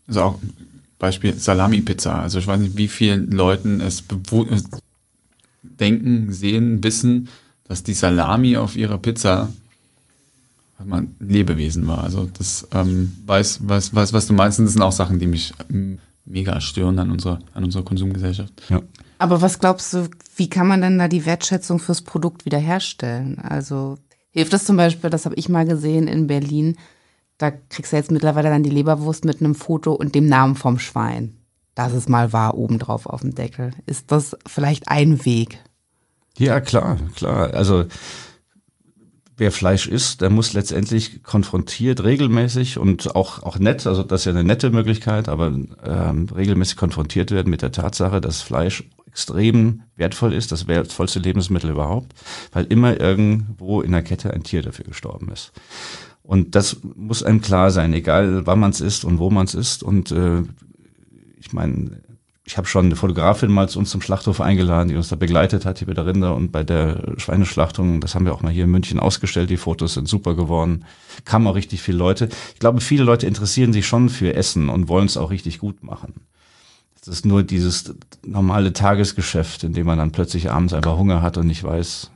Also 0.08 0.22
auch 0.22 0.39
Beispiel 1.00 1.34
Salami-Pizza. 1.34 2.22
Also 2.22 2.39
ich 2.39 2.48
weiß 2.48 2.60
nicht, 2.60 2.78
wie 2.78 2.88
vielen 2.88 3.32
Leuten 3.32 3.82
es 3.82 4.04
denken, 5.62 6.32
sehen, 6.32 6.84
wissen, 6.84 7.28
dass 7.67 7.84
die 7.84 7.93
Salami 7.93 8.58
auf 8.58 8.76
ihrer 8.76 8.98
Pizza 8.98 9.50
man 10.84 11.15
Lebewesen 11.20 11.88
war. 11.88 12.04
Also 12.04 12.30
das 12.38 12.67
ähm, 12.72 13.13
weiß, 13.26 13.67
weiß, 13.67 13.93
weiß, 13.93 14.13
was 14.13 14.28
du 14.28 14.34
meinst. 14.34 14.60
Das 14.60 14.72
sind 14.72 14.82
auch 14.82 14.91
Sachen, 14.91 15.20
die 15.20 15.28
mich 15.28 15.54
ähm, 15.72 16.00
mega 16.27 16.61
stören 16.61 16.99
an 16.99 17.11
unserer, 17.11 17.39
an 17.53 17.63
unserer 17.63 17.83
Konsumgesellschaft. 17.83 18.53
Ja. 18.69 18.81
Aber 19.17 19.41
was 19.41 19.59
glaubst 19.59 19.93
du, 19.93 20.09
wie 20.35 20.49
kann 20.49 20.67
man 20.67 20.81
denn 20.81 20.99
da 20.99 21.07
die 21.07 21.25
Wertschätzung 21.25 21.79
fürs 21.79 22.01
Produkt 22.01 22.45
wiederherstellen? 22.45 23.39
Also 23.39 23.97
hilft 24.29 24.53
das 24.53 24.65
zum 24.65 24.77
Beispiel, 24.77 25.09
das 25.09 25.25
habe 25.25 25.35
ich 25.35 25.49
mal 25.49 25.65
gesehen 25.65 26.07
in 26.07 26.27
Berlin, 26.27 26.77
da 27.37 27.51
kriegst 27.51 27.91
du 27.91 27.97
jetzt 27.97 28.11
mittlerweile 28.11 28.49
dann 28.49 28.63
die 28.63 28.69
Leberwurst 28.69 29.25
mit 29.25 29.41
einem 29.41 29.55
Foto 29.55 29.93
und 29.93 30.15
dem 30.15 30.27
Namen 30.27 30.55
vom 30.55 30.79
Schwein. 30.79 31.37
Das 31.75 31.93
es 31.93 32.09
mal 32.09 32.33
war, 32.33 32.57
obendrauf 32.57 33.05
auf 33.05 33.21
dem 33.21 33.35
Deckel. 33.35 33.71
Ist 33.85 34.11
das 34.11 34.35
vielleicht 34.47 34.87
ein 34.87 35.23
Weg? 35.25 35.59
Ja, 36.37 36.59
klar, 36.59 36.97
klar. 37.15 37.53
Also 37.53 37.85
wer 39.38 39.52
Fleisch 39.52 39.88
isst, 39.88 40.21
der 40.21 40.30
muss 40.30 40.54
letztendlich 40.54 41.23
konfrontiert 41.23 42.04
regelmäßig 42.04 42.80
und 42.80 43.15
auch 43.15 43.43
auch 43.43 43.60
nett, 43.60 43.86
also 43.88 44.04
das 44.04 44.21
ist 44.21 44.26
ja 44.26 44.32
eine 44.32 44.43
nette 44.43 44.71
Möglichkeit, 44.71 45.30
aber 45.30 45.47
ähm, 45.47 46.28
regelmäßig 46.36 46.76
konfrontiert 46.76 47.32
werden 47.32 47.50
mit 47.50 47.62
der 47.62 47.71
Tatsache, 47.71 48.19
dass 48.19 48.41
Fleisch 48.41 48.84
extrem 49.06 49.82
wertvoll 49.95 50.34
ist, 50.34 50.52
das 50.52 50.67
wertvollste 50.67 51.19
Lebensmittel 51.19 51.71
überhaupt, 51.71 52.13
weil 52.52 52.65
immer 52.65 53.00
irgendwo 53.00 53.82
in 53.82 53.91
der 53.91 54.04
Kette 54.04 54.34
ein 54.34 54.43
Tier 54.43 54.62
dafür 54.62 54.86
gestorben 54.86 55.30
ist. 55.32 55.54
Und 56.23 56.56
das 56.56 56.78
muss 56.95 57.23
einem 57.23 57.41
klar 57.41 57.71
sein, 57.71 57.93
egal 57.93 58.45
wann 58.45 58.60
man 58.60 58.71
es 58.71 58.82
isst 58.82 59.06
und 59.06 59.17
wo 59.17 59.30
man 59.30 59.45
es 59.45 59.56
isst. 59.56 59.82
Und 59.82 60.12
äh, 60.12 60.43
ich 61.39 61.54
meine, 61.54 62.02
ich 62.47 62.57
habe 62.57 62.65
schon 62.65 62.86
eine 62.86 62.95
Fotografin 62.95 63.51
mal 63.51 63.67
zu 63.67 63.77
uns 63.77 63.89
zum 63.89 64.01
Schlachthof 64.01 64.39
eingeladen, 64.39 64.88
die 64.88 64.95
uns 64.95 65.10
da 65.10 65.17
begleitet 65.17 65.65
hat, 65.65 65.79
hier 65.79 65.88
bei 65.88 65.93
der 65.93 66.05
Rinder 66.05 66.33
und 66.33 66.53
bei 66.53 66.63
der 66.63 67.03
Schweineschlachtung. 67.17 67.99
Das 67.99 68.15
haben 68.15 68.23
wir 68.23 68.33
auch 68.33 68.41
mal 68.41 68.53
hier 68.53 68.63
in 68.63 68.71
München 68.71 69.01
ausgestellt. 69.01 69.49
Die 69.49 69.57
Fotos 69.57 69.95
sind 69.95 70.07
super 70.07 70.33
geworden. 70.33 70.86
Kamen 71.25 71.45
auch 71.45 71.55
richtig 71.55 71.81
viele 71.81 71.97
Leute. 71.97 72.29
Ich 72.53 72.60
glaube, 72.60 72.79
viele 72.79 73.03
Leute 73.03 73.27
interessieren 73.27 73.73
sich 73.73 73.86
schon 73.86 74.07
für 74.07 74.33
Essen 74.33 74.69
und 74.69 74.88
wollen 74.88 75.07
es 75.07 75.17
auch 75.17 75.29
richtig 75.29 75.60
gut 75.60 75.83
machen. 75.83 76.13
Das 76.95 77.10
ist 77.10 77.25
nur 77.25 77.43
dieses 77.43 77.95
normale 78.25 78.71
Tagesgeschäft, 78.71 79.65
in 79.65 79.73
dem 79.73 79.86
man 79.86 79.97
dann 79.97 80.13
plötzlich 80.13 80.49
abends 80.49 80.73
einfach 80.73 80.97
Hunger 80.97 81.21
hat 81.21 81.38
und 81.38 81.47
nicht 81.47 81.65
weiß, 81.65 82.12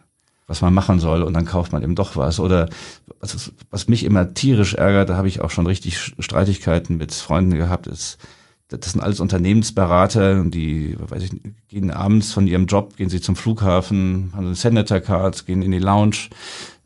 was 0.48 0.62
man 0.62 0.74
machen 0.74 1.02
soll 1.02 1.24
und 1.24 1.34
dann 1.34 1.46
kauft 1.46 1.74
man 1.74 1.84
eben 1.84 1.96
doch 1.96 2.16
was. 2.16 2.40
Oder 2.40 2.70
was, 3.20 3.52
was 3.70 3.90
mich 3.90 4.06
immer 4.06 4.34
tierisch 4.34 4.76
ärgert, 4.76 5.10
da 5.10 5.18
habe 5.18 5.28
ich 5.28 5.42
auch 5.42 5.52
schon 5.52 5.68
richtig 5.68 6.14
Streitigkeiten 6.20 6.96
mit 6.96 7.14
Freunden 7.14 7.56
gehabt, 7.56 7.88
ist, 7.88 8.18
das 8.78 8.94
sind 8.94 9.02
alles 9.02 9.20
Unternehmensberater 9.20 10.44
die, 10.46 10.96
weiß 10.98 11.24
ich, 11.24 11.32
gehen 11.68 11.92
abends 11.92 12.32
von 12.32 12.48
ihrem 12.48 12.66
Job, 12.68 12.96
gehen 12.96 13.10
sie 13.10 13.22
zum 13.22 13.36
Flughafen, 13.36 14.32
haben 14.34 14.46
einen 14.46 14.56
Senator 14.56 15.02
Card, 15.02 15.46
gehen 15.46 15.62
in 15.62 15.72
die 15.72 15.80
Lounge, 15.80 16.30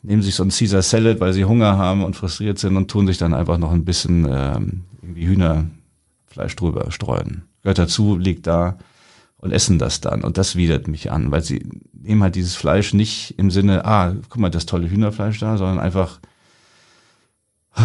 nehmen 0.01 0.21
sich 0.21 0.35
so 0.35 0.43
ein 0.43 0.49
Caesar 0.49 0.81
Salad, 0.81 1.19
weil 1.19 1.33
sie 1.33 1.45
Hunger 1.45 1.77
haben 1.77 2.03
und 2.03 2.15
frustriert 2.15 2.57
sind 2.57 2.75
und 2.75 2.89
tun 2.89 3.07
sich 3.07 3.17
dann 3.17 3.33
einfach 3.33 3.57
noch 3.57 3.71
ein 3.71 3.85
bisschen 3.85 4.27
ähm, 4.29 4.83
irgendwie 5.01 5.27
Hühnerfleisch 5.27 6.55
drüber 6.55 6.91
streuen. 6.91 7.43
Gehört 7.61 7.79
dazu, 7.79 8.17
liegt 8.17 8.47
da 8.47 8.77
und 9.37 9.51
essen 9.51 9.77
das 9.77 10.01
dann. 10.01 10.23
Und 10.23 10.37
das 10.37 10.55
widert 10.55 10.87
mich 10.87 11.11
an, 11.11 11.31
weil 11.31 11.43
sie 11.43 11.67
nehmen 11.93 12.23
halt 12.23 12.35
dieses 12.35 12.55
Fleisch 12.55 12.93
nicht 12.93 13.35
im 13.37 13.51
Sinne, 13.51 13.85
ah, 13.85 14.15
guck 14.29 14.41
mal, 14.41 14.49
das 14.49 14.65
tolle 14.65 14.89
Hühnerfleisch 14.89 15.39
da, 15.39 15.57
sondern 15.57 15.79
einfach, 15.79 16.19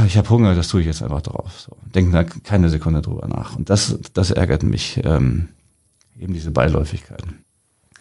ich 0.06 0.16
habe 0.16 0.30
Hunger, 0.30 0.54
das 0.54 0.68
tue 0.68 0.80
ich 0.80 0.86
jetzt 0.86 1.02
einfach 1.02 1.22
drauf. 1.22 1.60
So. 1.60 1.76
Denken 1.94 2.12
da 2.12 2.24
keine 2.24 2.68
Sekunde 2.68 3.02
drüber 3.02 3.26
nach. 3.26 3.56
Und 3.56 3.70
das, 3.70 3.98
das 4.14 4.30
ärgert 4.30 4.62
mich, 4.62 5.00
ähm, 5.04 5.48
eben 6.18 6.32
diese 6.32 6.50
Beiläufigkeiten. 6.50 7.44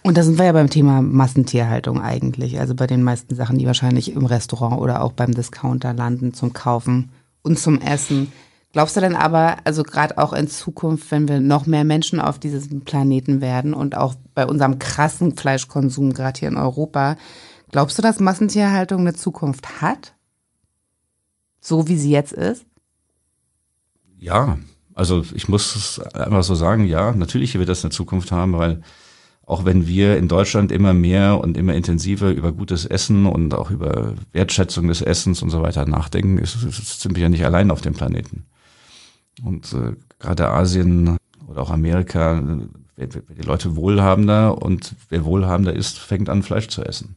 Und 0.04 0.18
da 0.18 0.24
sind 0.24 0.38
wir 0.38 0.46
ja 0.46 0.52
beim 0.52 0.70
Thema 0.70 1.02
Massentierhaltung 1.02 2.02
eigentlich. 2.02 2.60
Also 2.60 2.76
bei 2.76 2.88
den 2.88 3.04
meisten 3.04 3.36
Sachen, 3.36 3.58
die 3.58 3.66
wahrscheinlich 3.66 4.14
im 4.14 4.26
Restaurant 4.26 4.80
oder 4.80 5.02
auch 5.02 5.14
beim 5.14 5.34
Discounter 5.34 5.94
landen 5.94 6.34
zum 6.34 6.54
Kaufen 6.54 7.10
und 7.42 7.60
zum 7.60 7.82
Essen. 7.82 8.32
Glaubst 8.72 8.96
du 8.96 9.02
denn 9.02 9.16
aber, 9.16 9.58
also 9.64 9.84
gerade 9.84 10.18
auch 10.18 10.32
in 10.32 10.48
Zukunft, 10.48 11.10
wenn 11.12 11.28
wir 11.28 11.40
noch 11.40 11.66
mehr 11.66 11.84
Menschen 11.84 12.22
auf 12.22 12.38
diesem 12.38 12.82
Planeten 12.82 13.42
werden 13.42 13.74
und 13.74 13.98
auch 13.98 14.14
bei 14.36 14.46
unserem 14.46 14.78
krassen 14.78 15.36
Fleischkonsum 15.36 16.14
gerade 16.14 16.40
hier 16.40 16.50
in 16.50 16.58
Europa, 16.58 17.18
glaubst 17.72 17.98
du, 17.98 18.04
dass 18.04 18.20
Massentierhaltung 18.20 19.02
eine 19.02 19.16
Zukunft 19.16 19.82
hat? 19.82 20.14
So 21.62 21.88
wie 21.88 21.98
sie 21.98 22.12
jetzt 22.12 22.34
ist? 22.34 22.66
Ja, 24.18 24.58
also 24.94 25.24
ich 25.34 25.48
muss 25.48 25.76
es 25.76 26.00
einfach 26.14 26.44
so 26.44 26.56
sagen, 26.56 26.86
ja, 26.86 27.14
natürlich 27.14 27.58
wird 27.58 27.70
das 27.70 27.84
eine 27.84 27.92
Zukunft 27.92 28.32
haben, 28.32 28.54
weil 28.54 28.82
auch 29.46 29.66
wenn 29.66 29.88
wir 29.88 30.18
in 30.18 30.28
Deutschland 30.28 30.72
immer 30.72 30.94
mehr 30.94 31.40
und 31.40 31.58
immer 31.58 31.74
intensiver 31.74 32.30
über 32.30 32.52
gutes 32.52 32.86
Essen 32.86 33.26
und 33.26 33.54
auch 33.56 33.72
über 33.72 34.14
Wertschätzung 34.32 34.88
des 34.88 35.02
Essens 35.02 35.42
und 35.42 35.50
so 35.50 35.64
weiter 35.64 35.86
nachdenken, 35.86 36.38
ist, 36.38 36.64
ist, 36.64 37.02
sind 37.02 37.16
wir 37.16 37.24
ja 37.24 37.30
nicht 37.30 37.44
allein 37.44 37.72
auf 37.72 37.82
dem 37.82 37.94
Planeten. 37.94 38.46
Und 39.44 39.74
äh, 39.74 39.94
gerade 40.20 40.50
Asien 40.50 41.18
oder 41.48 41.64
auch 41.64 41.72
Amerika, 41.72 42.44
wer, 42.96 43.08
wer 43.12 43.36
die 43.36 43.42
Leute 43.42 43.76
wohlhabender 43.76 44.62
und 44.62 44.96
wer 45.10 45.26
wohlhabender 45.26 45.74
ist, 45.74 45.98
fängt 45.98 46.30
an, 46.30 46.44
Fleisch 46.44 46.68
zu 46.68 46.84
essen. 46.84 47.16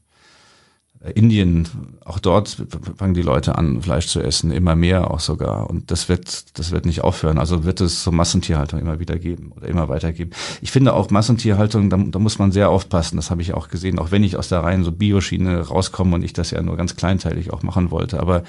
Äh, 1.02 1.12
Indien, 1.12 1.68
auch 2.04 2.18
dort 2.18 2.56
fangen 2.96 3.14
die 3.14 3.22
Leute 3.22 3.56
an, 3.56 3.82
Fleisch 3.82 4.06
zu 4.06 4.20
essen, 4.20 4.50
immer 4.50 4.76
mehr 4.76 5.10
auch 5.10 5.20
sogar. 5.20 5.68
Und 5.68 5.90
das 5.90 6.08
wird, 6.08 6.58
das 6.58 6.70
wird 6.70 6.86
nicht 6.86 7.02
aufhören. 7.02 7.38
Also 7.38 7.64
wird 7.64 7.80
es 7.80 8.02
so 8.02 8.12
Massentierhaltung 8.12 8.80
immer 8.80 9.00
wieder 9.00 9.18
geben 9.18 9.52
oder 9.52 9.68
immer 9.68 9.88
weitergeben. 9.88 10.32
Ich 10.60 10.70
finde 10.70 10.94
auch 10.94 11.10
Massentierhaltung, 11.10 11.90
da, 11.90 11.96
da 11.96 12.18
muss 12.18 12.38
man 12.38 12.52
sehr 12.52 12.70
aufpassen. 12.70 13.16
Das 13.16 13.30
habe 13.30 13.42
ich 13.42 13.54
auch 13.54 13.68
gesehen, 13.68 13.98
auch 13.98 14.10
wenn 14.10 14.24
ich 14.24 14.36
aus 14.36 14.48
der 14.48 14.60
reinen 14.60 14.84
so 14.84 14.92
Bioschiene 14.92 15.60
rauskomme 15.60 16.14
und 16.14 16.22
ich 16.22 16.32
das 16.32 16.50
ja 16.50 16.62
nur 16.62 16.76
ganz 16.76 16.96
kleinteilig 16.96 17.52
auch 17.52 17.62
machen 17.62 17.90
wollte. 17.90 18.20
Aber 18.20 18.42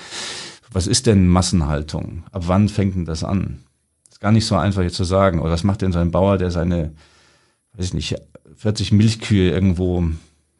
was 0.71 0.87
ist 0.87 1.05
denn 1.07 1.27
Massenhaltung? 1.27 2.23
Ab 2.31 2.43
wann 2.47 2.69
fängt 2.69 2.95
denn 2.95 3.05
das 3.05 3.23
an? 3.23 3.63
Ist 4.09 4.19
gar 4.19 4.31
nicht 4.31 4.45
so 4.45 4.55
einfach 4.55 4.81
jetzt 4.81 4.95
zu 4.95 5.03
sagen. 5.03 5.39
Oder 5.39 5.51
was 5.51 5.63
macht 5.63 5.81
denn 5.81 5.91
so 5.91 5.99
ein 5.99 6.11
Bauer, 6.11 6.37
der 6.37 6.51
seine, 6.51 6.93
weiß 7.75 7.85
ich 7.87 7.93
nicht, 7.93 8.15
40 8.55 8.91
Milchkühe 8.91 9.51
irgendwo 9.51 10.03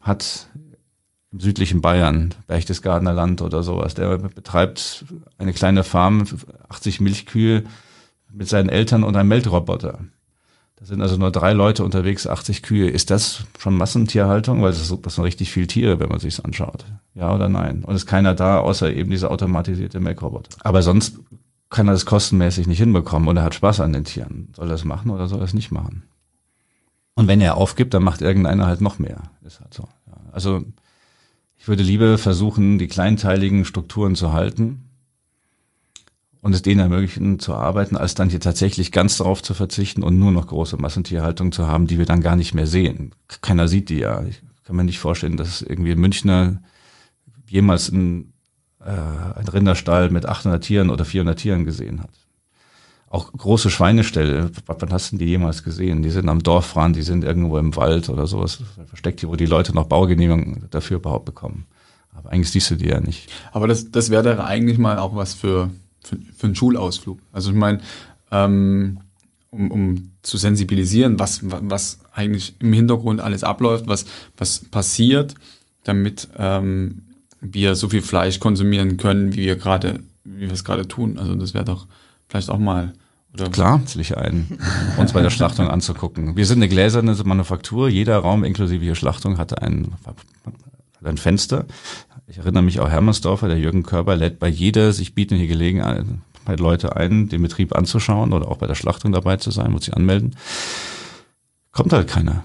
hat 0.00 0.48
im 1.34 1.40
südlichen 1.40 1.80
Bayern, 1.80 2.32
Berchtesgadener 2.46 3.12
Land 3.12 3.42
oder 3.42 3.64
sowas. 3.64 3.94
Der 3.94 4.18
betreibt 4.18 5.04
eine 5.36 5.52
kleine 5.52 5.82
Farm, 5.82 6.24
80 6.68 7.00
Milchkühe 7.00 7.64
mit 8.32 8.48
seinen 8.48 8.68
Eltern 8.68 9.02
und 9.02 9.16
einem 9.16 9.28
Meltroboter. 9.30 9.98
Da 10.76 10.84
sind 10.84 11.02
also 11.02 11.16
nur 11.16 11.32
drei 11.32 11.52
Leute 11.52 11.84
unterwegs, 11.84 12.28
80 12.28 12.62
Kühe. 12.62 12.88
Ist 12.88 13.10
das 13.10 13.44
schon 13.58 13.76
Massentierhaltung? 13.76 14.62
Weil 14.62 14.70
das, 14.70 14.94
das 15.02 15.14
sind 15.14 15.24
richtig 15.24 15.50
viele 15.50 15.66
Tiere, 15.66 15.98
wenn 15.98 16.08
man 16.08 16.20
sich's 16.20 16.38
anschaut. 16.38 16.84
Ja 17.14 17.34
oder 17.34 17.48
nein? 17.48 17.82
Und 17.84 17.96
ist 17.96 18.06
keiner 18.06 18.34
da, 18.34 18.60
außer 18.60 18.92
eben 18.92 19.10
dieser 19.10 19.32
automatisierte 19.32 19.98
Melkroboter. 19.98 20.56
Aber 20.60 20.82
sonst 20.82 21.18
kann 21.68 21.88
er 21.88 21.94
das 21.94 22.06
kostenmäßig 22.06 22.68
nicht 22.68 22.78
hinbekommen 22.78 23.28
und 23.28 23.38
er 23.38 23.42
hat 23.42 23.56
Spaß 23.56 23.80
an 23.80 23.92
den 23.92 24.04
Tieren. 24.04 24.52
Soll 24.54 24.68
er 24.68 24.74
es 24.76 24.84
machen 24.84 25.10
oder 25.10 25.26
soll 25.26 25.40
er 25.40 25.46
es 25.46 25.54
nicht 25.54 25.72
machen? 25.72 26.04
Und 27.14 27.26
wenn 27.26 27.40
er 27.40 27.56
aufgibt, 27.56 27.92
dann 27.92 28.04
macht 28.04 28.22
irgendeiner 28.22 28.66
halt 28.66 28.80
noch 28.80 29.00
mehr. 29.00 29.22
Ist 29.44 29.60
halt 29.60 29.74
so. 29.74 29.88
Also 30.30 30.64
ich 31.64 31.68
würde 31.68 31.82
lieber 31.82 32.18
versuchen, 32.18 32.76
die 32.76 32.88
kleinteiligen 32.88 33.64
Strukturen 33.64 34.16
zu 34.16 34.34
halten 34.34 34.90
und 36.42 36.54
es 36.54 36.60
denen 36.60 36.80
ermöglichen 36.80 37.38
zu 37.38 37.54
arbeiten, 37.54 37.96
als 37.96 38.14
dann 38.14 38.28
hier 38.28 38.40
tatsächlich 38.40 38.92
ganz 38.92 39.16
darauf 39.16 39.42
zu 39.42 39.54
verzichten 39.54 40.02
und 40.02 40.18
nur 40.18 40.30
noch 40.30 40.48
große 40.48 40.76
Massentierhaltung 40.76 41.52
zu 41.52 41.66
haben, 41.66 41.86
die 41.86 41.96
wir 41.96 42.04
dann 42.04 42.20
gar 42.20 42.36
nicht 42.36 42.52
mehr 42.52 42.66
sehen. 42.66 43.14
Keiner 43.40 43.66
sieht 43.66 43.88
die 43.88 44.00
ja. 44.00 44.22
Ich 44.24 44.42
kann 44.64 44.76
mir 44.76 44.84
nicht 44.84 44.98
vorstellen, 44.98 45.38
dass 45.38 45.62
irgendwie 45.62 45.96
Münchner 45.96 46.60
jemals 47.48 47.90
ein, 47.90 48.34
äh, 48.80 48.90
ein 48.90 49.48
Rinderstall 49.48 50.10
mit 50.10 50.26
800 50.26 50.62
Tieren 50.62 50.90
oder 50.90 51.06
400 51.06 51.38
Tieren 51.38 51.64
gesehen 51.64 52.02
hat 52.02 52.23
auch 53.14 53.32
große 53.32 53.70
Schweineställe, 53.70 54.50
wann 54.66 54.92
hast 54.92 55.12
du 55.12 55.16
die 55.16 55.26
jemals 55.26 55.62
gesehen? 55.62 56.02
Die 56.02 56.10
sind 56.10 56.28
am 56.28 56.42
Dorfrand, 56.42 56.96
die 56.96 57.02
sind 57.02 57.22
irgendwo 57.22 57.58
im 57.58 57.76
Wald 57.76 58.08
oder 58.08 58.26
sowas 58.26 58.58
versteckt, 58.86 59.24
wo 59.26 59.36
die 59.36 59.46
Leute 59.46 59.72
noch 59.72 59.86
Baugenehmigungen 59.86 60.66
dafür 60.70 60.96
überhaupt 60.96 61.24
bekommen. 61.24 61.66
Aber 62.12 62.32
eigentlich 62.32 62.50
siehst 62.50 62.72
du 62.72 62.74
die 62.74 62.88
ja 62.88 63.00
nicht. 63.00 63.30
Aber 63.52 63.68
das, 63.68 63.92
das 63.92 64.10
wäre 64.10 64.44
eigentlich 64.44 64.78
mal 64.78 64.98
auch 64.98 65.14
was 65.14 65.32
für, 65.32 65.70
für, 66.02 66.16
für 66.36 66.46
einen 66.46 66.56
Schulausflug. 66.56 67.20
Also 67.32 67.50
ich 67.50 67.56
meine, 67.56 67.80
ähm, 68.32 68.98
um, 69.50 69.70
um 69.70 70.10
zu 70.22 70.36
sensibilisieren, 70.36 71.20
was, 71.20 71.40
was 71.42 72.00
eigentlich 72.12 72.56
im 72.58 72.72
Hintergrund 72.72 73.20
alles 73.20 73.44
abläuft, 73.44 73.86
was, 73.86 74.06
was 74.36 74.64
passiert, 74.64 75.36
damit 75.84 76.28
ähm, 76.36 77.02
wir 77.40 77.76
so 77.76 77.88
viel 77.88 78.02
Fleisch 78.02 78.40
konsumieren 78.40 78.96
können, 78.96 79.34
wie 79.34 79.44
wir 79.44 79.54
gerade, 79.54 80.00
wie 80.24 80.46
wir 80.46 80.52
es 80.52 80.64
gerade 80.64 80.88
tun. 80.88 81.16
Also 81.16 81.36
das 81.36 81.54
wäre 81.54 81.64
doch 81.64 81.86
vielleicht 82.28 82.50
auch 82.50 82.58
mal 82.58 82.92
oder? 83.34 83.50
Klar, 83.50 83.80
will 83.92 84.00
ich 84.00 84.16
ein, 84.16 84.58
uns 84.96 85.12
bei 85.12 85.22
der 85.22 85.30
Schlachtung 85.30 85.68
anzugucken. 85.68 86.36
Wir 86.36 86.46
sind 86.46 86.58
eine 86.58 86.68
gläserne 86.68 87.14
Manufaktur. 87.24 87.88
Jeder 87.88 88.18
Raum 88.18 88.44
inklusive 88.44 88.82
hier 88.82 88.94
Schlachtung 88.94 89.38
hatte 89.38 89.60
ein, 89.60 89.92
hat 90.06 90.16
ein 91.04 91.18
Fenster. 91.18 91.66
Ich 92.26 92.38
erinnere 92.38 92.62
mich 92.62 92.80
auch 92.80 92.88
Hermersdorfer, 92.88 93.48
der 93.48 93.58
Jürgen 93.58 93.82
Körber 93.82 94.16
lädt 94.16 94.38
bei 94.38 94.48
jeder 94.48 94.92
sich 94.92 95.14
bieten 95.14 95.36
hier 95.36 95.46
Gelegenheit 95.46 96.06
bei 96.44 96.54
Leute 96.56 96.96
ein, 96.96 97.28
den 97.28 97.42
Betrieb 97.42 97.74
anzuschauen 97.74 98.32
oder 98.32 98.48
auch 98.48 98.58
bei 98.58 98.66
der 98.66 98.74
Schlachtung 98.74 99.12
dabei 99.12 99.36
zu 99.36 99.50
sein, 99.50 99.72
muss 99.72 99.84
sich 99.84 99.94
anmelden. 99.94 100.36
Kommt 101.72 101.92
halt 101.92 102.08
keiner. 102.08 102.44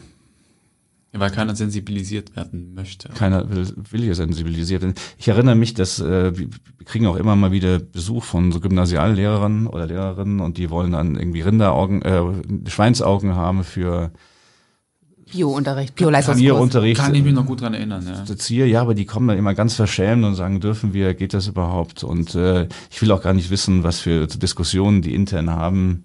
Ja, 1.11 1.19
weil 1.19 1.31
keiner 1.31 1.55
sensibilisiert 1.55 2.35
werden 2.35 2.75
möchte. 2.75 3.09
Keiner 3.09 3.49
will, 3.49 3.67
will 3.89 4.01
hier 4.01 4.13
sensibilisiert 4.13 4.83
werden. 4.83 4.93
Ich 5.17 5.27
erinnere 5.27 5.55
mich, 5.55 5.73
dass 5.73 5.99
äh, 5.99 6.37
wir 6.37 6.49
kriegen 6.85 7.07
auch 7.07 7.15
immer 7.15 7.35
mal 7.35 7.51
wieder 7.51 7.79
Besuch 7.79 8.23
von 8.23 8.51
so 8.51 8.59
Gymnasiallehrern 8.59 9.65
oder 9.65 9.87
Lehrerinnen 9.87 10.39
und 10.39 10.57
die 10.57 10.69
wollen 10.69 10.91
dann 10.91 11.15
irgendwie 11.15 11.41
Rinderaugen, 11.41 12.03
äh, 12.03 12.69
Schweinsaugen 12.69 13.35
haben 13.35 13.63
für 13.63 14.11
Bio-Unterricht, 15.31 15.95
Bio-Leistungskurs. 15.95 16.97
Kann 16.97 17.15
ich 17.15 17.23
mich 17.23 17.33
noch 17.33 17.45
gut 17.45 17.61
dran 17.61 17.73
erinnern, 17.73 18.05
ja. 18.07 18.35
Hier, 18.45 18.67
ja, 18.67 18.81
aber 18.81 18.93
die 18.93 19.05
kommen 19.05 19.27
dann 19.27 19.37
immer 19.37 19.55
ganz 19.55 19.75
verschämt 19.75 20.23
und 20.25 20.35
sagen, 20.35 20.59
dürfen 20.59 20.93
wir, 20.93 21.15
geht 21.15 21.33
das 21.33 21.47
überhaupt? 21.47 22.03
Und 22.03 22.35
äh, 22.35 22.67
ich 22.91 23.01
will 23.01 23.11
auch 23.11 23.21
gar 23.21 23.33
nicht 23.33 23.49
wissen, 23.49 23.83
was 23.83 23.99
für 23.99 24.27
Diskussionen 24.27 25.01
die 25.01 25.13
intern 25.13 25.49
haben 25.49 26.03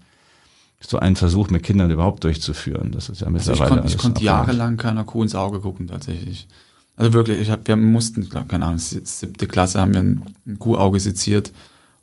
so 0.87 0.99
einen 0.99 1.17
Versuch 1.17 1.51
mit 1.51 1.63
Kindern 1.63 1.91
überhaupt 1.91 2.25
durchzuführen. 2.25 2.93
Das 2.93 3.09
ist 3.09 3.21
ja 3.21 3.31
mittlerweile. 3.31 3.63
Also 3.63 3.65
ich 3.65 3.69
konnte, 3.69 3.89
ich 3.89 3.99
konnte 3.99 4.25
jahrelang 4.25 4.77
keiner 4.77 5.05
Kuh 5.05 5.23
ins 5.23 5.35
Auge 5.35 5.61
gucken, 5.61 5.87
tatsächlich. 5.87 6.47
Also 6.97 7.13
wirklich, 7.13 7.41
ich 7.41 7.51
hab, 7.51 7.67
wir 7.67 7.77
mussten, 7.77 8.29
glaub, 8.29 8.49
keine 8.49 8.67
Ahnung, 8.67 8.79
siebte 8.79 9.47
Klasse 9.47 9.81
haben 9.81 9.95
wir 9.95 10.01
ein, 10.01 10.23
ein 10.47 10.59
Kuhauge 10.59 11.01
seziert 11.01 11.53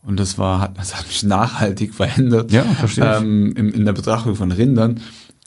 und 0.03 0.19
das 0.19 0.37
war, 0.37 0.59
hat, 0.59 0.77
das 0.77 0.95
hat 0.95 1.07
mich 1.07 1.23
nachhaltig 1.23 1.93
verändert. 1.93 2.51
Ja, 2.51 2.63
verstehe. 2.63 3.17
Ähm, 3.17 3.53
in, 3.55 3.69
in 3.69 3.85
der 3.85 3.93
Betrachtung 3.93 4.35
von 4.35 4.51
Rindern. 4.51 4.99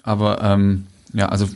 Aber 0.02 0.42
ähm, 0.42 0.86
ja, 1.12 1.28
also 1.28 1.48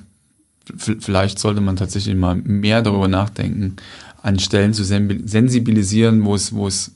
vielleicht 0.76 1.38
sollte 1.38 1.60
man 1.60 1.76
tatsächlich 1.76 2.14
mal 2.14 2.34
mehr 2.36 2.82
darüber 2.82 3.08
nachdenken, 3.08 3.76
an 4.22 4.38
Stellen 4.38 4.74
zu 4.74 4.84
sensibilisieren, 4.84 6.24
wo 6.24 6.34
es, 6.34 6.52
wo 6.52 6.66
es 6.66 6.92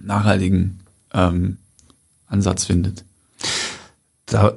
nachhaltigen 0.00 0.80
ähm, 1.12 1.56
Ansatz 2.26 2.64
findet. 2.64 3.04
Da 4.34 4.54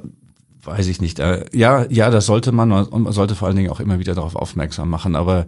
weiß 0.64 0.88
ich 0.88 1.00
nicht. 1.00 1.20
Äh, 1.20 1.46
ja, 1.52 1.86
ja, 1.88 2.10
das 2.10 2.26
sollte 2.26 2.50
man 2.50 2.72
und 2.72 3.04
man 3.04 3.12
sollte 3.12 3.36
vor 3.36 3.46
allen 3.46 3.56
Dingen 3.56 3.70
auch 3.70 3.78
immer 3.78 4.00
wieder 4.00 4.16
darauf 4.16 4.34
aufmerksam 4.34 4.90
machen. 4.90 5.14
Aber 5.14 5.46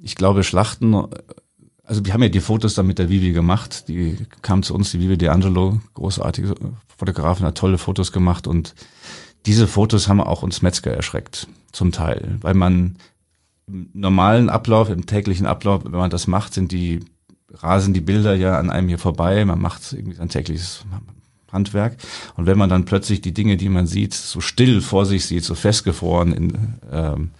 ich 0.00 0.14
glaube, 0.14 0.44
Schlachten, 0.44 0.94
also 1.82 2.04
wir 2.04 2.12
haben 2.12 2.22
ja 2.22 2.28
die 2.28 2.38
Fotos 2.38 2.74
dann 2.74 2.86
mit 2.86 3.00
der 3.00 3.08
Vivi 3.08 3.32
gemacht. 3.32 3.88
Die 3.88 4.18
kam 4.42 4.62
zu 4.62 4.72
uns, 4.72 4.92
die 4.92 5.00
Vivi 5.00 5.14
D'Angelo, 5.14 5.80
großartige 5.94 6.54
Fotografin, 6.96 7.44
hat 7.44 7.58
tolle 7.58 7.76
Fotos 7.76 8.12
gemacht 8.12 8.46
und 8.46 8.76
diese 9.46 9.66
Fotos 9.66 10.06
haben 10.06 10.20
auch 10.20 10.44
uns 10.44 10.62
Metzger 10.62 10.92
erschreckt, 10.92 11.48
zum 11.72 11.90
Teil, 11.90 12.38
weil 12.40 12.54
man 12.54 12.98
im 13.66 13.90
normalen 13.94 14.48
Ablauf, 14.48 14.90
im 14.90 15.06
täglichen 15.06 15.46
Ablauf, 15.46 15.84
wenn 15.84 15.90
man 15.90 16.10
das 16.10 16.28
macht, 16.28 16.54
sind 16.54 16.70
die 16.70 17.00
rasen 17.50 17.94
die 17.94 18.00
Bilder 18.00 18.34
ja 18.34 18.58
an 18.58 18.70
einem 18.70 18.86
hier 18.86 18.98
vorbei. 18.98 19.44
Man 19.44 19.60
macht 19.60 19.92
irgendwie 19.92 20.16
sein 20.16 20.28
tägliches 20.28 20.84
Handwerk. 21.56 21.96
Und 22.36 22.46
wenn 22.46 22.56
man 22.56 22.70
dann 22.70 22.84
plötzlich 22.84 23.20
die 23.20 23.34
Dinge, 23.34 23.56
die 23.56 23.68
man 23.68 23.88
sieht, 23.88 24.14
so 24.14 24.40
still 24.40 24.80
vor 24.80 25.06
sich 25.06 25.26
sieht, 25.26 25.42
so 25.42 25.56
festgefroren 25.56 26.32
in, 26.32 26.74
ähm, 26.92 27.30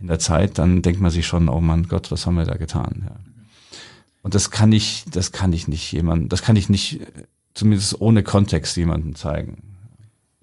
in 0.00 0.08
der 0.08 0.18
Zeit, 0.18 0.58
dann 0.58 0.82
denkt 0.82 1.00
man 1.00 1.12
sich 1.12 1.26
schon, 1.26 1.48
oh 1.48 1.60
mein 1.60 1.86
Gott, 1.86 2.10
was 2.10 2.26
haben 2.26 2.36
wir 2.36 2.44
da 2.44 2.56
getan? 2.56 3.06
Ja. 3.06 3.16
Und 4.22 4.34
das 4.34 4.50
kann 4.50 4.72
ich, 4.72 5.04
das 5.10 5.30
kann 5.32 5.52
ich 5.52 5.68
nicht 5.68 5.92
jemand, 5.92 6.32
das 6.32 6.42
kann 6.42 6.56
ich 6.56 6.68
nicht, 6.68 7.00
zumindest 7.54 8.00
ohne 8.00 8.22
Kontext 8.22 8.76
jemandem 8.76 9.14
zeigen. 9.14 9.62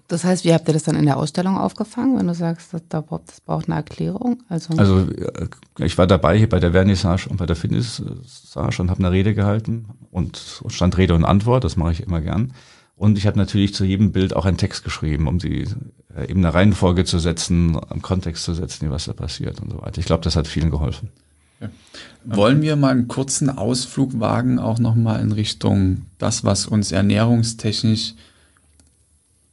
Das 0.08 0.24
heißt, 0.24 0.44
wie 0.44 0.54
habt 0.54 0.66
ihr 0.66 0.72
das 0.72 0.84
dann 0.84 0.96
in 0.96 1.04
der 1.04 1.18
Ausstellung 1.18 1.58
aufgefangen, 1.58 2.18
wenn 2.18 2.26
du 2.26 2.34
sagst, 2.34 2.72
das, 2.72 2.80
das 2.88 3.40
braucht 3.42 3.66
eine 3.66 3.76
Erklärung? 3.76 4.42
Also, 4.48 4.74
also 4.78 5.00
äh, 5.00 5.48
ich 5.80 5.98
war 5.98 6.06
dabei 6.06 6.38
hier 6.38 6.48
bei 6.48 6.60
der 6.60 6.72
Vernissage 6.72 7.28
und 7.28 7.36
bei 7.36 7.44
der 7.44 7.56
Finissage 7.56 8.80
und 8.80 8.88
habe 8.88 9.00
eine 9.00 9.12
Rede 9.12 9.34
gehalten 9.34 9.84
und 10.10 10.62
stand 10.68 10.96
Rede 10.96 11.14
und 11.14 11.26
Antwort, 11.26 11.62
das 11.62 11.76
mache 11.76 11.92
ich 11.92 12.00
immer 12.00 12.22
gern. 12.22 12.54
Und 12.98 13.16
ich 13.16 13.26
habe 13.26 13.38
natürlich 13.38 13.74
zu 13.74 13.84
jedem 13.84 14.10
Bild 14.10 14.34
auch 14.34 14.44
einen 14.44 14.56
Text 14.56 14.82
geschrieben, 14.82 15.28
um 15.28 15.38
sie 15.38 15.68
äh, 16.16 16.28
eben 16.28 16.44
eine 16.44 16.52
Reihenfolge 16.52 17.04
zu 17.04 17.20
setzen, 17.20 17.78
einen 17.78 18.02
Kontext 18.02 18.44
zu 18.44 18.54
setzen, 18.54 18.90
was 18.90 19.04
da 19.04 19.12
passiert 19.12 19.60
und 19.60 19.70
so 19.70 19.80
weiter. 19.80 19.98
Ich 19.98 20.06
glaube, 20.06 20.24
das 20.24 20.34
hat 20.34 20.48
vielen 20.48 20.70
geholfen. 20.70 21.10
Ja. 21.60 21.70
Wollen 22.24 22.60
wir 22.60 22.76
mal 22.76 22.90
einen 22.90 23.08
kurzen 23.08 23.50
Ausflug 23.50 24.18
wagen, 24.18 24.58
auch 24.58 24.80
nochmal 24.80 25.20
in 25.20 25.32
Richtung 25.32 26.02
das, 26.18 26.44
was 26.44 26.66
uns 26.66 26.92
ernährungstechnisch 26.92 28.14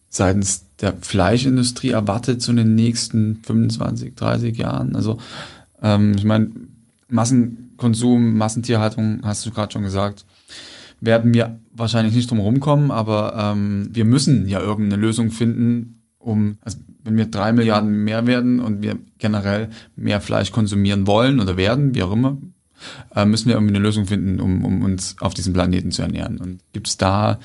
seitens 0.10 0.66
der 0.82 0.94
Fleischindustrie 0.94 1.92
erwartet 1.92 2.42
so 2.42 2.52
in 2.52 2.58
den 2.58 2.76
nächsten 2.76 3.42
25, 3.44 4.16
30 4.16 4.58
Jahren? 4.58 4.96
Also 4.96 5.20
ähm, 5.84 6.16
ich 6.18 6.24
meine, 6.24 6.50
Massenkonsum, 7.10 8.38
Massentierhaltung, 8.38 9.22
hast 9.24 9.46
du 9.46 9.52
gerade 9.52 9.72
schon 9.72 9.84
gesagt, 9.84 10.26
werden 11.02 11.34
wir 11.34 11.60
wahrscheinlich 11.74 12.16
nicht 12.16 12.30
drum 12.30 12.40
rumkommen, 12.40 12.92
aber 12.92 13.36
ähm, 13.36 13.90
wir 13.92 14.06
müssen 14.06 14.48
ja 14.48 14.60
irgendeine 14.60 15.02
Lösung 15.02 15.32
finden, 15.32 16.04
um, 16.18 16.58
also 16.62 16.78
wenn 17.04 17.18
wir 17.18 17.26
drei 17.26 17.52
Milliarden 17.52 18.04
mehr 18.04 18.26
werden 18.26 18.60
und 18.60 18.82
wir 18.82 18.98
generell 19.20 19.70
mehr 19.96 20.22
Fleisch 20.22 20.52
konsumieren 20.52 21.06
wollen 21.06 21.40
oder 21.40 21.56
werden, 21.58 21.94
wie 21.94 22.04
auch 22.04 22.12
immer, 22.12 22.38
äh, 23.16 23.26
müssen 23.26 23.48
wir 23.48 23.56
irgendwie 23.56 23.76
eine 23.76 23.84
Lösung 23.84 24.06
finden, 24.06 24.40
um, 24.40 24.66
um 24.66 24.82
uns 24.82 25.16
auf 25.20 25.34
diesem 25.34 25.54
Planeten 25.54 25.92
zu 25.92 26.02
ernähren. 26.02 26.38
Und 26.38 26.62
gibt 26.74 26.88
es 26.88 26.98
da 26.98 27.40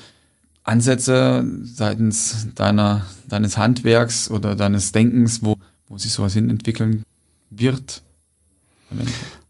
Ansätze 0.63 1.45
seitens 1.63 2.47
deiner, 2.55 3.05
deines 3.27 3.57
Handwerks 3.57 4.29
oder 4.29 4.55
deines 4.55 4.91
Denkens, 4.91 5.43
wo, 5.43 5.57
wo 5.87 5.97
sich 5.97 6.11
sowas 6.11 6.33
hin 6.33 6.49
entwickeln 6.49 7.03
wird? 7.49 8.01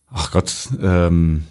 Ach 0.09 0.31
Gott, 0.31 0.69
ähm, 0.81 1.43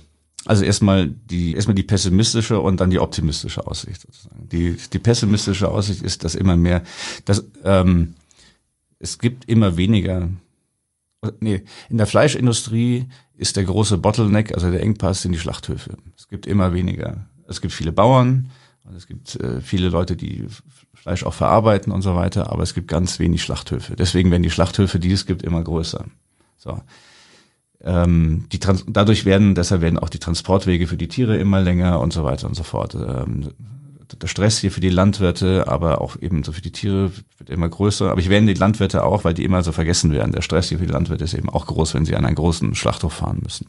also 0.47 0.65
erstmal 0.65 1.09
die, 1.09 1.55
erstmal 1.55 1.75
die 1.75 1.83
pessimistische 1.83 2.61
und 2.61 2.81
dann 2.81 2.91
die 2.91 2.99
optimistische 2.99 3.67
Aussicht 3.67 4.01
sozusagen. 4.01 4.49
Die, 4.49 4.77
die 4.93 4.99
pessimistische 4.99 5.69
Aussicht 5.71 6.03
ist, 6.03 6.25
dass 6.25 6.35
immer 6.35 6.57
mehr, 6.57 6.83
dass, 7.25 7.45
ähm, 7.65 8.15
es 8.99 9.19
gibt 9.19 9.49
immer 9.49 9.77
weniger, 9.77 10.29
nee, 11.41 11.63
in 11.89 11.99
der 11.99 12.07
Fleischindustrie 12.07 13.07
ist 13.37 13.57
der 13.57 13.65
große 13.65 13.99
Bottleneck, 13.99 14.55
also 14.55 14.71
der 14.71 14.83
Engpass 14.83 15.23
sind 15.23 15.33
die 15.33 15.39
Schlachthöfe. 15.39 15.97
Es 16.17 16.29
gibt 16.29 16.47
immer 16.47 16.73
weniger, 16.73 17.27
es 17.47 17.61
gibt 17.61 17.73
viele 17.73 17.93
Bauern, 17.93 18.51
und 18.85 18.97
es 18.97 19.07
gibt 19.07 19.37
äh, 19.37 19.61
viele 19.61 19.89
Leute, 19.89 20.17
die 20.17 20.47
Fleisch 20.95 21.25
auch 21.25 21.35
verarbeiten 21.35 21.93
und 21.93 22.03
so 22.03 22.15
weiter, 22.15 22.51
aber 22.51 22.63
es 22.63 22.75
gibt 22.75 22.89
ganz 22.89 23.19
wenig 23.19 23.43
Schlachthöfe. 23.43 23.95
Deswegen 23.97 24.31
werden 24.31 24.43
die 24.43 24.51
Schlachthöfe, 24.51 24.99
die 24.99 25.13
es 25.13 25.27
gibt, 25.27 25.43
immer 25.43 25.63
größer. 25.63 26.05
So. 26.57 26.81
Ähm, 27.83 28.47
die 28.53 28.61
Trans 28.61 28.85
dadurch 28.89 29.25
werden, 29.25 29.55
deshalb 29.55 29.81
werden 29.81 29.99
auch 29.99 30.11
die 30.11 30.19
Transportwege 30.19 30.87
für 30.87 30.97
die 30.97 31.09
Tiere 31.09 31.37
immer 31.39 31.61
länger 31.61 32.01
und 32.01 32.13
so 32.13 32.25
weiter 32.25 32.47
und 32.47 32.55
so 32.55 32.63
fort. 32.63 32.95
Ähm, 32.95 33.51
der 34.21 34.27
Stress 34.27 34.59
hier 34.59 34.73
für 34.73 34.81
die 34.81 34.91
Landwirte, 34.91 35.69
aber 35.69 36.01
auch 36.01 36.17
eben 36.21 36.43
so 36.43 36.53
für 36.53 36.61
die 36.61 36.73
Tiere 36.73 37.13
wird 37.39 37.51
immer 37.51 37.69
größer. 37.69 38.11
Aber 38.11 38.21
ich 38.21 38.29
werden 38.29 38.47
die 38.47 38.55
Landwirte 38.55 39.05
auch, 39.05 39.25
weil 39.25 39.35
die 39.35 39.45
immer 39.45 39.63
so 39.63 39.73
vergessen 39.73 40.13
werden. 40.13 40.33
Der 40.33 40.43
Stress 40.43 40.69
hier 40.69 40.79
für 40.79 40.87
die 40.87 40.93
Landwirte 40.93 41.25
ist 41.25 41.35
eben 41.35 41.49
auch 41.49 41.67
groß, 41.67 41.95
wenn 41.95 42.05
sie 42.05 42.17
an 42.17 42.25
einen 42.25 42.35
großen 42.37 42.75
Schlachthof 42.75 43.13
fahren 43.13 43.41
müssen. 43.43 43.69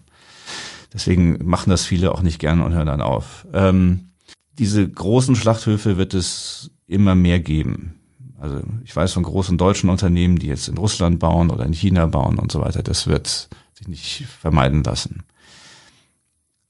Deswegen 0.93 1.37
machen 1.45 1.69
das 1.69 1.85
viele 1.85 2.11
auch 2.11 2.21
nicht 2.21 2.39
gerne 2.39 2.65
und 2.65 2.73
hören 2.73 2.87
dann 2.87 3.01
auf. 3.01 3.47
Ähm, 3.53 4.11
diese 4.57 4.87
großen 4.87 5.35
Schlachthöfe 5.35 5.97
wird 5.97 6.13
es 6.13 6.71
immer 6.87 7.15
mehr 7.15 7.39
geben. 7.39 7.95
Also 8.39 8.61
ich 8.83 8.95
weiß 8.95 9.13
von 9.13 9.23
großen 9.23 9.57
deutschen 9.57 9.89
Unternehmen, 9.89 10.39
die 10.39 10.47
jetzt 10.47 10.67
in 10.67 10.77
Russland 10.77 11.19
bauen 11.19 11.51
oder 11.51 11.65
in 11.65 11.73
China 11.73 12.07
bauen 12.07 12.39
und 12.39 12.51
so 12.51 12.59
weiter. 12.59 12.83
Das 12.83 13.07
wird 13.07 13.49
sich 13.81 13.87
nicht 13.87 14.25
vermeiden 14.27 14.83
lassen. 14.83 15.23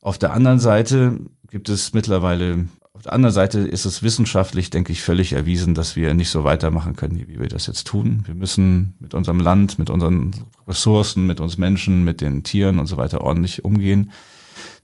Auf 0.01 0.17
der 0.17 0.33
anderen 0.33 0.59
Seite 0.59 1.19
gibt 1.49 1.69
es 1.69 1.93
mittlerweile, 1.93 2.65
auf 2.93 3.03
der 3.03 3.13
anderen 3.13 3.33
Seite 3.33 3.59
ist 3.59 3.85
es 3.85 4.01
wissenschaftlich, 4.01 4.69
denke 4.69 4.91
ich, 4.91 5.01
völlig 5.01 5.33
erwiesen, 5.33 5.75
dass 5.75 5.95
wir 5.95 6.13
nicht 6.13 6.29
so 6.29 6.43
weitermachen 6.43 6.95
können, 6.95 7.27
wie 7.27 7.39
wir 7.39 7.47
das 7.47 7.67
jetzt 7.67 7.85
tun. 7.87 8.23
Wir 8.25 8.35
müssen 8.35 8.95
mit 8.99 9.13
unserem 9.13 9.39
Land, 9.39 9.77
mit 9.77 9.89
unseren 9.89 10.31
Ressourcen, 10.67 11.27
mit 11.27 11.39
uns 11.39 11.57
Menschen, 11.57 12.03
mit 12.03 12.21
den 12.21 12.43
Tieren 12.43 12.79
und 12.79 12.87
so 12.87 12.97
weiter 12.97 13.21
ordentlich 13.21 13.63
umgehen. 13.63 14.11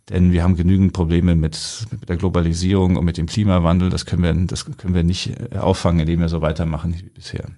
Denn 0.10 0.32
wir 0.32 0.44
haben 0.44 0.56
genügend 0.56 0.94
Probleme 0.94 1.36
mit, 1.36 1.86
mit 2.00 2.08
der 2.08 2.16
Globalisierung 2.16 2.96
und 2.96 3.04
mit 3.04 3.18
dem 3.18 3.26
Klimawandel. 3.26 3.90
Das 3.90 4.06
können 4.06 4.24
wir, 4.24 4.34
das 4.48 4.66
können 4.78 4.94
wir 4.94 5.04
nicht 5.04 5.34
äh, 5.52 5.58
auffangen, 5.58 6.00
indem 6.00 6.22
wir 6.22 6.30
so 6.30 6.42
weitermachen 6.42 6.96
wie 6.98 7.10
bisher. 7.10 7.50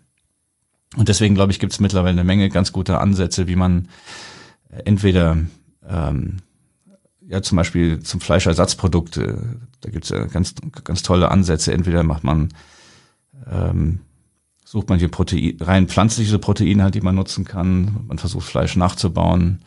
Und 0.96 1.08
deswegen, 1.08 1.36
glaube 1.36 1.52
ich, 1.52 1.60
gibt 1.60 1.74
es 1.74 1.80
mittlerweile 1.80 2.14
eine 2.14 2.24
Menge 2.24 2.50
ganz 2.50 2.72
guter 2.72 3.02
Ansätze, 3.02 3.48
wie 3.48 3.56
man 3.56 3.90
entweder 4.70 5.38
ähm, 5.88 6.38
ja 7.28 7.42
zum 7.42 7.56
Beispiel 7.58 8.00
zum 8.02 8.22
Fleischersatzprodukte, 8.22 9.60
da 9.82 9.90
gibt 9.90 10.06
es 10.06 10.10
ja 10.10 10.26
ganz, 10.26 10.56
ganz 10.84 11.04
tolle 11.04 11.30
Ansätze. 11.32 11.74
Entweder 11.74 12.04
macht 12.04 12.24
man 12.24 12.50
ähm, 13.50 14.00
sucht 14.66 14.90
man 14.90 15.00
hier 15.00 15.10
Protein, 15.10 15.58
rein 15.62 15.88
pflanzliche 15.88 16.40
Proteine 16.40 16.84
halt, 16.84 16.96
die 16.96 17.02
man 17.02 17.16
nutzen 17.16 17.46
kann. 17.46 18.06
Man 18.08 18.18
versucht 18.18 18.46
Fleisch 18.46 18.76
nachzubauen 18.76 19.60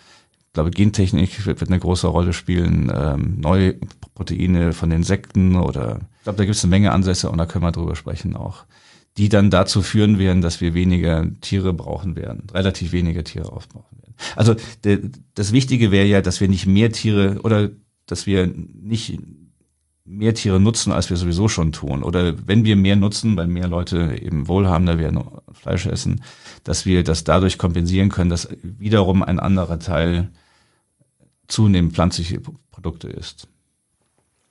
ich 0.53 0.55
glaube, 0.55 0.71
Gentechnik 0.71 1.47
wird, 1.47 1.61
wird 1.61 1.71
eine 1.71 1.81
große 1.81 2.07
Rolle 2.07 2.35
spielen, 2.35 2.93
ähm, 2.95 3.41
neue 3.41 3.77
Proteine 4.15 4.75
von 4.75 4.91
Insekten 4.91 5.57
oder 5.57 6.01
ich 6.19 6.25
glaube, 6.25 6.37
da 6.37 6.45
gibt 6.45 6.55
es 6.55 6.63
eine 6.63 6.69
Menge 6.69 6.93
Ansätze 6.93 7.31
und 7.31 7.39
da 7.39 7.47
können 7.47 7.65
wir 7.65 7.73
drüber 7.73 7.97
sprechen 7.97 8.37
auch, 8.37 8.67
die 9.17 9.29
dann 9.29 9.51
dazu 9.51 9.83
führen 9.83 10.19
werden, 10.19 10.41
dass 10.41 10.61
wir 10.61 10.75
weniger 10.75 11.27
Tiere 11.41 11.73
brauchen 11.73 12.17
werden, 12.17 12.47
relativ 12.53 12.93
weniger 12.93 13.25
Tiere 13.25 13.53
aufbrauchen 13.53 13.99
werden. 14.03 14.15
Also 14.37 14.55
de, 14.85 15.11
das 15.35 15.53
Wichtige 15.53 15.91
wäre 15.91 16.07
ja, 16.07 16.23
dass 16.23 16.41
wir 16.41 16.49
nicht 16.49 16.67
mehr 16.67 16.93
Tiere 16.93 17.41
oder 17.43 17.71
dass 18.07 18.27
wir 18.27 18.47
nicht 18.47 19.19
mehr 20.05 20.35
Tiere 20.35 20.61
nutzen, 20.61 20.93
als 20.93 21.11
wir 21.11 21.17
sowieso 21.17 21.49
schon 21.49 21.73
tun. 21.73 22.03
Oder 22.03 22.35
wenn 22.47 22.65
wir 22.65 22.77
mehr 22.77 22.97
nutzen, 22.97 23.37
weil 23.37 23.47
mehr 23.47 23.69
Leute 23.69 24.19
eben 24.21 24.49
wohlhabender 24.49 24.99
werden, 24.99 25.23
Fleisch 25.53 25.87
essen, 25.87 26.23
dass 26.65 26.87
wir 26.87 27.05
das 27.05 27.25
dadurch 27.25 27.59
kompensieren 27.59 28.09
können, 28.09 28.31
dass 28.31 28.49
wiederum 28.63 29.23
ein 29.23 29.39
anderer 29.39 29.79
Teil 29.79 30.31
zunehmend 31.47 31.93
pflanzliche 31.93 32.41
Produkte 32.71 33.09
isst. 33.09 33.49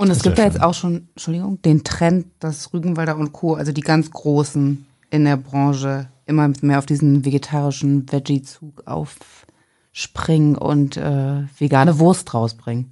Und 0.01 0.09
es 0.09 0.23
gibt 0.23 0.39
ja 0.39 0.45
jetzt 0.45 0.59
auch 0.59 0.73
schon, 0.73 1.09
Entschuldigung, 1.09 1.61
den 1.61 1.83
Trend, 1.83 2.25
dass 2.39 2.73
Rügenwalder 2.73 3.17
und 3.17 3.33
Co., 3.33 3.53
also 3.53 3.71
die 3.71 3.81
ganz 3.81 4.09
Großen 4.09 4.87
in 5.11 5.25
der 5.25 5.37
Branche, 5.37 6.09
immer 6.25 6.51
mehr 6.61 6.79
auf 6.79 6.87
diesen 6.87 7.23
vegetarischen 7.23 8.11
Veggie-Zug 8.11 8.87
aufspringen 8.87 10.55
und 10.57 10.97
äh, 10.97 11.43
vegane 11.55 11.99
Wurst 11.99 12.33
rausbringen. 12.33 12.91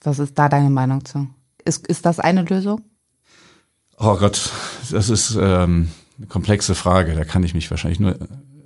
Was 0.00 0.18
ist 0.18 0.36
da 0.40 0.48
deine 0.48 0.70
Meinung 0.70 1.04
zu? 1.04 1.28
Ist, 1.64 1.86
ist 1.86 2.04
das 2.04 2.18
eine 2.18 2.42
Lösung? 2.42 2.80
Oh 3.96 4.16
Gott, 4.16 4.50
das 4.90 5.08
ist 5.08 5.38
ähm, 5.40 5.92
eine 6.18 6.26
komplexe 6.26 6.74
Frage. 6.74 7.14
Da 7.14 7.24
kann 7.24 7.44
ich 7.44 7.54
mich 7.54 7.70
wahrscheinlich 7.70 8.00
nur 8.00 8.16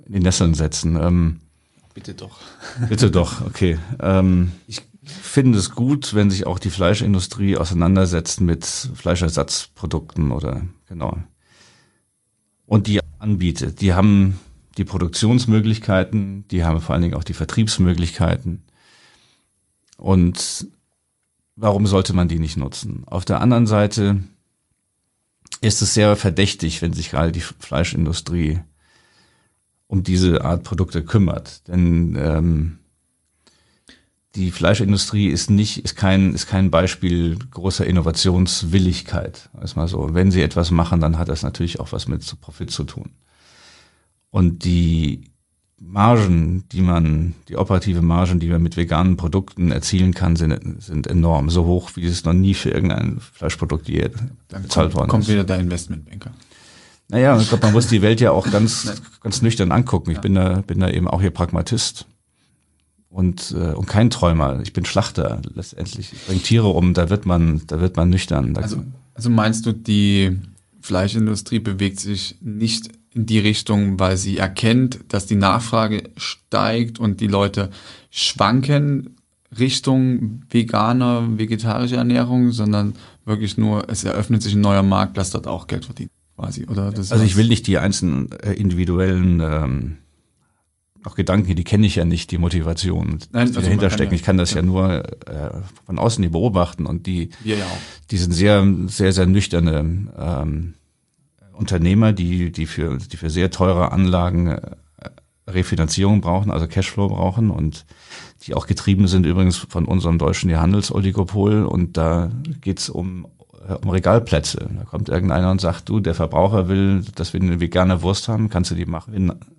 in 0.07 0.13
die 0.13 0.19
Nesseln 0.21 0.55
setzen. 0.55 0.95
Ähm, 0.95 1.39
Bitte 1.93 2.15
doch. 2.15 2.39
Bitte 2.89 3.11
doch, 3.11 3.45
okay. 3.45 3.77
Ähm, 3.99 4.53
ich 4.65 4.81
finde 5.05 5.59
es 5.59 5.71
gut, 5.71 6.13
wenn 6.13 6.29
sich 6.29 6.47
auch 6.47 6.59
die 6.59 6.69
Fleischindustrie 6.69 7.57
auseinandersetzt 7.57 8.41
mit 8.41 8.65
Fleischersatzprodukten 8.65 10.31
oder 10.31 10.61
genau. 10.87 11.17
Und 12.65 12.87
die 12.87 12.99
anbietet. 13.19 13.81
Die 13.81 13.93
haben 13.93 14.39
die 14.77 14.85
Produktionsmöglichkeiten, 14.85 16.47
die 16.49 16.63
haben 16.63 16.81
vor 16.81 16.93
allen 16.93 17.01
Dingen 17.01 17.15
auch 17.15 17.23
die 17.23 17.33
Vertriebsmöglichkeiten. 17.33 18.63
Und 19.97 20.67
warum 21.55 21.87
sollte 21.87 22.13
man 22.13 22.27
die 22.27 22.39
nicht 22.39 22.57
nutzen? 22.57 23.03
Auf 23.05 23.25
der 23.25 23.41
anderen 23.41 23.67
Seite 23.67 24.21
ist 25.61 25.81
es 25.81 25.93
sehr 25.93 26.15
verdächtig, 26.15 26.81
wenn 26.81 26.93
sich 26.93 27.11
gerade 27.11 27.31
die 27.31 27.41
Fleischindustrie 27.41 28.59
um 29.87 30.03
diese 30.03 30.43
Art 30.43 30.63
Produkte 30.63 31.03
kümmert. 31.03 31.67
Denn 31.67 32.17
ähm, 32.19 32.79
die 34.35 34.51
Fleischindustrie 34.51 35.27
ist 35.27 35.49
nicht, 35.49 35.77
ist 35.83 35.95
kein, 35.95 36.33
ist 36.33 36.47
kein 36.47 36.69
Beispiel 36.69 37.37
großer 37.51 37.85
Innovationswilligkeit. 37.85 39.49
Erstmal 39.59 39.87
so. 39.87 40.13
Wenn 40.13 40.31
sie 40.31 40.41
etwas 40.41 40.71
machen, 40.71 40.99
dann 40.99 41.17
hat 41.17 41.29
das 41.29 41.43
natürlich 41.43 41.79
auch 41.79 41.91
was 41.91 42.07
mit 42.07 42.39
Profit 42.41 42.69
zu 42.69 42.83
tun. 42.83 43.11
Und 44.29 44.65
die 44.65 45.31
Margen, 45.79 46.65
die 46.71 46.81
man, 46.81 47.35
die 47.47 47.57
operative 47.57 48.01
Margen, 48.01 48.39
die 48.39 48.47
man 48.47 48.61
mit 48.61 48.75
veganen 48.75 49.15
Produkten 49.15 49.71
erzielen 49.71 50.13
kann, 50.13 50.35
sind, 50.35 50.81
sind 50.83 51.07
enorm. 51.07 51.49
So 51.49 51.65
hoch, 51.65 51.91
wie 51.95 52.05
es 52.05 52.25
noch 52.25 52.33
nie 52.33 52.53
für 52.53 52.71
irgendein 52.71 53.19
Fleischprodukt 53.19 53.87
je 53.87 54.09
bezahlt 54.49 54.93
worden 54.93 55.09
kommt 55.09 55.23
ist. 55.23 55.27
Kommt 55.27 55.27
wieder 55.29 55.43
der 55.43 55.59
Investmentbanker. 55.59 56.31
Naja, 57.07 57.39
ich 57.39 57.49
glaube, 57.49 57.65
man 57.65 57.73
muss 57.73 57.87
die 57.87 58.01
Welt 58.01 58.19
ja 58.19 58.31
auch 58.31 58.49
ganz, 58.49 59.01
ganz 59.21 59.41
nüchtern 59.41 59.71
angucken. 59.71 60.11
Ich 60.11 60.19
bin 60.19 60.35
da, 60.35 60.61
bin 60.61 60.79
da 60.79 60.89
eben 60.89 61.07
auch 61.07 61.21
hier 61.21 61.31
Pragmatist 61.31 62.07
und, 63.15 63.55
äh, 63.57 63.71
und 63.71 63.87
kein 63.87 64.09
Träumer. 64.09 64.59
Ich 64.61 64.73
bin 64.73 64.83
Schlachter 64.83 65.41
letztendlich. 65.53 66.11
Ich 66.11 66.25
bringe 66.25 66.41
Tiere 66.41 66.67
um, 66.67 66.93
da 66.93 67.09
wird 67.09 67.25
man, 67.25 67.61
da 67.67 67.79
wird 67.79 67.95
man 67.95 68.09
nüchtern. 68.09 68.53
Da 68.53 68.61
also, 68.61 68.83
also 69.13 69.29
meinst 69.29 69.65
du, 69.65 69.71
die 69.71 70.37
Fleischindustrie 70.81 71.59
bewegt 71.59 72.01
sich 72.01 72.35
nicht 72.41 72.89
in 73.11 73.25
die 73.25 73.39
Richtung, 73.39 73.99
weil 74.01 74.17
sie 74.17 74.37
erkennt, 74.37 74.99
dass 75.07 75.27
die 75.27 75.37
Nachfrage 75.37 76.09
steigt 76.17 76.99
und 76.99 77.21
die 77.21 77.27
Leute 77.27 77.69
schwanken 78.11 79.15
Richtung 79.57 80.41
veganer, 80.49 81.37
vegetarische 81.37 81.95
Ernährung, 81.95 82.51
sondern 82.51 82.95
wirklich 83.23 83.57
nur, 83.57 83.89
es 83.89 84.03
eröffnet 84.03 84.43
sich 84.43 84.55
ein 84.55 84.61
neuer 84.61 84.83
Markt, 84.83 85.17
das 85.17 85.29
dort 85.29 85.47
auch 85.47 85.67
Geld 85.67 85.85
verdient, 85.85 86.11
quasi, 86.35 86.65
oder? 86.65 86.91
Also 86.93 87.23
ich 87.23 87.37
will 87.37 87.47
nicht 87.47 87.65
die 87.67 87.77
einzelnen 87.77 88.33
äh, 88.33 88.51
individuellen 88.51 89.39
ähm, 89.39 89.97
auch 91.07 91.15
Gedanken, 91.15 91.55
die 91.55 91.63
kenne 91.63 91.85
ich 91.85 91.95
ja 91.95 92.05
nicht, 92.05 92.31
die 92.31 92.37
Motivation, 92.37 93.19
Nein, 93.31 93.47
die 93.47 93.55
also 93.55 93.61
dahinter 93.61 93.89
stecken. 93.89 94.11
Ja, 94.11 94.15
ich 94.15 94.23
kann 94.23 94.37
das 94.37 94.51
ja, 94.51 94.57
ja 94.57 94.61
nur 94.63 95.03
äh, 95.27 95.51
von 95.85 95.99
außen 95.99 96.21
die 96.21 96.29
beobachten 96.29 96.85
und 96.85 97.07
die, 97.07 97.29
ja, 97.43 97.55
die 98.11 98.17
sind 98.17 98.31
sehr, 98.31 98.65
sehr, 98.87 99.11
sehr 99.11 99.25
nüchterne 99.25 100.07
ähm, 100.17 100.73
Unternehmer, 101.53 102.13
die, 102.13 102.51
die 102.51 102.65
für, 102.65 102.97
die 102.97 103.17
für 103.17 103.29
sehr 103.29 103.51
teure 103.51 103.91
Anlagen 103.91 104.47
äh, 104.47 104.71
Refinanzierung 105.47 106.21
brauchen, 106.21 106.51
also 106.51 106.67
Cashflow 106.67 107.09
brauchen 107.09 107.51
und 107.51 107.85
die 108.43 108.53
auch 108.53 108.67
getrieben 108.67 109.07
sind 109.07 109.25
übrigens 109.25 109.57
von 109.57 109.85
unserem 109.85 110.17
deutschen 110.17 110.55
Handelsoligopol 110.55 111.65
und 111.65 111.97
da 111.97 112.31
geht's 112.61 112.89
um 112.89 113.27
äh, 113.67 113.73
um 113.73 113.89
Regalplätze. 113.89 114.69
Da 114.77 114.83
kommt 114.83 115.09
irgendeiner 115.09 115.51
und 115.51 115.61
sagt, 115.61 115.89
du, 115.89 115.99
der 115.99 116.13
Verbraucher 116.13 116.67
will, 116.67 117.03
dass 117.15 117.33
wir 117.33 117.41
eine 117.41 117.59
vegane 117.59 118.01
Wurst 118.01 118.27
haben, 118.27 118.49
kannst 118.49 118.71
du 118.71 118.75
die 118.75 118.85
machen? 118.85 119.13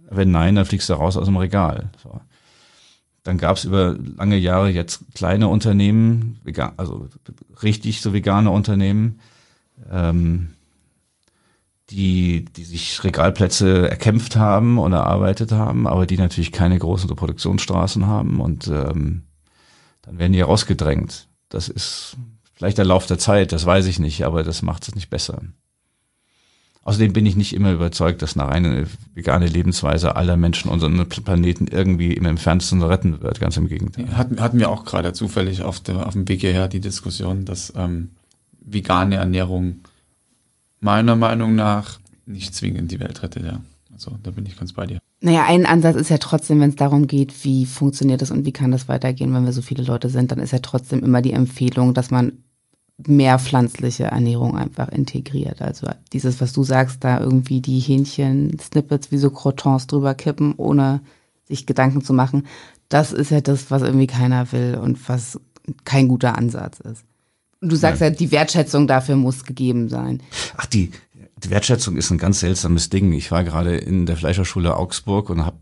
Wenn 0.09 0.31
nein, 0.31 0.55
dann 0.55 0.65
fliegst 0.65 0.89
du 0.89 0.95
raus 0.95 1.17
aus 1.17 1.27
dem 1.27 1.37
Regal. 1.37 1.91
So. 2.03 2.21
Dann 3.23 3.39
gab 3.39 3.57
es 3.57 3.65
über 3.65 3.97
lange 4.17 4.37
Jahre 4.37 4.71
jetzt 4.71 5.03
kleine 5.15 5.49
Unternehmen, 5.49 6.39
vegan, 6.45 6.73
also 6.77 7.09
richtig 7.63 8.01
so 8.01 8.13
vegane 8.13 8.51
Unternehmen, 8.51 9.21
ähm, 9.91 10.51
die, 11.91 12.45
die 12.45 12.65
sich 12.65 13.03
Regalplätze 13.03 13.89
erkämpft 13.89 14.37
haben 14.37 14.79
und 14.79 14.93
erarbeitet 14.93 15.53
haben, 15.53 15.87
aber 15.87 16.07
die 16.07 16.19
natürlich 16.19 16.53
keine 16.53 16.79
großen 16.79 17.09
Produktionsstraßen 17.15 18.07
haben 18.07 18.41
und 18.41 18.69
ähm, 18.69 19.23
dann 20.03 20.19
werden 20.19 20.33
die 20.33 20.41
rausgedrängt. 20.41 21.29
Das 21.49 21.69
ist 21.69 22.17
vielleicht 22.55 22.79
der 22.79 22.85
Lauf 22.85 23.07
der 23.07 23.19
Zeit, 23.19 23.53
das 23.53 23.67
weiß 23.67 23.87
ich 23.87 23.99
nicht, 23.99 24.25
aber 24.25 24.43
das 24.43 24.63
macht 24.63 24.87
es 24.89 24.95
nicht 24.95 25.11
besser. 25.11 25.43
Außerdem 26.87 27.13
bin 27.13 27.27
ich 27.27 27.35
nicht 27.35 27.53
immer 27.53 27.73
überzeugt, 27.73 28.23
dass 28.23 28.39
eine 28.39 28.49
reine 28.49 28.87
vegane 29.13 29.49
Lebensweise 29.49 30.15
aller 30.15 30.37
Menschen 30.37 30.71
unseren 30.71 31.05
Planeten 31.09 31.67
irgendwie 31.67 32.13
im 32.13 32.27
entferntesten 32.27 32.81
retten 32.81 33.21
wird. 33.21 33.41
Ganz 33.41 33.57
im 33.57 33.67
Gegenteil. 33.67 34.17
Hatten, 34.17 34.41
hatten 34.41 34.61
wir 34.61 34.71
auch 34.71 34.85
gerade 34.85 35.13
zufällig 35.13 35.63
auf, 35.63 35.81
der, 35.81 36.07
auf 36.07 36.13
dem 36.13 36.29
Weg 36.29 36.43
hierher 36.43 36.69
die 36.69 36.79
Diskussion, 36.79 37.45
dass 37.45 37.73
ähm, 37.75 38.11
vegane 38.61 39.17
Ernährung 39.17 39.81
meiner 40.79 41.17
Meinung 41.17 41.57
nach 41.57 41.99
nicht 42.25 42.55
zwingend 42.55 42.93
die 42.93 43.01
Welt 43.01 43.21
rettet. 43.21 43.45
Ja. 43.45 43.61
Also 43.93 44.17
da 44.23 44.31
bin 44.31 44.47
ich 44.47 44.57
ganz 44.57 44.73
bei 44.73 44.87
dir. 44.87 45.01
Naja, 45.21 45.45
ein 45.45 45.67
Ansatz 45.67 45.97
ist 45.97 46.11
ja 46.11 46.19
trotzdem, 46.19 46.61
wenn 46.61 46.71
es 46.71 46.77
darum 46.77 47.09
geht, 47.09 47.45
wie 47.45 47.67
funktioniert 47.67 48.23
das 48.23 48.31
und 48.31 48.47
wie 48.47 48.53
kann 48.53 48.71
das 48.71 48.87
weitergehen, 48.87 49.35
wenn 49.35 49.45
wir 49.45 49.53
so 49.53 49.61
viele 49.61 49.83
Leute 49.83 50.09
sind, 50.09 50.31
dann 50.31 50.39
ist 50.39 50.53
ja 50.53 50.61
trotzdem 50.61 51.03
immer 51.03 51.21
die 51.21 51.33
Empfehlung, 51.33 51.95
dass 51.95 52.13
man 52.13 52.45
mehr 52.99 53.39
pflanzliche 53.39 54.05
Ernährung 54.05 54.57
einfach 54.57 54.89
integriert. 54.89 55.61
Also 55.61 55.89
dieses, 56.13 56.41
was 56.41 56.53
du 56.53 56.65
sagst, 56.65 57.05
da 57.05 57.21
irgendwie 57.21 57.61
die 57.61 57.79
Hähnchen-Snippets 57.79 59.13
wie 59.13 59.19
so 59.19 59.31
Crotons 59.31 59.87
drüber 59.87 60.15
kippen, 60.15 60.55
ohne 60.57 61.01
sich 61.45 61.67
Gedanken 61.67 62.03
zu 62.03 62.13
machen, 62.13 62.47
das 62.89 63.13
ist 63.13 63.31
ja 63.31 63.41
das, 63.41 63.71
was 63.71 63.83
irgendwie 63.83 64.07
keiner 64.07 64.51
will 64.53 64.79
und 64.81 65.09
was 65.09 65.39
kein 65.85 66.09
guter 66.09 66.39
Ansatz 66.39 66.81
ist. 66.81 67.05
Und 67.61 67.73
du 67.73 67.77
sagst 67.77 68.01
ja, 68.01 68.09
ja 68.09 68.15
die 68.15 68.31
Wertschätzung 68.31 68.87
dafür 68.87 69.17
muss 69.17 69.45
gegeben 69.45 69.89
sein. 69.89 70.23
Ach, 70.57 70.67
die, 70.67 70.93
die 71.43 71.51
Wertschätzung 71.51 71.97
ist 71.97 72.11
ein 72.11 72.19
ganz 72.19 72.41
seltsames 72.41 72.89
Ding. 72.89 73.13
Ich 73.13 73.31
war 73.31 73.45
gerade 73.45 73.77
in 73.77 74.07
der 74.07 74.17
Fleischerschule 74.17 74.77
Augsburg 74.77 75.29
und 75.29 75.45
hab, 75.45 75.59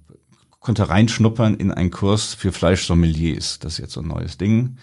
konnte 0.60 0.88
reinschnuppern 0.88 1.54
in 1.54 1.72
einen 1.72 1.90
Kurs 1.90 2.34
für 2.34 2.52
Fleischsommeliers. 2.52 3.58
Das 3.58 3.74
ist 3.74 3.78
jetzt 3.78 3.92
so 3.92 4.00
ein 4.00 4.08
neues 4.08 4.38
Ding 4.38 4.76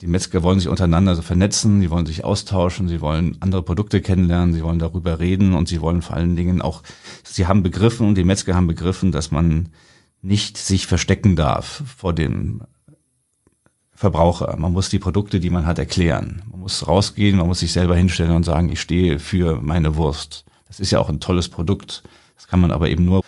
die 0.00 0.06
Metzger 0.06 0.42
wollen 0.42 0.60
sich 0.60 0.68
untereinander 0.68 1.14
so 1.14 1.22
vernetzen, 1.22 1.80
sie 1.80 1.90
wollen 1.90 2.06
sich 2.06 2.24
austauschen, 2.24 2.88
sie 2.88 3.00
wollen 3.00 3.36
andere 3.40 3.62
Produkte 3.62 4.00
kennenlernen, 4.00 4.54
sie 4.54 4.62
wollen 4.62 4.78
darüber 4.78 5.18
reden 5.18 5.54
und 5.54 5.68
sie 5.68 5.80
wollen 5.80 6.02
vor 6.02 6.16
allen 6.16 6.36
Dingen 6.36 6.62
auch, 6.62 6.82
sie 7.24 7.46
haben 7.46 7.62
begriffen 7.62 8.06
und 8.06 8.14
die 8.14 8.24
Metzger 8.24 8.54
haben 8.54 8.68
begriffen, 8.68 9.10
dass 9.10 9.30
man 9.30 9.70
nicht 10.22 10.56
sich 10.56 10.86
verstecken 10.86 11.36
darf 11.36 11.82
vor 11.96 12.12
dem 12.12 12.62
Verbraucher. 13.92 14.56
Man 14.56 14.72
muss 14.72 14.88
die 14.88 15.00
Produkte, 15.00 15.40
die 15.40 15.50
man 15.50 15.66
hat, 15.66 15.78
erklären. 15.78 16.42
Man 16.50 16.60
muss 16.60 16.86
rausgehen, 16.86 17.36
man 17.36 17.48
muss 17.48 17.60
sich 17.60 17.72
selber 17.72 17.96
hinstellen 17.96 18.32
und 18.32 18.44
sagen, 18.44 18.70
ich 18.70 18.80
stehe 18.80 19.18
für 19.18 19.60
meine 19.60 19.96
Wurst. 19.96 20.44
Das 20.68 20.78
ist 20.78 20.92
ja 20.92 21.00
auch 21.00 21.08
ein 21.08 21.18
tolles 21.18 21.48
Produkt. 21.48 22.04
Das 22.36 22.46
kann 22.46 22.60
man 22.60 22.70
aber 22.70 22.88
eben 22.88 23.04
nur 23.04 23.22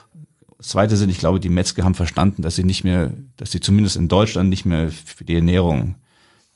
Zweite 0.61 0.97
sind, 0.97 1.11
ich 1.11 1.19
glaube, 1.19 1.41
die 1.41 1.49
Metzger 1.49 1.85
haben 1.85 1.95
verstanden, 1.95 2.43
dass 2.43 2.55
sie 2.55 2.65
nicht 2.65 2.85
mehr, 2.85 3.13
dass 3.37 3.51
sie 3.51 3.61
zumindest 3.61 3.97
in 3.97 4.09
Deutschland 4.09 4.51
nicht 4.51 4.67
mehr 4.67 4.91
für 4.91 5.25
die 5.25 5.35
Ernährung 5.35 5.95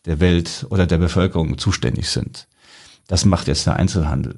der 0.07 0.21
Welt 0.21 0.67
oder 0.71 0.87
der 0.87 0.99
Bevölkerung 0.99 1.59
zuständig 1.59 2.09
sind. 2.09 2.47
Das 3.07 3.25
macht 3.25 3.49
jetzt 3.49 3.67
der 3.67 3.77
Einzelhandel. 3.77 4.37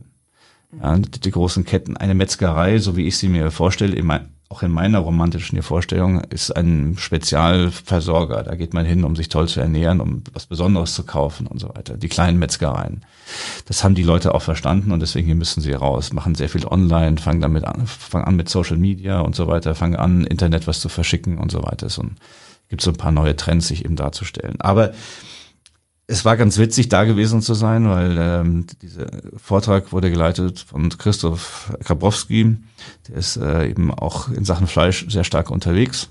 Ja, 0.81 0.97
die, 0.99 1.31
großen 1.31 1.65
Ketten, 1.65 1.97
eine 1.97 2.15
Metzgerei, 2.15 2.79
so 2.79 2.97
wie 2.97 3.07
ich 3.07 3.17
sie 3.17 3.29
mir 3.29 3.51
vorstelle, 3.51 3.97
auch 4.49 4.63
in 4.63 4.71
meiner 4.71 4.99
romantischen 4.99 5.61
Vorstellung, 5.63 6.21
ist 6.21 6.51
ein 6.51 6.97
Spezialversorger. 6.99 8.43
Da 8.45 8.55
geht 8.55 8.75
man 8.75 8.85
hin, 8.85 9.05
um 9.05 9.17
sich 9.17 9.29
toll 9.29 9.49
zu 9.49 9.61
ernähren, 9.61 10.01
um 10.01 10.23
was 10.33 10.47
Besonderes 10.47 10.95
zu 10.95 11.05
kaufen 11.05 11.47
und 11.47 11.59
so 11.59 11.69
weiter. 11.71 11.97
Die 11.97 12.09
kleinen 12.09 12.39
Metzgereien. 12.39 13.05
Das 13.67 13.83
haben 13.83 13.97
die 13.97 14.05
Leute 14.05 14.35
auch 14.35 14.43
verstanden 14.43 14.93
und 14.93 15.01
deswegen 15.01 15.37
müssen 15.37 15.61
sie 15.61 15.73
raus, 15.73 16.13
machen 16.13 16.37
sehr 16.37 16.49
viel 16.49 16.65
online, 16.65 17.19
fangen 17.19 17.41
damit 17.41 17.65
an, 17.65 17.87
fangen 17.87 18.25
an 18.25 18.37
mit 18.37 18.49
Social 18.49 18.77
Media 18.77 19.21
und 19.21 19.35
so 19.35 19.49
weiter, 19.49 19.75
fangen 19.75 19.97
an, 19.97 20.25
Internet 20.25 20.67
was 20.69 20.81
zu 20.81 20.89
verschicken 20.89 21.39
und 21.39 21.51
so 21.51 21.65
weiter. 21.65 21.89
So 21.89 22.05
gibt 22.69 22.83
so 22.83 22.91
ein 22.91 22.97
paar 22.97 23.13
neue 23.13 23.35
Trends, 23.35 23.69
sich 23.69 23.85
eben 23.85 23.97
darzustellen. 23.97 24.61
Aber 24.61 24.93
es 26.09 26.25
war 26.25 26.37
ganz 26.37 26.59
witzig, 26.59 26.89
da 26.89 27.05
gewesen 27.05 27.43
zu 27.43 27.55
sein, 27.55 27.89
weil 27.89 28.17
ähm, 28.19 28.67
dieser 28.81 29.07
Vortrag 29.37 29.93
wurde 29.93 30.11
geleitet 30.11 30.61
von 30.61 30.89
Christoph 30.89 31.77
Kabrowski. 31.85 32.59
Der 33.09 33.17
ist 33.17 33.37
äh, 33.37 33.69
eben 33.69 33.93
auch 33.93 34.29
in 34.29 34.45
Sachen 34.45 34.69
Fleisch 34.69 35.07
sehr 35.09 35.25
stark 35.25 35.51
unterwegs 35.51 36.09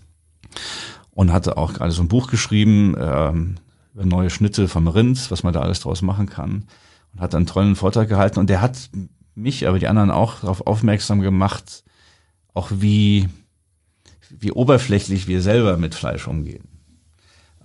und 1.12 1.32
hatte 1.32 1.58
auch 1.58 1.74
gerade 1.74 1.92
so 1.92 2.02
ein 2.02 2.10
Buch 2.10 2.28
geschrieben 2.28 2.96
ähm, 3.00 3.56
über 3.94 4.06
neue 4.06 4.30
Schnitte 4.30 4.68
vom 4.68 4.90
Rind, 4.90 5.32
was 5.32 5.44
man 5.44 5.54
da 5.54 5.62
alles 5.62 5.80
draus 5.80 6.02
machen 6.02 6.28
kann. 6.28 6.66
Und 7.14 7.22
hat 7.22 7.34
einen 7.34 7.46
tollen 7.46 7.78
Vortrag 7.78 8.10
gehalten. 8.10 8.40
Und 8.40 8.50
der 8.50 8.62
hat 8.62 8.90
mich, 9.34 9.66
aber 9.66 9.80
die 9.80 9.88
anderen 9.88 10.12
auch 10.12 10.42
darauf 10.42 10.68
aufmerksam 10.68 11.22
gemacht, 11.22 11.86
auch 12.54 12.70
wie, 12.70 13.30
wie 14.30 14.52
oberflächlich 14.52 15.28
wir 15.28 15.42
selber 15.42 15.78
mit 15.78 15.96
Fleisch 15.96 16.28
umgehen. 16.28 16.75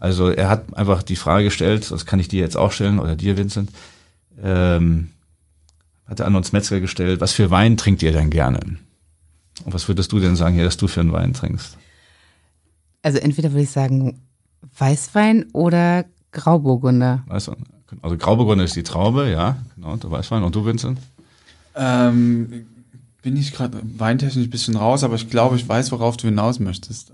Also 0.01 0.30
er 0.30 0.48
hat 0.48 0.74
einfach 0.76 1.03
die 1.03 1.16
Frage 1.16 1.44
gestellt, 1.44 1.90
das 1.90 2.07
kann 2.07 2.18
ich 2.18 2.28
dir 2.28 2.40
jetzt 2.40 2.57
auch 2.57 2.72
stellen 2.72 2.98
oder 2.98 3.14
dir, 3.14 3.36
Vincent, 3.36 3.70
ähm, 4.42 5.11
hat 6.07 6.20
er 6.20 6.26
an 6.26 6.34
uns 6.34 6.53
Metzger 6.53 6.80
gestellt, 6.80 7.20
was 7.20 7.32
für 7.32 7.51
Wein 7.51 7.76
trinkt 7.76 8.03
ihr 8.03 8.11
denn 8.11 8.30
gerne? 8.30 8.61
Und 9.64 9.74
was 9.74 9.86
würdest 9.88 10.11
du 10.11 10.18
denn 10.18 10.36
sagen, 10.36 10.55
hier, 10.55 10.64
dass 10.64 10.78
du 10.78 10.88
für 10.88 11.01
einen 11.01 11.12
Wein 11.12 11.34
trinkst? 11.34 11.76
Also 13.03 13.18
entweder 13.18 13.53
würde 13.53 13.62
ich 13.62 13.70
sagen 13.70 14.20
Weißwein 14.78 15.51
oder 15.53 16.07
Grauburgunder. 16.32 17.22
Weißwein. 17.26 17.64
Also 18.01 18.16
Grauburgunder 18.16 18.64
ist 18.64 18.76
die 18.76 18.82
Traube, 18.82 19.30
ja, 19.30 19.59
genau, 19.74 19.96
der 19.96 20.11
Weißwein. 20.11 20.42
Und 20.42 20.55
du, 20.55 20.64
Vincent? 20.64 20.98
Ähm, 21.74 22.66
bin 23.20 23.36
ich 23.36 23.53
gerade 23.53 23.78
weintechnisch 23.98 24.46
ein 24.46 24.51
bisschen 24.51 24.76
raus, 24.76 25.05
aber 25.05 25.16
ich 25.16 25.28
glaube, 25.28 25.57
ich 25.57 25.68
weiß, 25.68 25.92
worauf 25.92 26.16
du 26.16 26.26
hinaus 26.26 26.59
möchtest. 26.59 27.12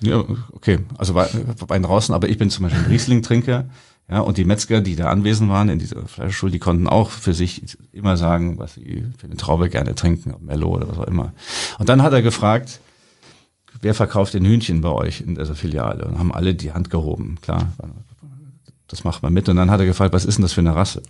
Ja, 0.00 0.24
okay. 0.52 0.80
Also 0.96 1.14
Wein 1.14 1.82
draußen, 1.82 2.14
aber 2.14 2.28
ich 2.28 2.38
bin 2.38 2.50
zum 2.50 2.64
Beispiel 2.64 2.82
ein 2.82 2.90
Riesling-Trinker. 2.90 3.68
Ja, 4.10 4.20
und 4.20 4.38
die 4.38 4.44
Metzger, 4.44 4.80
die 4.80 4.96
da 4.96 5.08
anwesend 5.08 5.50
waren 5.50 5.68
in 5.68 5.78
dieser 5.78 6.04
Fleischschule, 6.06 6.50
die 6.50 6.58
konnten 6.58 6.88
auch 6.88 7.10
für 7.10 7.32
sich 7.32 7.78
immer 7.92 8.16
sagen, 8.16 8.58
was 8.58 8.74
sie 8.74 9.06
für 9.16 9.26
eine 9.26 9.36
Traube 9.36 9.70
gerne 9.70 9.94
trinken, 9.94 10.34
Mello 10.40 10.68
oder 10.74 10.88
was 10.88 10.98
auch 10.98 11.06
immer. 11.06 11.32
Und 11.78 11.88
dann 11.88 12.02
hat 12.02 12.12
er 12.12 12.20
gefragt, 12.20 12.80
wer 13.80 13.94
verkauft 13.94 14.34
den 14.34 14.44
Hühnchen 14.44 14.80
bei 14.80 14.88
euch 14.88 15.20
in 15.20 15.36
dieser 15.36 15.54
Filiale? 15.54 16.06
Und 16.06 16.18
haben 16.18 16.34
alle 16.34 16.56
die 16.56 16.72
Hand 16.72 16.90
gehoben, 16.90 17.38
klar. 17.40 17.72
Das 18.88 19.04
macht 19.04 19.22
man 19.22 19.32
mit. 19.32 19.48
Und 19.48 19.54
dann 19.54 19.70
hat 19.70 19.78
er 19.78 19.86
gefragt, 19.86 20.12
was 20.12 20.24
ist 20.24 20.38
denn 20.38 20.42
das 20.42 20.54
für 20.54 20.60
eine 20.60 20.74
Rasse? 20.74 21.02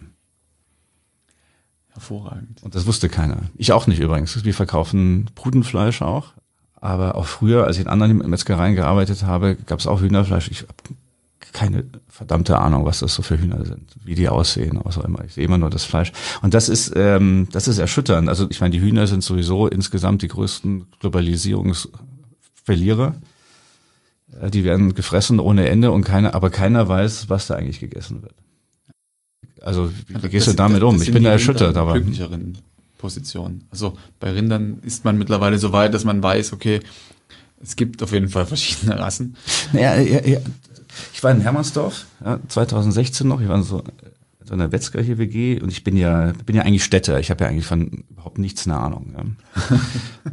Hervorragend. 1.88 2.62
Und 2.62 2.74
das 2.74 2.86
wusste 2.86 3.08
keiner. 3.08 3.44
Ich 3.56 3.72
auch 3.72 3.86
nicht 3.86 4.00
übrigens. 4.00 4.44
Wir 4.44 4.54
verkaufen 4.54 5.30
Putenfleisch 5.34 6.02
auch. 6.02 6.34
Aber 6.80 7.14
auch 7.14 7.26
früher, 7.26 7.66
als 7.66 7.76
ich 7.76 7.82
in 7.82 7.88
anderen 7.88 8.18
Metzgereien 8.18 8.74
gearbeitet 8.74 9.24
habe, 9.24 9.56
gab 9.66 9.80
es 9.80 9.86
auch 9.86 10.00
Hühnerfleisch. 10.00 10.50
Ich 10.50 10.62
habe 10.62 10.74
keine 11.52 11.84
verdammte 12.08 12.58
Ahnung, 12.58 12.84
was 12.84 13.00
das 13.00 13.14
so 13.14 13.22
für 13.22 13.38
Hühner 13.38 13.64
sind, 13.64 13.94
wie 14.04 14.14
die 14.14 14.28
aussehen, 14.28 14.78
was 14.84 14.98
auch 14.98 15.04
immer. 15.04 15.24
Ich 15.24 15.34
sehe 15.34 15.44
immer 15.44 15.58
nur 15.58 15.70
das 15.70 15.84
Fleisch. 15.84 16.12
Und 16.42 16.54
das 16.54 16.68
ist, 16.68 16.92
ähm, 16.96 17.48
das 17.52 17.68
ist 17.68 17.78
erschütternd. 17.78 18.28
Also 18.28 18.46
ich 18.50 18.60
meine, 18.60 18.72
die 18.72 18.80
Hühner 18.80 19.06
sind 19.06 19.24
sowieso 19.24 19.66
insgesamt 19.66 20.22
die 20.22 20.28
größten 20.28 20.86
Globalisierungsverlierer. 21.00 23.14
Die 24.52 24.64
werden 24.64 24.94
gefressen 24.94 25.40
ohne 25.40 25.68
Ende 25.68 25.90
und 25.90 26.04
keiner, 26.04 26.34
aber 26.34 26.50
keiner 26.50 26.88
weiß, 26.88 27.28
was 27.28 27.48
da 27.48 27.56
eigentlich 27.56 27.80
gegessen 27.80 28.22
wird. 28.22 28.34
Also 29.60 29.90
wie, 30.06 30.22
wie 30.22 30.28
gehst 30.28 30.46
das, 30.46 30.54
du 30.54 30.62
damit 30.62 30.82
um? 30.82 31.02
Ich 31.02 31.12
bin 31.12 31.24
da 31.24 31.32
erschüttert, 31.32 31.76
aber. 31.76 32.00
Position. 33.00 33.62
Also 33.70 33.96
bei 34.20 34.30
Rindern 34.30 34.78
ist 34.82 35.04
man 35.04 35.16
mittlerweile 35.16 35.58
so 35.58 35.72
weit, 35.72 35.94
dass 35.94 36.04
man 36.04 36.22
weiß, 36.22 36.52
okay, 36.52 36.80
es 37.62 37.74
gibt 37.76 38.02
auf 38.02 38.12
jeden 38.12 38.28
Fall 38.28 38.46
verschiedene 38.46 38.98
Rassen. 38.98 39.36
Naja, 39.72 39.96
ja, 39.96 40.24
ja. 40.24 40.38
ich 41.12 41.22
war 41.22 41.30
in 41.30 41.40
Hermannsdorf, 41.40 42.06
ja, 42.24 42.38
2016 42.46 43.26
noch, 43.26 43.40
ich 43.40 43.48
war 43.48 43.56
in 43.56 43.62
so, 43.62 43.82
so 44.44 44.54
einer 44.54 44.70
Wetzger 44.70 45.00
hier 45.00 45.18
WG 45.18 45.60
und 45.60 45.70
ich 45.70 45.82
bin 45.82 45.96
ja, 45.96 46.32
bin 46.44 46.56
ja 46.56 46.62
eigentlich 46.62 46.84
Städter, 46.84 47.18
ich 47.18 47.30
habe 47.30 47.44
ja 47.44 47.50
eigentlich 47.50 47.66
von 47.66 48.04
überhaupt 48.10 48.38
nichts 48.38 48.66
eine 48.66 48.76
Ahnung. 48.76 49.14
Ja. 49.16 49.78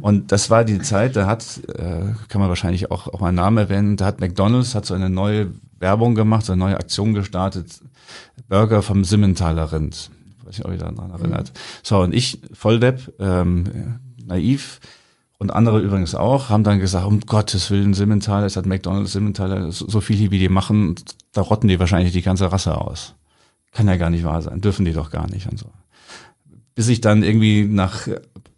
und 0.00 0.30
das 0.30 0.50
war 0.50 0.64
die 0.64 0.80
Zeit, 0.80 1.16
da 1.16 1.26
hat, 1.26 1.60
äh, 1.68 2.12
kann 2.28 2.40
man 2.40 2.50
wahrscheinlich 2.50 2.90
auch, 2.90 3.08
auch 3.08 3.20
mal 3.20 3.28
einen 3.28 3.36
Namen 3.36 3.56
erwähnen, 3.56 3.96
da 3.96 4.04
hat 4.04 4.20
McDonalds 4.20 4.74
hat 4.74 4.84
so 4.84 4.94
eine 4.94 5.08
neue 5.08 5.52
Werbung 5.78 6.14
gemacht, 6.14 6.44
so 6.44 6.52
eine 6.52 6.60
neue 6.60 6.76
Aktion 6.76 7.14
gestartet, 7.14 7.80
Burger 8.48 8.82
vom 8.82 9.04
Simmentaler 9.04 9.72
Rind 9.72 10.10
weiß 10.48 10.58
nicht, 10.58 10.64
ob 10.64 10.72
ihr 10.72 10.78
daran 10.78 11.10
erinnert. 11.10 11.48
Mhm. 11.48 11.58
So, 11.82 11.98
und 12.00 12.14
ich, 12.14 12.40
Volldepp, 12.52 13.14
ähm, 13.18 13.98
naiv, 14.24 14.80
und 15.38 15.52
andere 15.52 15.78
übrigens 15.80 16.16
auch, 16.16 16.48
haben 16.48 16.64
dann 16.64 16.80
gesagt, 16.80 17.06
um 17.06 17.20
Gottes 17.20 17.70
Willen, 17.70 17.94
Simmentaler, 17.94 18.46
es 18.46 18.56
hat 18.56 18.66
McDonalds 18.66 19.12
Simmentaler, 19.12 19.70
so, 19.70 20.00
viel 20.00 20.32
wie 20.32 20.38
die 20.38 20.48
machen, 20.48 20.96
da 21.32 21.42
rotten 21.42 21.68
die 21.68 21.78
wahrscheinlich 21.78 22.12
die 22.12 22.22
ganze 22.22 22.50
Rasse 22.50 22.76
aus. 22.76 23.14
Kann 23.70 23.86
ja 23.86 23.96
gar 23.96 24.10
nicht 24.10 24.24
wahr 24.24 24.42
sein, 24.42 24.60
dürfen 24.60 24.84
die 24.84 24.92
doch 24.92 25.10
gar 25.10 25.30
nicht 25.30 25.46
und 25.48 25.58
so. 25.58 25.70
Bis 26.74 26.88
ich 26.88 27.00
dann 27.00 27.22
irgendwie 27.22 27.64
nach 27.64 28.08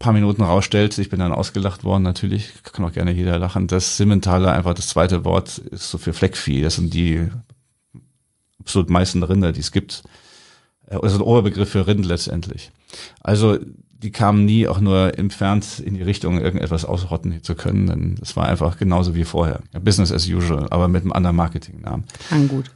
paar 0.01 0.13
Minuten 0.13 0.41
rausstellte, 0.41 1.01
ich 1.01 1.09
bin 1.09 1.19
dann 1.19 1.31
ausgelacht 1.31 1.83
worden, 1.83 2.01
natürlich, 2.01 2.51
kann 2.63 2.83
auch 2.83 2.91
gerne 2.91 3.11
jeder 3.11 3.37
lachen, 3.37 3.67
dass 3.67 3.97
Simmentaler 3.97 4.51
einfach 4.51 4.73
das 4.73 4.87
zweite 4.87 5.23
Wort 5.23 5.59
ist 5.59 5.91
so 5.91 5.99
für 5.99 6.13
Fleckvieh. 6.13 6.61
Das 6.61 6.75
sind 6.75 6.93
die 6.93 7.27
absolut 8.59 8.89
meisten 8.89 9.21
Rinder, 9.21 9.51
die 9.51 9.59
es 9.59 9.71
gibt 9.71 10.03
also 10.87 11.17
ein 11.17 11.21
Oberbegriff 11.21 11.69
für 11.69 11.87
Rind 11.87 12.05
letztendlich. 12.05 12.71
Also 13.21 13.57
die 14.01 14.11
kamen 14.11 14.45
nie 14.45 14.67
auch 14.67 14.79
nur 14.79 15.17
entfernt 15.17 15.79
in 15.79 15.93
die 15.93 16.01
Richtung, 16.01 16.41
irgendetwas 16.41 16.85
ausrotten 16.85 17.43
zu 17.43 17.55
können, 17.55 17.87
denn 17.87 18.15
das 18.19 18.35
war 18.35 18.47
einfach 18.47 18.77
genauso 18.77 19.13
wie 19.13 19.23
vorher. 19.23 19.61
Business 19.79 20.11
as 20.11 20.27
usual, 20.27 20.67
aber 20.71 20.87
mit 20.87 21.03
einem 21.03 21.13
anderen 21.13 21.35
Marketingnamen. 21.35 22.05
Klang 22.27 22.47
gut. 22.47 22.71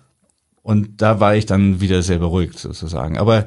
Und 0.61 1.01
da 1.01 1.19
war 1.19 1.35
ich 1.35 1.45
dann 1.45 1.79
wieder 1.81 2.01
sehr 2.01 2.19
beruhigt 2.19 2.57
sozusagen. 2.57 3.17
Aber 3.17 3.45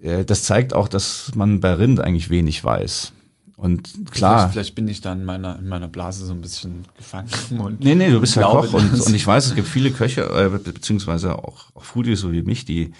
äh, 0.00 0.24
das 0.24 0.44
zeigt 0.44 0.74
auch, 0.74 0.88
dass 0.88 1.32
man 1.34 1.60
bei 1.60 1.74
Rind 1.74 2.00
eigentlich 2.00 2.30
wenig 2.30 2.62
weiß. 2.64 3.12
Und 3.56 4.12
klar. 4.12 4.38
Vielleicht, 4.38 4.52
vielleicht, 4.52 4.74
bin 4.76 4.86
ich 4.86 5.00
da 5.00 5.12
in 5.12 5.24
meiner, 5.24 5.58
in 5.58 5.68
meiner 5.68 5.88
Blase 5.88 6.24
so 6.24 6.32
ein 6.32 6.40
bisschen 6.40 6.84
gefangen. 6.96 7.28
Und 7.58 7.80
nee, 7.80 7.96
nee, 7.96 8.10
du 8.10 8.20
bist 8.20 8.36
ja 8.36 8.42
Koch 8.42 8.72
und, 8.72 9.00
und 9.00 9.14
ich 9.14 9.26
weiß, 9.26 9.46
es 9.46 9.54
gibt 9.56 9.66
viele 9.66 9.90
Köche, 9.90 10.22
äh, 10.22 10.48
beziehungsweise 10.48 11.36
auch, 11.36 11.66
auch 11.74 11.82
Foodies 11.82 12.20
so 12.20 12.30
wie 12.30 12.42
mich, 12.42 12.64
die 12.64 12.92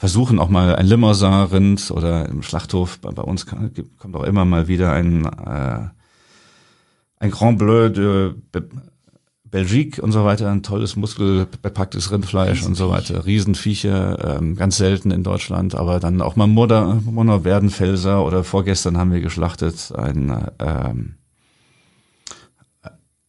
versuchen 0.00 0.38
auch 0.38 0.48
mal 0.48 0.76
ein 0.76 0.86
Limousin-Rind 0.86 1.90
oder 1.90 2.26
im 2.26 2.42
Schlachthof, 2.42 3.00
bei, 3.00 3.10
bei 3.10 3.22
uns 3.22 3.44
kann, 3.44 3.70
kommt 3.98 4.16
auch 4.16 4.22
immer 4.22 4.46
mal 4.46 4.66
wieder 4.66 4.92
ein, 4.92 5.26
äh, 5.26 5.88
ein 7.18 7.30
Grand 7.30 7.58
Bleu 7.58 7.90
de 7.90 8.32
Belgique 9.44 9.98
und 10.00 10.12
so 10.12 10.24
weiter, 10.24 10.50
ein 10.50 10.62
tolles 10.62 10.96
muskelbepacktes 10.96 12.10
Rindfleisch 12.10 12.64
und 12.64 12.76
so 12.76 12.88
weiter, 12.88 13.26
Riesenviecher, 13.26 14.38
ähm, 14.38 14.56
ganz 14.56 14.78
selten 14.78 15.10
in 15.10 15.22
Deutschland, 15.22 15.74
aber 15.74 16.00
dann 16.00 16.22
auch 16.22 16.34
mal 16.34 16.46
Mutter, 16.46 16.94
Mutter 17.04 17.44
Werdenfelser 17.44 18.24
oder 18.24 18.42
vorgestern 18.42 18.96
haben 18.96 19.12
wir 19.12 19.20
geschlachtet 19.20 19.92
ein 19.94 20.46
ähm, 20.60 21.16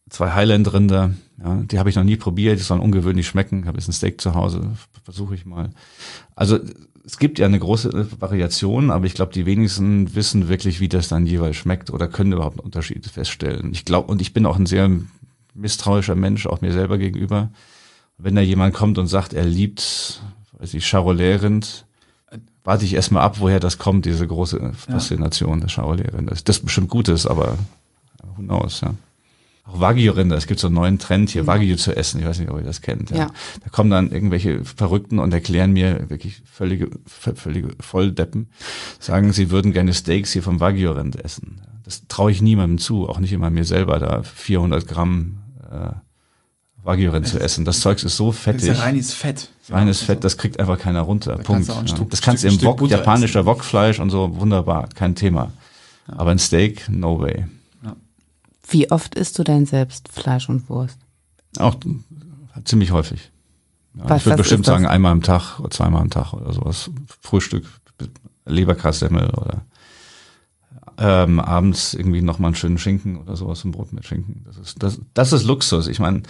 zwei 0.08 0.30
Highland-Rinder, 0.30 1.10
ja, 1.42 1.56
die 1.56 1.78
habe 1.78 1.90
ich 1.90 1.96
noch 1.96 2.04
nie 2.04 2.16
probiert, 2.16 2.58
die 2.58 2.62
sollen 2.62 2.80
ungewöhnlich 2.80 3.26
schmecken. 3.26 3.60
Ich 3.60 3.66
habe 3.66 3.78
jetzt 3.78 3.88
ein 3.88 3.92
Steak 3.92 4.20
zu 4.20 4.34
Hause, 4.34 4.62
versuche 5.04 5.34
ich 5.34 5.44
mal. 5.44 5.70
Also 6.36 6.60
es 7.04 7.18
gibt 7.18 7.38
ja 7.38 7.46
eine 7.46 7.58
große 7.58 8.20
Variation, 8.20 8.90
aber 8.90 9.06
ich 9.06 9.14
glaube, 9.14 9.32
die 9.32 9.44
wenigsten 9.44 10.14
wissen 10.14 10.48
wirklich, 10.48 10.78
wie 10.78 10.88
das 10.88 11.08
dann 11.08 11.26
jeweils 11.26 11.56
schmeckt 11.56 11.90
oder 11.90 12.06
können 12.06 12.32
überhaupt 12.32 12.58
einen 12.58 12.66
Unterschied 12.66 13.04
feststellen. 13.06 13.72
Ich 13.72 13.84
glaube, 13.84 14.10
und 14.10 14.20
ich 14.20 14.32
bin 14.32 14.46
auch 14.46 14.56
ein 14.56 14.66
sehr 14.66 14.88
misstrauischer 15.54 16.14
Mensch, 16.14 16.46
auch 16.46 16.60
mir 16.60 16.72
selber 16.72 16.96
gegenüber. 16.96 17.50
Wenn 18.18 18.36
da 18.36 18.40
jemand 18.40 18.72
kommt 18.74 18.98
und 18.98 19.08
sagt, 19.08 19.32
er 19.32 19.44
liebt, 19.44 20.22
weiß 20.58 20.74
ich, 20.74 20.86
Charolais-Rind, 20.86 21.86
warte 22.62 22.84
ich 22.84 22.94
erstmal 22.94 23.24
ab, 23.24 23.40
woher 23.40 23.58
das 23.58 23.78
kommt, 23.78 24.06
diese 24.06 24.26
große 24.26 24.72
Faszination 24.74 25.58
ja. 25.58 25.64
des 25.64 25.72
Charolais-Rind. 25.72 26.30
Das 26.30 26.42
ist 26.42 26.64
bestimmt 26.64 26.88
Gutes, 26.88 27.26
aber 27.26 27.58
who 28.36 28.42
knows, 28.42 28.80
ja 28.82 28.94
auch 29.64 29.80
Wagyu-Rinder. 29.80 30.36
Es 30.36 30.46
gibt 30.46 30.60
so 30.60 30.66
einen 30.66 30.74
neuen 30.74 30.98
Trend 30.98 31.30
hier. 31.30 31.46
Wagyu 31.46 31.76
zu 31.76 31.96
essen. 31.96 32.20
Ich 32.20 32.26
weiß 32.26 32.40
nicht, 32.40 32.50
ob 32.50 32.58
ihr 32.58 32.64
das 32.64 32.80
kennt. 32.80 33.10
Ja. 33.10 33.16
ja. 33.16 33.26
Da 33.62 33.70
kommen 33.70 33.90
dann 33.90 34.10
irgendwelche 34.10 34.64
Verrückten 34.64 35.18
und 35.18 35.32
erklären 35.32 35.72
mir 35.72 36.10
wirklich 36.10 36.42
völlige, 36.44 36.90
völlige 37.06 37.68
Volldeppen, 37.80 38.50
sagen, 38.98 39.32
sie 39.32 39.50
würden 39.50 39.72
gerne 39.72 39.94
Steaks 39.94 40.32
hier 40.32 40.42
vom 40.42 40.60
Wagyu-Rind 40.60 41.24
essen. 41.24 41.60
Das 41.84 42.06
traue 42.08 42.30
ich 42.30 42.42
niemandem 42.42 42.78
zu, 42.78 43.08
auch 43.08 43.18
nicht 43.18 43.32
immer 43.32 43.50
mir 43.50 43.64
selber, 43.64 43.98
da 43.98 44.22
400 44.22 44.86
Gramm 44.86 45.38
äh, 45.70 45.92
Wagyu-Rind 46.84 47.28
zu 47.28 47.38
essen. 47.38 47.64
Das 47.64 47.80
Zeugs 47.80 48.02
ist 48.02 48.16
so 48.16 48.32
fettig. 48.32 48.62
Das 48.62 48.70
ist 48.70 48.78
ja 48.78 48.84
reines 48.84 49.14
Fett. 49.14 49.50
Reines 49.68 50.00
ja, 50.00 50.06
Fett, 50.06 50.24
das 50.24 50.36
kriegt 50.36 50.58
einfach 50.58 50.78
keiner 50.78 51.02
runter. 51.02 51.36
Da 51.36 51.42
Punkt. 51.42 51.68
Ja. 51.68 51.86
Stück, 51.86 52.10
das 52.10 52.20
kannst 52.20 52.42
du 52.42 52.48
im 52.48 52.60
Wok, 52.62 52.88
japanischer 52.88 53.46
Wokfleisch 53.46 54.00
und 54.00 54.10
so, 54.10 54.40
wunderbar, 54.40 54.88
kein 54.94 55.14
Thema. 55.14 55.52
Aber 56.08 56.32
ein 56.32 56.38
Steak, 56.40 56.88
no 56.88 57.20
way. 57.20 57.46
Wie 58.68 58.90
oft 58.90 59.14
isst 59.14 59.38
du 59.38 59.44
denn 59.44 59.66
selbst 59.66 60.08
Fleisch 60.08 60.48
und 60.48 60.68
Wurst? 60.68 60.98
Auch 61.58 61.76
ziemlich 62.64 62.92
häufig. 62.92 63.30
Was, 63.94 64.20
ich 64.20 64.26
würde 64.26 64.38
bestimmt 64.38 64.64
sagen, 64.64 64.86
einmal 64.86 65.12
am 65.12 65.22
Tag 65.22 65.60
oder 65.60 65.70
zweimal 65.70 66.00
am 66.00 66.10
Tag 66.10 66.32
oder 66.32 66.52
sowas. 66.52 66.90
Frühstück, 67.20 67.66
Leberkassemmel 68.46 69.30
oder 69.30 69.62
ähm, 70.98 71.40
abends 71.40 71.94
irgendwie 71.94 72.22
nochmal 72.22 72.48
einen 72.48 72.54
schönen 72.54 72.78
Schinken 72.78 73.18
oder 73.18 73.36
sowas, 73.36 73.64
ein 73.64 73.72
Brot 73.72 73.92
mit 73.92 74.06
Schinken. 74.06 74.44
Das 74.46 74.56
ist, 74.56 74.82
das, 74.82 75.00
das 75.14 75.32
ist 75.32 75.44
Luxus. 75.44 75.88
Ich 75.88 75.98
meine, 75.98 76.22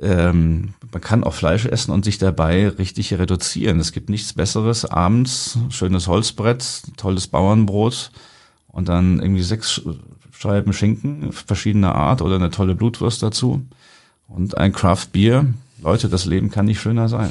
ähm, 0.00 0.74
man 0.90 1.00
kann 1.00 1.24
auch 1.24 1.34
Fleisch 1.34 1.66
essen 1.66 1.92
und 1.92 2.04
sich 2.04 2.18
dabei 2.18 2.68
richtig 2.68 3.14
reduzieren. 3.14 3.80
Es 3.80 3.92
gibt 3.92 4.10
nichts 4.10 4.32
Besseres. 4.32 4.84
Abends 4.84 5.58
schönes 5.70 6.08
Holzbrett, 6.08 6.82
tolles 6.96 7.28
Bauernbrot 7.28 8.10
und 8.68 8.88
dann 8.88 9.20
irgendwie 9.20 9.42
sechs 9.42 9.82
Scheiben 10.32 10.72
Schinken 10.72 11.32
verschiedener 11.32 11.94
Art 11.94 12.20
oder 12.20 12.34
eine 12.36 12.50
tolle 12.50 12.74
Blutwurst 12.74 13.22
dazu 13.22 13.64
und 14.26 14.58
ein 14.58 14.72
Craft 14.72 15.06
Bier. 15.12 15.46
Leute, 15.80 16.08
das 16.08 16.26
Leben 16.26 16.50
kann 16.50 16.66
nicht 16.66 16.80
schöner 16.80 17.08
sein. 17.08 17.30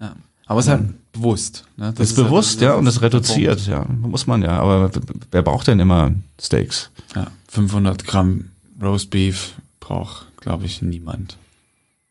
Ja. 0.00 0.14
Aber 0.46 0.60
es 0.60 0.66
ist 0.66 0.72
halt 0.72 1.12
bewusst. 1.12 1.64
Ne? 1.76 1.92
Das 1.92 2.10
ist, 2.10 2.18
ist 2.18 2.24
bewusst, 2.24 2.60
halt, 2.60 2.62
ja, 2.62 2.74
und 2.74 2.86
es 2.86 3.00
reduziert, 3.00 3.66
ja, 3.66 3.84
muss 3.84 4.26
man 4.26 4.42
ja. 4.42 4.58
Aber 4.60 4.90
wer 5.30 5.42
braucht 5.42 5.66
denn 5.66 5.80
immer 5.80 6.12
Steaks? 6.40 6.90
Ja, 7.14 7.28
500 7.48 8.04
Gramm 8.04 8.50
Roast 8.80 9.10
Beef 9.10 9.54
braucht, 9.80 10.26
glaube 10.38 10.66
ich, 10.66 10.82
niemand. 10.82 11.38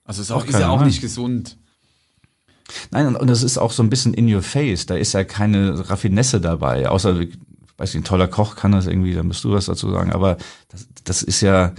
Also 0.06 0.22
ist 0.22 0.32
auch, 0.32 0.46
ist 0.46 0.60
ja 0.60 0.70
auch 0.70 0.84
nicht 0.84 1.02
gesund. 1.02 1.58
Nein, 2.90 3.16
und 3.16 3.30
es 3.30 3.44
ist 3.44 3.58
auch 3.58 3.72
so 3.72 3.84
ein 3.84 3.90
bisschen 3.90 4.14
in 4.14 4.34
your 4.34 4.42
face. 4.42 4.86
Da 4.86 4.96
ist 4.96 5.14
ja 5.14 5.24
keine 5.24 5.90
Raffinesse 5.90 6.40
dabei, 6.40 6.90
außer 6.90 7.20
weiß 7.82 7.94
nicht, 7.94 8.04
ein 8.04 8.06
toller 8.06 8.28
Koch 8.28 8.56
kann 8.56 8.72
das 8.72 8.86
irgendwie, 8.86 9.14
dann 9.14 9.28
müsst 9.28 9.44
du 9.44 9.52
was 9.52 9.66
dazu 9.66 9.90
sagen, 9.92 10.14
aber 10.14 10.38
das, 10.70 10.88
das 11.04 11.24
ist 11.24 11.42
ja, 11.42 11.74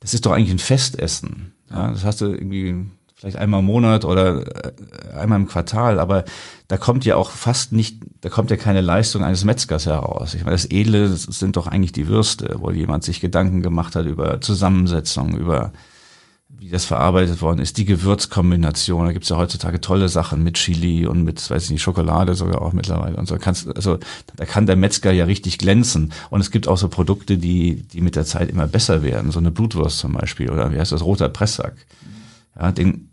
das 0.00 0.14
ist 0.14 0.24
doch 0.24 0.32
eigentlich 0.32 0.52
ein 0.52 0.60
Festessen. 0.60 1.52
Ja, 1.70 1.90
das 1.90 2.04
hast 2.04 2.20
du 2.20 2.26
irgendwie 2.26 2.86
vielleicht 3.16 3.36
einmal 3.36 3.60
im 3.60 3.66
Monat 3.66 4.04
oder 4.04 4.46
äh, 4.64 5.16
einmal 5.16 5.40
im 5.40 5.48
Quartal, 5.48 5.98
aber 5.98 6.24
da 6.68 6.76
kommt 6.76 7.04
ja 7.04 7.16
auch 7.16 7.30
fast 7.30 7.72
nicht, 7.72 7.98
da 8.20 8.28
kommt 8.28 8.50
ja 8.50 8.56
keine 8.56 8.80
Leistung 8.80 9.24
eines 9.24 9.44
Metzgers 9.44 9.86
heraus. 9.86 10.34
Ich 10.34 10.44
meine, 10.44 10.54
das 10.54 10.70
Edle 10.70 11.08
das 11.08 11.24
sind 11.24 11.56
doch 11.56 11.66
eigentlich 11.66 11.92
die 11.92 12.06
Würste, 12.06 12.56
wo 12.60 12.70
jemand 12.70 13.02
sich 13.02 13.20
Gedanken 13.20 13.60
gemacht 13.60 13.96
hat 13.96 14.06
über 14.06 14.40
Zusammensetzung, 14.40 15.36
über 15.36 15.72
wie 16.68 16.72
das 16.72 16.84
verarbeitet 16.84 17.40
worden 17.40 17.60
ist, 17.60 17.78
die 17.78 17.86
Gewürzkombination. 17.86 19.06
Da 19.06 19.12
gibt's 19.12 19.30
ja 19.30 19.36
heutzutage 19.36 19.80
tolle 19.80 20.10
Sachen 20.10 20.44
mit 20.44 20.56
Chili 20.56 21.06
und 21.06 21.24
mit, 21.24 21.50
weiß 21.50 21.64
ich 21.64 21.70
nicht, 21.70 21.80
Schokolade 21.80 22.34
sogar 22.34 22.60
auch 22.60 22.74
mittlerweile. 22.74 23.16
Und 23.16 23.26
so 23.26 23.38
kannst, 23.38 23.74
also 23.74 23.98
da 24.36 24.44
kann 24.44 24.66
der 24.66 24.76
Metzger 24.76 25.10
ja 25.10 25.24
richtig 25.24 25.56
glänzen. 25.56 26.12
Und 26.28 26.42
es 26.42 26.50
gibt 26.50 26.68
auch 26.68 26.76
so 26.76 26.88
Produkte, 26.88 27.38
die, 27.38 27.76
die 27.76 28.02
mit 28.02 28.16
der 28.16 28.26
Zeit 28.26 28.50
immer 28.50 28.66
besser 28.66 29.02
werden. 29.02 29.30
So 29.30 29.38
eine 29.38 29.50
Blutwurst 29.50 29.98
zum 29.98 30.12
Beispiel 30.12 30.50
oder 30.50 30.70
wie 30.70 30.78
heißt 30.78 30.92
das, 30.92 31.02
roter 31.02 31.30
Presssack. 31.30 31.74
Ja, 32.54 32.70
den 32.70 33.08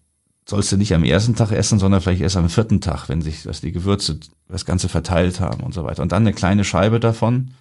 sollst 0.45 0.73
du 0.73 0.77
nicht 0.77 0.93
am 0.93 1.05
ersten 1.05 1.35
Tag 1.35 1.51
essen, 1.51 1.79
sondern 1.79 2.01
vielleicht 2.01 2.21
erst 2.21 2.35
am 2.35 2.49
vierten 2.49 2.81
Tag, 2.81 3.07
wenn 3.07 3.21
sich 3.21 3.43
das 3.43 3.61
die 3.61 3.71
Gewürze 3.71 4.19
das 4.49 4.65
Ganze 4.65 4.89
verteilt 4.89 5.39
haben 5.39 5.63
und 5.63 5.73
so 5.73 5.85
weiter. 5.85 6.03
Und 6.03 6.11
dann 6.11 6.23
eine 6.23 6.33
kleine 6.33 6.65
Scheibe 6.65 6.99
davon 6.99 7.51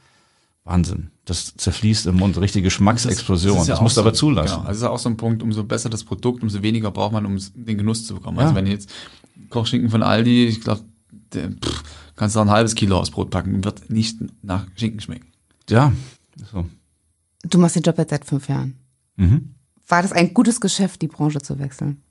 Wahnsinn. 0.65 1.11
Das 1.27 1.55
zerfließt 1.57 2.07
im 2.07 2.17
Mund, 2.17 2.39
richtige 2.39 2.65
Geschmacksexplosion. 2.65 3.57
Das, 3.57 3.63
das, 3.63 3.69
ja 3.69 3.75
das 3.75 3.83
musst 3.83 3.97
du 3.97 4.01
aber 4.01 4.15
zulassen. 4.15 4.57
Genau. 4.57 4.69
Also 4.69 4.69
das 4.69 4.77
ist 4.79 4.85
auch 4.85 4.99
so 4.99 5.09
ein 5.11 5.17
Punkt, 5.17 5.43
umso 5.43 5.63
besser 5.65 5.91
das 5.91 6.05
Produkt, 6.05 6.43
umso 6.43 6.63
weniger 6.63 6.91
braucht 6.91 7.13
man, 7.13 7.27
um 7.27 7.39
den 7.55 7.79
Genuss 7.79 8.07
zu 8.07 8.15
bekommen. 8.15 8.39
Also 8.39 8.53
ja. 8.53 8.57
Also 8.57 8.67
wenn 8.67 8.73
jetzt 8.73 8.91
Kochschinken 9.51 9.91
von 9.91 10.03
Aldi, 10.03 10.47
ich 10.47 10.61
glaube, 10.63 10.83
kannst 12.17 12.37
du 12.37 12.41
auch 12.41 12.45
ein 12.45 12.51
halbes 12.51 12.75
Kilo 12.75 12.99
aufs 12.99 13.11
Brot 13.11 13.31
packen, 13.31 13.63
wird 13.65 13.91
nicht 13.91 14.19
nach 14.43 14.67
Schinken 14.77 15.01
schmecken. 15.01 15.29
Ja. 15.69 15.93
So. 16.51 16.67
Du 17.43 17.59
machst 17.59 17.77
den 17.77 17.83
Job 17.83 17.99
jetzt 17.99 18.11
seit 18.11 18.25
fünf 18.25 18.49
Jahren. 18.49 18.79
Mhm. 19.17 19.55
War 19.87 20.03
das 20.03 20.13
ein 20.13 20.33
gutes 20.33 20.61
Geschäft, 20.61 21.03
die 21.03 21.09
Branche 21.09 21.41
zu 21.41 21.59
wechseln? 21.59 22.03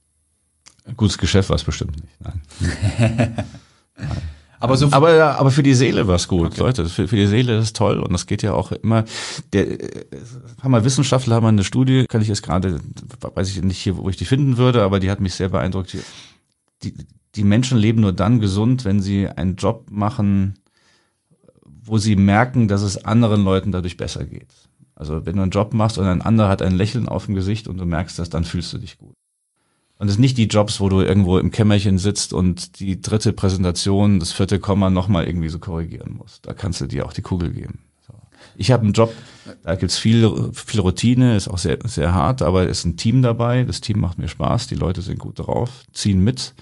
Ein 0.86 0.96
gutes 0.96 1.18
Geschäft 1.18 1.50
war 1.50 1.56
es 1.56 1.64
bestimmt 1.64 1.96
nicht. 1.96 2.20
Nein. 2.20 2.42
Nein. 3.98 4.22
Aber, 4.64 4.78
so 4.78 4.88
aber, 4.92 5.38
aber 5.38 5.52
für 5.52 5.62
die 5.62 5.74
Seele 5.74 6.08
war 6.08 6.16
es 6.16 6.30
gut, 6.30 6.54
okay. 6.54 6.62
Leute. 6.62 6.86
Für, 6.86 7.06
für 7.06 7.18
die 7.18 7.28
Seele 7.28 7.58
ist 7.58 7.64
es 7.66 7.74
toll 7.74 8.00
und 8.00 8.14
das 8.14 8.28
geht 8.28 8.44
ja 8.44 8.54
auch 8.54 8.72
immer. 8.72 9.04
Der, 9.52 9.78
haben 10.62 10.72
wir 10.72 10.86
Wissenschaftler 10.86 11.36
haben 11.36 11.46
eine 11.46 11.66
Studie, 11.66 12.06
kann 12.08 12.22
ich 12.22 12.30
jetzt 12.30 12.44
gerade, 12.44 12.80
weiß 13.20 13.50
ich 13.50 13.62
nicht 13.62 13.80
hier, 13.80 13.98
wo 13.98 14.08
ich 14.08 14.16
die 14.16 14.24
finden 14.24 14.56
würde, 14.56 14.84
aber 14.84 15.02
die 15.02 15.12
hat 15.12 15.20
mich 15.20 15.34
sehr 15.34 15.50
beeindruckt. 15.50 15.98
Die, 16.82 16.94
die 17.36 17.44
Menschen 17.44 17.78
leben 17.78 18.00
nur 18.00 18.14
dann 18.14 18.40
gesund, 18.40 18.86
wenn 18.86 19.02
sie 19.02 19.28
einen 19.28 19.58
Job 19.58 19.88
machen, 19.92 20.54
wo 21.66 21.98
sie 21.98 22.16
merken, 22.16 22.70
dass 22.70 22.84
es 22.84 23.04
anderen 23.04 23.44
Leuten 23.44 23.74
dadurch 23.74 23.98
besser 23.98 24.24
geht. 24.24 24.54
Also 24.96 25.26
wenn 25.26 25.36
du 25.36 25.42
einen 25.42 25.52
Job 25.52 25.74
machst 25.74 25.98
und 25.98 26.06
ein 26.06 26.22
anderer 26.22 26.48
hat 26.48 26.62
ein 26.62 26.76
Lächeln 26.76 27.10
auf 27.10 27.26
dem 27.26 27.36
Gesicht 27.36 27.68
und 27.68 27.80
du 27.80 27.86
merkst 27.86 28.18
das, 28.18 28.30
dann 28.30 28.46
fühlst 28.46 28.72
du 28.72 28.78
dich 28.78 28.98
gut. 28.98 29.14
Und 30.04 30.10
es 30.10 30.16
sind 30.16 30.22
nicht 30.24 30.38
die 30.38 30.48
Jobs, 30.48 30.82
wo 30.82 30.90
du 30.90 31.00
irgendwo 31.00 31.38
im 31.38 31.50
Kämmerchen 31.50 31.98
sitzt 31.98 32.34
und 32.34 32.82
die 32.82 33.02
dritte 33.02 33.32
Präsentation, 33.32 34.20
das 34.20 34.34
vierte 34.34 34.60
Komma 34.60 34.90
nochmal 34.90 35.26
irgendwie 35.26 35.48
so 35.48 35.60
korrigieren 35.60 36.16
musst. 36.18 36.46
Da 36.46 36.52
kannst 36.52 36.82
du 36.82 36.88
dir 36.88 37.06
auch 37.06 37.14
die 37.14 37.22
Kugel 37.22 37.52
geben. 37.52 37.80
So. 38.06 38.14
Ich 38.58 38.74
habe 38.74 38.84
einen 38.84 38.92
Job, 38.92 39.14
da 39.64 39.76
gibt's 39.76 39.98
viel, 39.98 40.52
viel 40.52 40.82
Routine, 40.82 41.38
ist 41.38 41.48
auch 41.48 41.58
sehr, 41.58 41.78
sehr 41.86 42.14
hart, 42.14 42.42
aber 42.42 42.64
es 42.64 42.80
ist 42.80 42.86
ein 42.86 42.98
Team 42.98 43.22
dabei. 43.22 43.64
Das 43.64 43.80
Team 43.80 44.02
macht 44.02 44.18
mir 44.18 44.28
Spaß, 44.28 44.68
die 44.68 44.76
Leute 44.76 45.02
sind 45.02 45.20
gut 45.20 45.40
drauf, 45.40 45.86
ziehen 45.94 46.22
mit. 46.22 46.54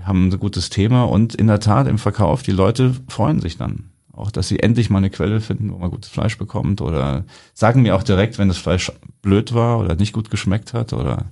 Haben 0.00 0.28
ein 0.28 0.38
gutes 0.38 0.70
Thema 0.70 1.02
und 1.02 1.34
in 1.34 1.48
der 1.48 1.58
Tat 1.58 1.88
im 1.88 1.98
Verkauf, 1.98 2.44
die 2.44 2.52
Leute 2.52 2.94
freuen 3.08 3.40
sich 3.40 3.56
dann. 3.56 3.90
Auch, 4.12 4.30
dass 4.30 4.46
sie 4.46 4.60
endlich 4.60 4.88
mal 4.88 4.98
eine 4.98 5.10
Quelle 5.10 5.40
finden, 5.40 5.72
wo 5.72 5.78
man 5.78 5.90
gutes 5.90 6.10
Fleisch 6.10 6.38
bekommt 6.38 6.80
oder 6.80 7.24
sagen 7.54 7.82
mir 7.82 7.96
auch 7.96 8.04
direkt, 8.04 8.38
wenn 8.38 8.46
das 8.46 8.58
Fleisch 8.58 8.92
blöd 9.20 9.52
war 9.52 9.80
oder 9.80 9.96
nicht 9.96 10.12
gut 10.12 10.30
geschmeckt 10.30 10.74
hat 10.74 10.92
oder 10.92 11.26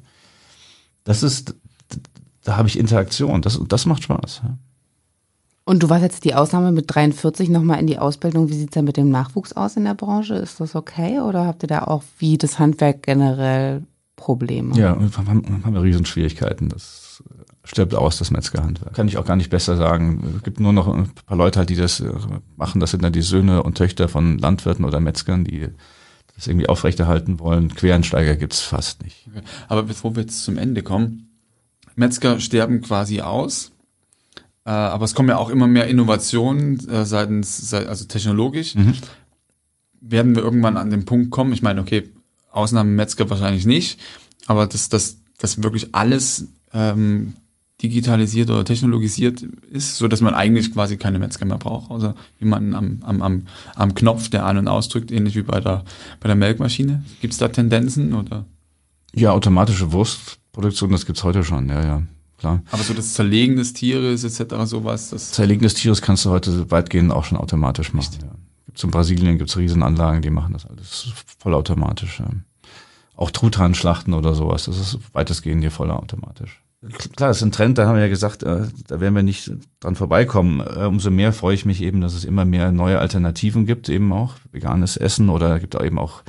das 1.06 1.22
ist, 1.22 1.54
da 2.44 2.56
habe 2.56 2.68
ich 2.68 2.78
Interaktion. 2.78 3.40
Das, 3.40 3.58
das 3.66 3.86
macht 3.86 4.02
Spaß. 4.02 4.42
Und 5.64 5.82
du 5.82 5.88
warst 5.88 6.02
jetzt 6.02 6.24
die 6.24 6.34
Ausnahme 6.34 6.72
mit 6.72 6.94
43 6.94 7.48
nochmal 7.48 7.80
in 7.80 7.86
die 7.86 7.98
Ausbildung. 7.98 8.48
Wie 8.48 8.54
sieht's 8.54 8.74
denn 8.74 8.84
mit 8.84 8.96
dem 8.96 9.08
Nachwuchs 9.08 9.52
aus 9.52 9.76
in 9.76 9.84
der 9.84 9.94
Branche? 9.94 10.34
Ist 10.34 10.60
das 10.60 10.74
okay 10.74 11.20
oder 11.20 11.46
habt 11.46 11.62
ihr 11.62 11.68
da 11.68 11.84
auch 11.84 12.02
wie 12.18 12.36
das 12.36 12.58
Handwerk 12.58 13.02
generell 13.04 13.84
Probleme? 14.16 14.76
Ja, 14.76 14.96
wir 15.00 15.10
haben, 15.16 15.64
haben 15.64 15.74
wir 15.74 15.82
Riesenschwierigkeiten. 15.82 16.68
Das 16.68 17.22
stirbt 17.62 17.94
aus, 17.94 18.18
das 18.18 18.30
Metzgerhandwerk. 18.32 18.94
Kann 18.94 19.08
ich 19.08 19.16
auch 19.16 19.24
gar 19.24 19.36
nicht 19.36 19.50
besser 19.50 19.76
sagen. 19.76 20.34
Es 20.36 20.42
gibt 20.42 20.58
nur 20.60 20.72
noch 20.72 20.88
ein 20.88 21.10
paar 21.24 21.36
Leute 21.36 21.60
halt, 21.60 21.70
die 21.70 21.76
das 21.76 22.00
äh, 22.00 22.12
machen. 22.56 22.80
Das 22.80 22.90
sind 22.90 23.04
dann 23.04 23.12
die 23.12 23.22
Söhne 23.22 23.62
und 23.62 23.76
Töchter 23.76 24.08
von 24.08 24.38
Landwirten 24.38 24.84
oder 24.84 24.98
Metzgern, 25.00 25.44
die 25.44 25.68
das 26.36 26.46
irgendwie 26.46 26.68
aufrechterhalten 26.68 27.40
wollen. 27.40 27.74
Quereinsteiger 27.74 28.36
gibt's 28.36 28.60
fast 28.60 29.02
nicht. 29.02 29.26
Okay. 29.28 29.42
Aber 29.68 29.82
bevor 29.82 30.14
wir 30.14 30.22
jetzt 30.22 30.44
zum 30.44 30.58
Ende 30.58 30.82
kommen, 30.82 31.30
Metzger 31.96 32.40
sterben 32.40 32.82
quasi 32.82 33.22
aus. 33.22 33.72
Äh, 34.64 34.70
aber 34.70 35.04
es 35.04 35.14
kommen 35.14 35.30
ja 35.30 35.38
auch 35.38 35.48
immer 35.48 35.66
mehr 35.66 35.86
Innovationen 35.88 36.86
äh, 36.88 37.06
seitens, 37.06 37.72
also 37.72 38.04
technologisch. 38.04 38.74
Mhm. 38.74 38.94
Werden 40.00 40.36
wir 40.36 40.42
irgendwann 40.42 40.76
an 40.76 40.90
den 40.90 41.06
Punkt 41.06 41.30
kommen? 41.30 41.52
Ich 41.52 41.62
meine, 41.62 41.80
okay, 41.80 42.10
Ausnahmen 42.50 42.94
Metzger 42.96 43.28
wahrscheinlich 43.30 43.66
nicht, 43.66 43.98
aber 44.46 44.66
dass 44.66 44.88
das, 44.88 45.18
das 45.38 45.62
wirklich 45.62 45.94
alles 45.94 46.48
ähm, 46.72 47.34
digitalisiert 47.82 48.48
oder 48.48 48.64
technologisiert 48.64 49.42
ist, 49.70 49.96
so 49.96 50.08
dass 50.08 50.22
man 50.22 50.34
eigentlich 50.34 50.72
quasi 50.72 50.96
keine 50.96 51.18
Metzger 51.18 51.44
mehr 51.44 51.58
braucht, 51.58 51.90
außer 51.90 52.14
wie 52.38 52.46
man 52.46 52.74
am, 52.74 52.98
am, 53.02 53.22
am, 53.22 53.46
am 53.74 53.94
Knopf, 53.94 54.30
der 54.30 54.46
an- 54.46 54.58
und 54.58 54.68
ausdrückt, 54.68 55.10
ähnlich 55.10 55.36
wie 55.36 55.42
bei 55.42 55.60
der, 55.60 55.84
bei 56.20 56.28
der 56.28 56.36
Melkmaschine. 56.36 57.04
Gibt 57.20 57.34
es 57.34 57.38
da 57.38 57.48
Tendenzen 57.48 58.14
oder? 58.14 58.46
Ja, 59.14 59.32
automatische 59.32 59.92
Wurstproduktion, 59.92 60.90
das 60.90 61.04
gibt's 61.04 61.22
heute 61.22 61.44
schon, 61.44 61.68
ja, 61.68 61.82
ja. 61.82 62.02
Klar. 62.38 62.62
Aber 62.70 62.82
so 62.82 62.92
das 62.92 63.14
Zerlegen 63.14 63.56
des 63.56 63.72
Tieres 63.72 64.22
etc. 64.24 64.54
sowas, 64.64 65.10
das. 65.10 65.32
Zerlegen 65.32 65.62
des 65.62 65.72
Tieres 65.74 66.02
kannst 66.02 66.24
du 66.26 66.30
heute 66.30 66.70
weitgehend 66.70 67.10
auch 67.10 67.24
schon 67.24 67.38
automatisch 67.38 67.94
machen. 67.94 68.18
Ja. 68.20 68.28
Gibt's 68.66 68.84
in 68.84 68.90
Brasilien 68.90 69.38
gibt's 69.38 69.56
Riesenanlagen, 69.56 70.20
die 70.20 70.30
machen 70.30 70.52
das 70.52 70.66
alles 70.66 71.12
vollautomatisch. 71.38 72.20
Ja. 72.20 72.28
Auch 73.16 73.30
Truthahnschlachten 73.30 74.12
oder 74.12 74.34
sowas, 74.34 74.64
das 74.64 74.78
ist 74.78 74.98
weitestgehend 75.14 75.62
hier 75.62 75.70
vollautomatisch. 75.70 76.60
Klar, 77.16 77.30
das 77.30 77.38
ist 77.38 77.42
ein 77.42 77.52
Trend, 77.52 77.78
da 77.78 77.86
haben 77.86 77.96
wir 77.96 78.02
ja 78.02 78.08
gesagt, 78.08 78.42
äh, 78.42 78.62
da 78.86 79.00
werden 79.00 79.14
wir 79.14 79.22
nicht 79.22 79.50
dran 79.80 79.96
vorbeikommen. 79.96 80.60
Äh, 80.60 80.84
umso 80.84 81.10
mehr 81.10 81.32
freue 81.32 81.54
ich 81.54 81.64
mich 81.64 81.82
eben, 81.82 82.00
dass 82.00 82.14
es 82.14 82.24
immer 82.24 82.44
mehr 82.44 82.70
neue 82.70 82.98
Alternativen 82.98 83.66
gibt, 83.66 83.88
eben 83.88 84.12
auch 84.12 84.34
veganes 84.52 84.96
Essen 84.96 85.28
oder 85.30 85.58
gibt 85.58 85.74
auch 85.74 85.84
eben 85.84 85.98
auch 85.98 86.22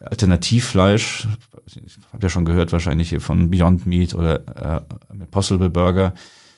Alternativfleisch. 0.00 1.28
Ich 1.66 1.98
habe 2.12 2.22
ja 2.22 2.28
schon 2.28 2.44
gehört, 2.44 2.72
wahrscheinlich 2.72 3.10
hier 3.10 3.20
von 3.20 3.50
Beyond 3.50 3.86
Meat 3.86 4.14
oder 4.14 4.86
äh, 4.86 5.26
Possible 5.30 5.70
Burger. 5.70 6.14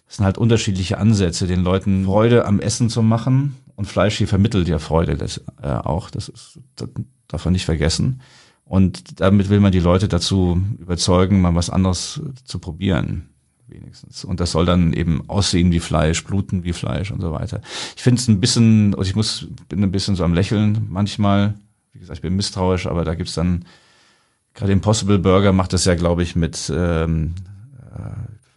Das 0.07 0.17
sind 0.17 0.25
halt 0.25 0.39
unterschiedliche 0.39 0.99
Ansätze, 0.99 1.47
den 1.47 1.63
Leuten 1.63 2.05
Freude 2.05 2.45
am 2.47 2.61
Essen 2.61 2.91
zu 2.91 3.03
machen. 3.03 3.57
Und 3.75 3.87
Fleisch 3.87 4.19
hier 4.19 4.29
vermittelt 4.29 4.69
ja 4.69 4.79
Freude 4.79 5.17
das, 5.17 5.39
äh, 5.63 5.69
auch. 5.69 6.11
Das, 6.11 6.29
ist, 6.29 6.61
das 6.77 6.89
darf 7.29 7.45
man 7.45 7.53
nicht 7.53 7.65
vergessen. 7.65 8.21
Und 8.71 9.19
damit 9.21 9.49
will 9.49 9.59
man 9.59 9.73
die 9.73 9.81
Leute 9.81 10.07
dazu 10.07 10.63
überzeugen, 10.79 11.41
mal 11.41 11.57
was 11.57 11.71
anderes 11.71 12.23
zu 12.45 12.61
probieren, 12.61 13.29
wenigstens. 13.67 14.25
Und 14.25 14.39
das 14.39 14.53
soll 14.53 14.65
dann 14.65 14.93
eben 14.93 15.29
aussehen 15.29 15.73
wie 15.73 15.81
Fleisch, 15.81 16.23
bluten 16.23 16.63
wie 16.63 16.73
Fleisch 16.73 17.11
und 17.11 17.21
so 17.21 17.33
weiter. 17.33 17.63
Ich 17.97 18.03
finde 18.05 18.21
es 18.21 18.29
ein 18.29 18.39
bisschen, 18.39 18.95
also 18.95 19.09
ich 19.09 19.17
muss, 19.17 19.49
bin 19.69 19.83
ein 19.83 19.91
bisschen 19.91 20.15
so 20.15 20.23
am 20.23 20.35
Lächeln 20.35 20.87
manchmal. 20.89 21.55
Wie 21.93 21.99
gesagt, 21.99 22.19
ich 22.19 22.23
bin 22.23 22.37
misstrauisch, 22.37 22.87
aber 22.87 23.05
da 23.05 23.17
gibt's 23.17 23.35
dann, 23.35 23.65
gerade 24.55 24.71
Impossible 24.71 25.19
Burger 25.19 25.53
macht 25.53 25.73
das 25.73 25.85
ja, 25.85 25.97
glaube 25.97 26.23
ich, 26.23 26.37
mit 26.37 26.73
ähm, 26.73 27.35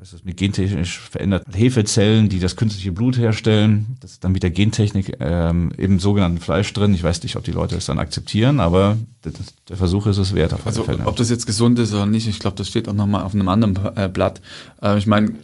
was 0.03 0.11
ist 0.11 0.25
mit 0.25 0.35
gentechnisch 0.35 0.99
veränderten 0.99 1.53
Hefezellen, 1.53 2.27
die 2.27 2.41
das 2.41 2.57
künstliche 2.57 2.91
Blut 2.91 3.17
herstellen. 3.17 3.95
Das 4.01 4.11
ist 4.11 4.23
dann 4.25 4.33
mit 4.33 4.43
der 4.43 4.51
Gentechnik 4.51 5.15
ähm, 5.21 5.71
im 5.77 5.97
sogenannten 5.97 6.39
Fleisch 6.39 6.73
drin. 6.73 6.93
Ich 6.93 7.03
weiß 7.03 7.23
nicht, 7.23 7.37
ob 7.37 7.45
die 7.45 7.53
Leute 7.53 7.77
es 7.77 7.85
dann 7.85 7.99
akzeptieren, 7.99 8.59
aber 8.59 8.97
das, 9.21 9.33
der 9.69 9.77
Versuch 9.77 10.05
ist 10.07 10.17
es 10.17 10.35
wert. 10.35 10.53
Auf 10.53 10.67
also 10.67 10.83
Fälle. 10.83 11.05
ob 11.05 11.15
das 11.15 11.29
jetzt 11.29 11.45
gesund 11.45 11.79
ist 11.79 11.93
oder 11.93 12.05
nicht, 12.05 12.27
ich 12.27 12.39
glaube, 12.39 12.57
das 12.57 12.67
steht 12.67 12.89
auch 12.89 12.93
nochmal 12.93 13.23
auf 13.23 13.33
einem 13.33 13.47
anderen 13.47 13.79
äh, 13.95 14.09
Blatt. 14.09 14.41
Äh, 14.81 14.97
ich 14.97 15.07
meine, 15.07 15.35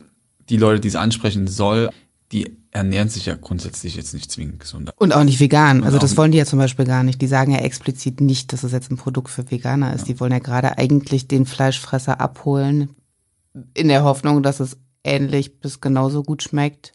die 0.49 0.57
Leute, 0.57 0.81
die 0.81 0.89
es 0.89 0.97
ansprechen 0.97 1.47
soll, 1.47 1.89
die 2.33 2.57
ernähren 2.71 3.07
sich 3.07 3.27
ja 3.27 3.35
grundsätzlich 3.35 3.95
jetzt 3.95 4.13
nicht 4.13 4.29
zwingend 4.29 4.59
gesund. 4.59 4.91
Und 4.97 5.15
auch 5.15 5.23
nicht 5.23 5.39
vegan. 5.39 5.85
Also 5.85 5.99
das 5.99 6.17
wollen 6.17 6.33
die 6.33 6.37
ja 6.37 6.45
zum 6.45 6.59
Beispiel 6.59 6.83
gar 6.83 7.03
nicht. 7.03 7.21
Die 7.21 7.27
sagen 7.27 7.53
ja 7.53 7.59
explizit 7.59 8.19
nicht, 8.19 8.51
dass 8.51 8.63
es 8.63 8.73
jetzt 8.73 8.91
ein 8.91 8.97
Produkt 8.97 9.29
für 9.29 9.49
Veganer 9.49 9.93
ist. 9.93 10.01
Ja. 10.01 10.13
Die 10.13 10.19
wollen 10.19 10.33
ja 10.33 10.39
gerade 10.39 10.77
eigentlich 10.77 11.29
den 11.29 11.45
Fleischfresser 11.45 12.19
abholen, 12.19 12.89
in 13.73 13.87
der 13.87 14.03
Hoffnung, 14.03 14.43
dass 14.43 14.59
es 14.59 14.77
ähnlich 15.03 15.59
bis 15.59 15.81
genauso 15.81 16.23
gut 16.23 16.43
schmeckt 16.43 16.93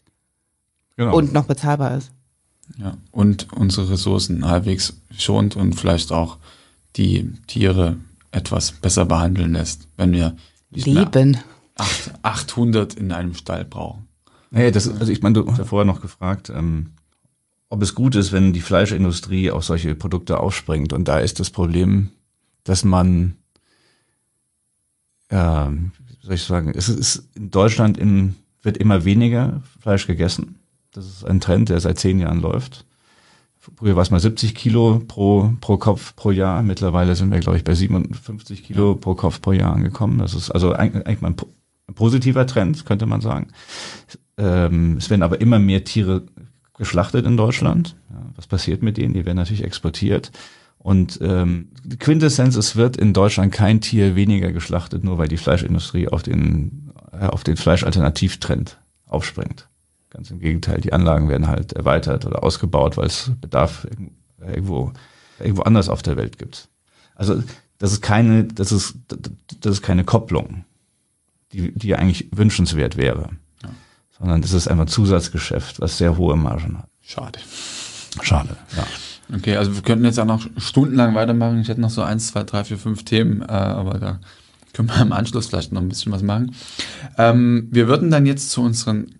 genau. 0.95 1.15
und 1.15 1.33
noch 1.33 1.45
bezahlbar 1.45 1.97
ist. 1.97 2.11
Ja, 2.77 2.97
und 3.11 3.51
unsere 3.53 3.91
Ressourcen 3.91 4.47
halbwegs 4.47 4.99
schont 5.15 5.55
und 5.55 5.73
vielleicht 5.73 6.11
auch 6.11 6.37
die 6.95 7.33
Tiere 7.47 7.97
etwas 8.31 8.71
besser 8.71 9.05
behandeln 9.05 9.53
lässt, 9.53 9.87
wenn 9.97 10.11
wir 10.11 10.35
Leben. 10.71 11.37
800 12.21 12.93
in 12.93 13.11
einem 13.11 13.33
Stall 13.33 13.65
brauchen. 13.65 14.07
Hey, 14.51 14.71
das, 14.71 14.87
also 14.87 15.11
ich 15.11 15.21
meine, 15.21 15.33
du 15.33 15.51
hast 15.51 15.57
ja 15.57 15.65
vorher 15.65 15.85
noch 15.85 16.01
gefragt, 16.01 16.49
ähm, 16.49 16.91
ob 17.69 17.81
es 17.81 17.95
gut 17.95 18.15
ist, 18.15 18.31
wenn 18.31 18.53
die 18.53 18.61
Fleischindustrie 18.61 19.51
auf 19.51 19.65
solche 19.65 19.95
Produkte 19.95 20.39
aufspringt. 20.39 20.93
Und 20.93 21.07
da 21.07 21.19
ist 21.19 21.39
das 21.39 21.49
Problem, 21.49 22.11
dass 22.63 22.85
man 22.85 23.35
ähm, 25.29 25.91
soll 26.25 26.35
ich 26.35 26.43
sagen, 26.43 26.73
es 26.75 26.89
ist 26.89 27.29
in 27.35 27.51
Deutschland 27.51 27.97
in, 27.97 28.35
wird 28.63 28.77
immer 28.77 29.05
weniger 29.05 29.61
Fleisch 29.79 30.07
gegessen. 30.07 30.55
Das 30.91 31.05
ist 31.05 31.23
ein 31.23 31.39
Trend, 31.39 31.69
der 31.69 31.79
seit 31.79 31.99
zehn 31.99 32.19
Jahren 32.19 32.41
läuft. 32.41 32.85
früher 33.59 33.95
war 33.95 34.01
es 34.01 34.11
mal 34.11 34.19
70 34.19 34.55
Kilo 34.55 35.03
pro, 35.07 35.53
pro 35.61 35.77
Kopf 35.77 36.15
pro 36.15 36.31
Jahr. 36.31 36.63
Mittlerweile 36.63 37.15
sind 37.15 37.31
wir, 37.31 37.39
glaube 37.39 37.57
ich, 37.57 37.63
bei 37.63 37.75
57 37.75 38.63
Kilo 38.63 38.95
pro 38.95 39.13
Kopf 39.13 39.39
pro 39.39 39.51
Jahr 39.51 39.73
angekommen. 39.73 40.17
Das 40.17 40.33
ist 40.33 40.49
also 40.49 40.73
eigentlich 40.73 41.21
mal 41.21 41.35
ein 41.87 41.93
positiver 41.93 42.47
Trend, 42.47 42.85
könnte 42.85 43.05
man 43.05 43.21
sagen. 43.21 43.49
Ähm, 44.37 44.97
es 44.97 45.09
werden 45.09 45.21
aber 45.21 45.41
immer 45.41 45.59
mehr 45.59 45.83
Tiere 45.83 46.23
geschlachtet 46.77 47.25
in 47.25 47.37
Deutschland. 47.37 47.95
Ja, 48.09 48.21
was 48.35 48.47
passiert 48.47 48.81
mit 48.81 48.97
denen? 48.97 49.13
Die 49.13 49.25
werden 49.25 49.37
natürlich 49.37 49.63
exportiert. 49.63 50.31
Und 50.85 51.17
ähm, 51.23 51.69
Quintessenz, 51.97 52.55
es 52.55 52.75
wird 52.75 52.95
in 52.95 53.11
Deutschland 53.11 53.51
kein 53.51 53.81
Tier 53.81 54.15
weniger 54.15 54.51
geschlachtet, 54.51 55.03
nur 55.03 55.17
weil 55.17 55.27
die 55.27 55.37
Fleischindustrie 55.37 56.09
auf 56.09 56.21
den, 56.21 56.91
äh, 57.11 57.25
auf 57.25 57.43
den 57.43 57.57
Fleischalternativtrend 57.57 58.77
aufspringt. 59.07 59.67
Ganz 60.11 60.29
im 60.29 60.39
Gegenteil, 60.39 60.81
die 60.81 60.93
Anlagen 60.93 61.27
werden 61.27 61.47
halt 61.47 61.73
erweitert 61.73 62.27
oder 62.27 62.43
ausgebaut, 62.43 62.97
weil 62.97 63.07
es 63.07 63.31
Bedarf 63.41 63.87
irgendwo, 64.39 64.93
irgendwo 65.39 65.63
anders 65.63 65.89
auf 65.89 66.03
der 66.03 66.17
Welt 66.17 66.37
gibt. 66.37 66.69
Also 67.15 67.41
das 67.79 67.91
ist 67.91 68.03
keine, 68.03 68.43
das 68.43 68.71
ist, 68.71 68.93
das 69.61 69.71
ist 69.71 69.81
keine 69.81 70.03
Kopplung, 70.03 70.65
die, 71.51 71.71
die 71.71 71.95
eigentlich 71.95 72.29
wünschenswert 72.31 72.95
wäre. 72.95 73.31
Ja. 73.63 73.69
Sondern 74.19 74.43
das 74.43 74.53
ist 74.53 74.67
einfach 74.67 74.85
Zusatzgeschäft, 74.85 75.81
was 75.81 75.97
sehr 75.97 76.15
hohe 76.15 76.35
Margen 76.35 76.77
hat. 76.77 76.89
Schade. 77.01 77.39
Schade, 78.21 78.55
ja. 78.77 78.85
Okay, 79.33 79.55
also 79.57 79.73
wir 79.75 79.81
könnten 79.81 80.05
jetzt 80.05 80.19
auch 80.19 80.25
noch 80.25 80.47
stundenlang 80.57 81.15
weitermachen. 81.15 81.59
Ich 81.59 81.67
hätte 81.67 81.81
noch 81.81 81.89
so 81.89 82.01
eins, 82.01 82.27
zwei, 82.27 82.43
drei, 82.43 82.63
vier, 82.63 82.77
fünf 82.77 83.03
Themen, 83.03 83.41
äh, 83.41 83.45
aber 83.45 83.99
da 83.99 84.19
können 84.73 84.89
wir 84.89 85.01
im 85.01 85.13
Anschluss 85.13 85.47
vielleicht 85.47 85.71
noch 85.71 85.81
ein 85.81 85.89
bisschen 85.89 86.11
was 86.11 86.21
machen. 86.21 86.53
Ähm, 87.17 87.67
wir 87.71 87.87
würden 87.87 88.11
dann 88.11 88.25
jetzt 88.25 88.51
zu 88.51 88.61
unseren 88.61 89.15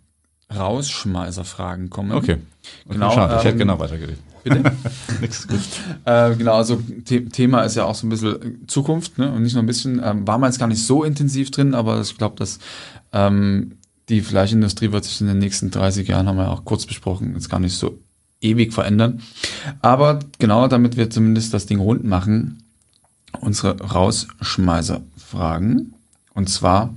Rausschmeißer-Fragen 0.55 1.89
kommen. 1.89 2.11
Okay. 2.11 2.37
genau. 2.87 3.11
Schade, 3.11 3.35
ich 3.35 3.39
ähm, 3.39 3.45
hätte 3.45 3.57
genau 3.57 3.79
weitergeredet. 3.79 4.19
Bitte? 4.43 4.61
Nix, 5.21 5.47
gut. 5.47 5.59
Äh, 6.05 6.35
genau, 6.35 6.55
also 6.55 6.79
The 7.05 7.25
Thema 7.25 7.63
ist 7.63 7.75
ja 7.75 7.85
auch 7.85 7.95
so 7.95 8.05
ein 8.05 8.11
bisschen 8.11 8.67
Zukunft, 8.67 9.17
ne? 9.17 9.31
Und 9.31 9.41
nicht 9.41 9.53
nur 9.53 9.63
ein 9.63 9.65
bisschen, 9.65 9.99
ähm, 10.03 10.27
war 10.27 10.37
man 10.37 10.51
jetzt 10.51 10.59
gar 10.59 10.67
nicht 10.67 10.85
so 10.85 11.03
intensiv 11.03 11.49
drin, 11.49 11.73
aber 11.73 11.99
ich 11.99 12.15
glaube, 12.15 12.35
dass 12.37 12.59
ähm, 13.11 13.77
die 14.09 14.21
Fleischindustrie 14.21 14.91
wird 14.91 15.03
sich 15.03 15.19
in 15.19 15.27
den 15.27 15.39
nächsten 15.39 15.71
30 15.71 16.07
Jahren, 16.07 16.27
haben 16.27 16.37
wir 16.37 16.43
ja 16.43 16.51
auch 16.51 16.63
kurz 16.63 16.85
besprochen, 16.85 17.33
jetzt 17.33 17.49
gar 17.49 17.59
nicht 17.59 17.75
so 17.75 17.97
ewig 18.45 18.73
verändern. 18.73 19.21
Aber 19.81 20.19
genau, 20.39 20.67
damit 20.67 20.97
wir 20.97 21.09
zumindest 21.09 21.53
das 21.53 21.65
Ding 21.65 21.79
rund 21.79 22.03
machen, 22.03 22.63
unsere 23.41 23.81
Rausschmeißer-Fragen. 23.81 25.93
Und 26.33 26.49
zwar, 26.49 26.95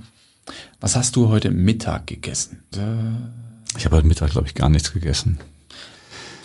was 0.79 0.95
hast 0.95 1.15
du 1.15 1.29
heute 1.29 1.51
Mittag 1.51 2.07
gegessen? 2.07 2.63
Ich 3.77 3.85
habe 3.85 3.97
heute 3.97 4.07
Mittag, 4.07 4.31
glaube 4.31 4.47
ich, 4.47 4.55
gar 4.55 4.69
nichts 4.69 4.93
gegessen. 4.93 5.37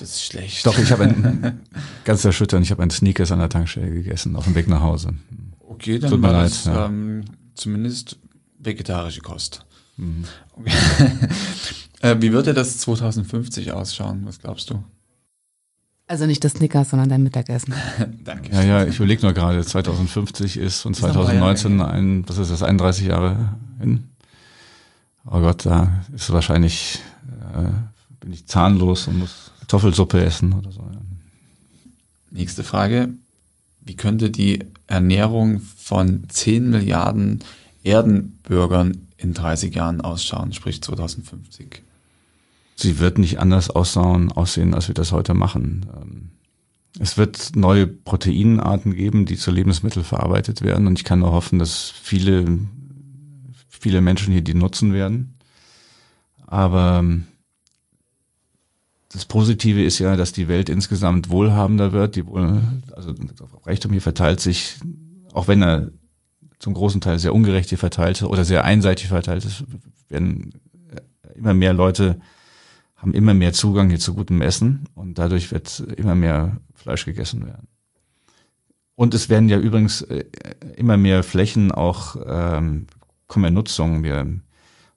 Das 0.00 0.10
ist 0.10 0.24
schlecht. 0.24 0.66
Doch, 0.66 0.78
ich 0.78 0.90
habe 0.90 1.04
ein, 1.04 1.60
ganz 2.04 2.24
erschütternd, 2.24 2.64
ich 2.64 2.70
habe 2.70 2.82
ein 2.82 2.90
Sneakers 2.90 3.32
an 3.32 3.38
der 3.38 3.48
Tankstelle 3.48 3.90
gegessen, 3.90 4.36
auf 4.36 4.44
dem 4.44 4.54
Weg 4.54 4.68
nach 4.68 4.80
Hause. 4.80 5.14
Okay, 5.60 5.98
dann 5.98 6.10
Tut 6.10 6.22
war 6.22 6.32
leid, 6.32 6.50
das 6.50 6.64
ja. 6.64 6.86
ähm, 6.86 7.24
zumindest 7.54 8.18
vegetarische 8.58 9.20
Kost. 9.20 9.64
Mhm. 9.96 10.24
Okay. 10.52 10.70
äh, 12.00 12.16
wie 12.20 12.32
wird 12.32 12.46
dir 12.46 12.54
das 12.54 12.78
2050 12.78 13.72
ausschauen? 13.72 14.22
Was 14.24 14.40
glaubst 14.40 14.70
du? 14.70 14.82
Also 16.06 16.26
nicht 16.26 16.44
das 16.44 16.52
Snickers, 16.52 16.90
sondern 16.90 17.08
dein 17.08 17.22
Mittagessen. 17.22 17.74
Danke. 18.24 18.52
Ja, 18.52 18.62
ja, 18.62 18.86
ich 18.86 18.96
überlege 18.96 19.22
nur 19.22 19.32
gerade, 19.32 19.64
2050 19.64 20.58
ist 20.58 20.84
und 20.84 20.94
2019 20.94 21.80
ein, 21.80 22.28
was 22.28 22.38
ist 22.38 22.50
das, 22.50 22.62
31 22.62 23.06
Jahre 23.06 23.54
hin? 23.80 24.04
Oh 25.26 25.40
Gott, 25.40 25.64
da 25.64 26.04
ist 26.14 26.30
wahrscheinlich, 26.30 27.00
äh, 27.54 27.70
bin 28.20 28.32
ich 28.32 28.46
zahnlos 28.46 29.08
und 29.08 29.18
muss 29.20 29.52
Kartoffelsuppe 29.60 30.22
essen 30.22 30.52
oder 30.52 30.70
so. 30.70 30.82
Ja. 30.82 31.00
Nächste 32.30 32.64
Frage. 32.64 33.08
Wie 33.80 33.96
könnte 33.96 34.30
die 34.30 34.60
Ernährung 34.86 35.60
von 35.60 36.28
10 36.28 36.68
Milliarden 36.68 37.42
Erdenbürgern 37.82 39.08
in 39.16 39.32
30 39.32 39.74
Jahren 39.74 40.02
ausschauen, 40.02 40.52
sprich 40.52 40.82
2050? 40.82 41.82
Sie 42.74 42.98
wird 42.98 43.18
nicht 43.18 43.38
anders 43.38 43.70
aussehen, 43.70 44.32
aussehen, 44.32 44.74
als 44.74 44.88
wir 44.88 44.94
das 44.94 45.12
heute 45.12 45.34
machen. 45.34 45.86
Ähm, 46.00 46.30
es 47.00 47.18
wird 47.18 47.56
neue 47.56 47.86
Proteinarten 47.86 48.94
geben, 48.94 49.26
die 49.26 49.36
zu 49.36 49.50
Lebensmitteln 49.50 50.04
verarbeitet 50.04 50.62
werden. 50.62 50.86
Und 50.86 50.98
ich 50.98 51.04
kann 51.04 51.20
nur 51.20 51.32
hoffen, 51.32 51.58
dass 51.58 51.90
viele, 51.90 52.58
viele 53.68 54.00
Menschen 54.00 54.32
hier 54.32 54.42
die 54.42 54.54
nutzen 54.54 54.92
werden. 54.92 55.34
Aber 56.46 57.00
ähm, 57.00 57.24
das 59.08 59.24
Positive 59.24 59.82
ist 59.82 59.98
ja, 59.98 60.16
dass 60.16 60.32
die 60.32 60.46
Welt 60.46 60.68
insgesamt 60.68 61.30
wohlhabender 61.30 61.92
wird. 61.92 62.14
Die 62.14 62.26
wohl, 62.26 62.62
also 62.92 63.12
Reichtum 63.64 63.92
hier 63.92 64.02
verteilt 64.02 64.40
sich, 64.40 64.76
auch 65.32 65.48
wenn 65.48 65.62
er 65.62 65.90
zum 66.60 66.74
großen 66.74 67.00
Teil 67.00 67.18
sehr 67.18 67.34
ungerecht 67.34 67.68
hier 67.68 67.78
verteilt 67.78 68.22
oder 68.22 68.44
sehr 68.44 68.64
einseitig 68.64 69.08
verteilt 69.08 69.44
ist, 69.44 69.64
werden 70.08 70.54
immer 71.34 71.54
mehr 71.54 71.72
Leute 71.72 72.20
haben 73.04 73.12
immer 73.12 73.34
mehr 73.34 73.52
Zugang 73.52 73.90
hier 73.90 73.98
zu 73.98 74.14
gutem 74.14 74.40
Essen 74.40 74.88
und 74.94 75.18
dadurch 75.18 75.52
wird 75.52 75.80
immer 75.98 76.14
mehr 76.14 76.56
Fleisch 76.72 77.04
gegessen 77.04 77.44
werden. 77.44 77.68
Und 78.94 79.12
es 79.12 79.28
werden 79.28 79.50
ja 79.50 79.58
übrigens 79.58 80.00
äh, 80.00 80.24
immer 80.74 80.96
mehr 80.96 81.22
Flächen 81.22 81.70
auch 81.70 82.16
ähm, 82.26 82.86
kommen 83.26 83.42
mehr 83.42 83.50
Nutzung. 83.50 84.04
Wir 84.04 84.40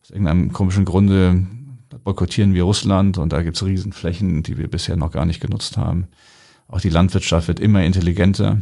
aus 0.01 0.09
irgendeinem 0.11 0.53
komischen 0.53 0.85
Grunde 0.85 1.47
boykottieren 2.05 2.53
wir 2.53 2.63
Russland 2.63 3.17
und 3.17 3.33
da 3.33 3.41
gibt 3.41 3.57
es 3.57 3.65
Riesenflächen, 3.65 4.41
die 4.41 4.57
wir 4.57 4.69
bisher 4.69 4.95
noch 4.95 5.11
gar 5.11 5.25
nicht 5.25 5.41
genutzt 5.41 5.75
haben. 5.75 6.07
Auch 6.69 6.79
die 6.79 6.89
Landwirtschaft 6.89 7.49
wird 7.49 7.59
immer 7.59 7.83
intelligenter 7.83 8.61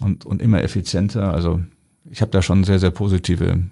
und, 0.00 0.26
und 0.26 0.42
immer 0.42 0.62
effizienter. 0.62 1.32
Also 1.32 1.62
ich 2.10 2.20
habe 2.20 2.30
da 2.30 2.42
schon 2.42 2.64
sehr, 2.64 2.78
sehr 2.78 2.90
positive 2.90 3.62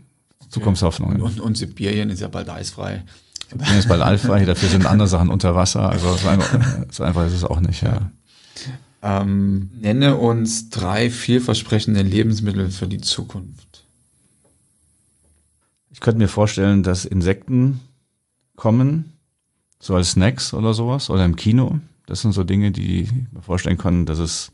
Zukunftshoffnungen. 0.49 1.21
Und, 1.21 1.41
und 1.41 1.59
Sibirien 1.59 2.09
ist 2.09 2.21
ja 2.21 2.29
bald 2.29 2.49
eisfrei. 2.49 3.05
Ich 3.51 3.57
bin 3.57 3.75
jetzt 3.75 3.89
bei 3.89 3.99
Alpha, 3.99 4.39
dafür 4.41 4.69
sind 4.69 4.87
andere 4.87 5.09
Sachen 5.09 5.31
unter 5.31 5.55
Wasser, 5.55 5.89
also 5.89 6.15
so 6.17 6.29
einfach, 6.29 6.59
so 6.91 7.03
einfach 7.03 7.27
ist 7.27 7.33
es 7.33 7.45
auch 7.45 7.61
nicht, 7.61 7.83
ja. 7.83 8.11
Ähm, 9.01 9.71
nenne 9.81 10.17
uns 10.17 10.71
drei 10.71 11.09
vielversprechende 11.09 12.03
Lebensmittel 12.03 12.71
für 12.71 12.89
die 12.89 13.01
Zukunft. 13.01 13.85
Ich 15.91 16.01
könnte 16.01 16.19
mir 16.19 16.29
vorstellen, 16.29 16.83
dass 16.83 17.05
Insekten 17.05 17.81
kommen, 18.57 19.13
so 19.81 19.95
als 19.95 20.13
Snacks 20.13 20.53
oder 20.53 20.75
sowas, 20.75 21.09
oder 21.11 21.25
im 21.25 21.37
Kino. 21.37 21.79
Das 22.07 22.23
sind 22.23 22.33
so 22.33 22.45
Dinge, 22.45 22.73
die 22.73 23.03
ich 23.03 23.13
mir 23.13 23.43
vorstellen 23.43 23.79
kann, 23.79 24.05
dass 24.05 24.19
es 24.19 24.53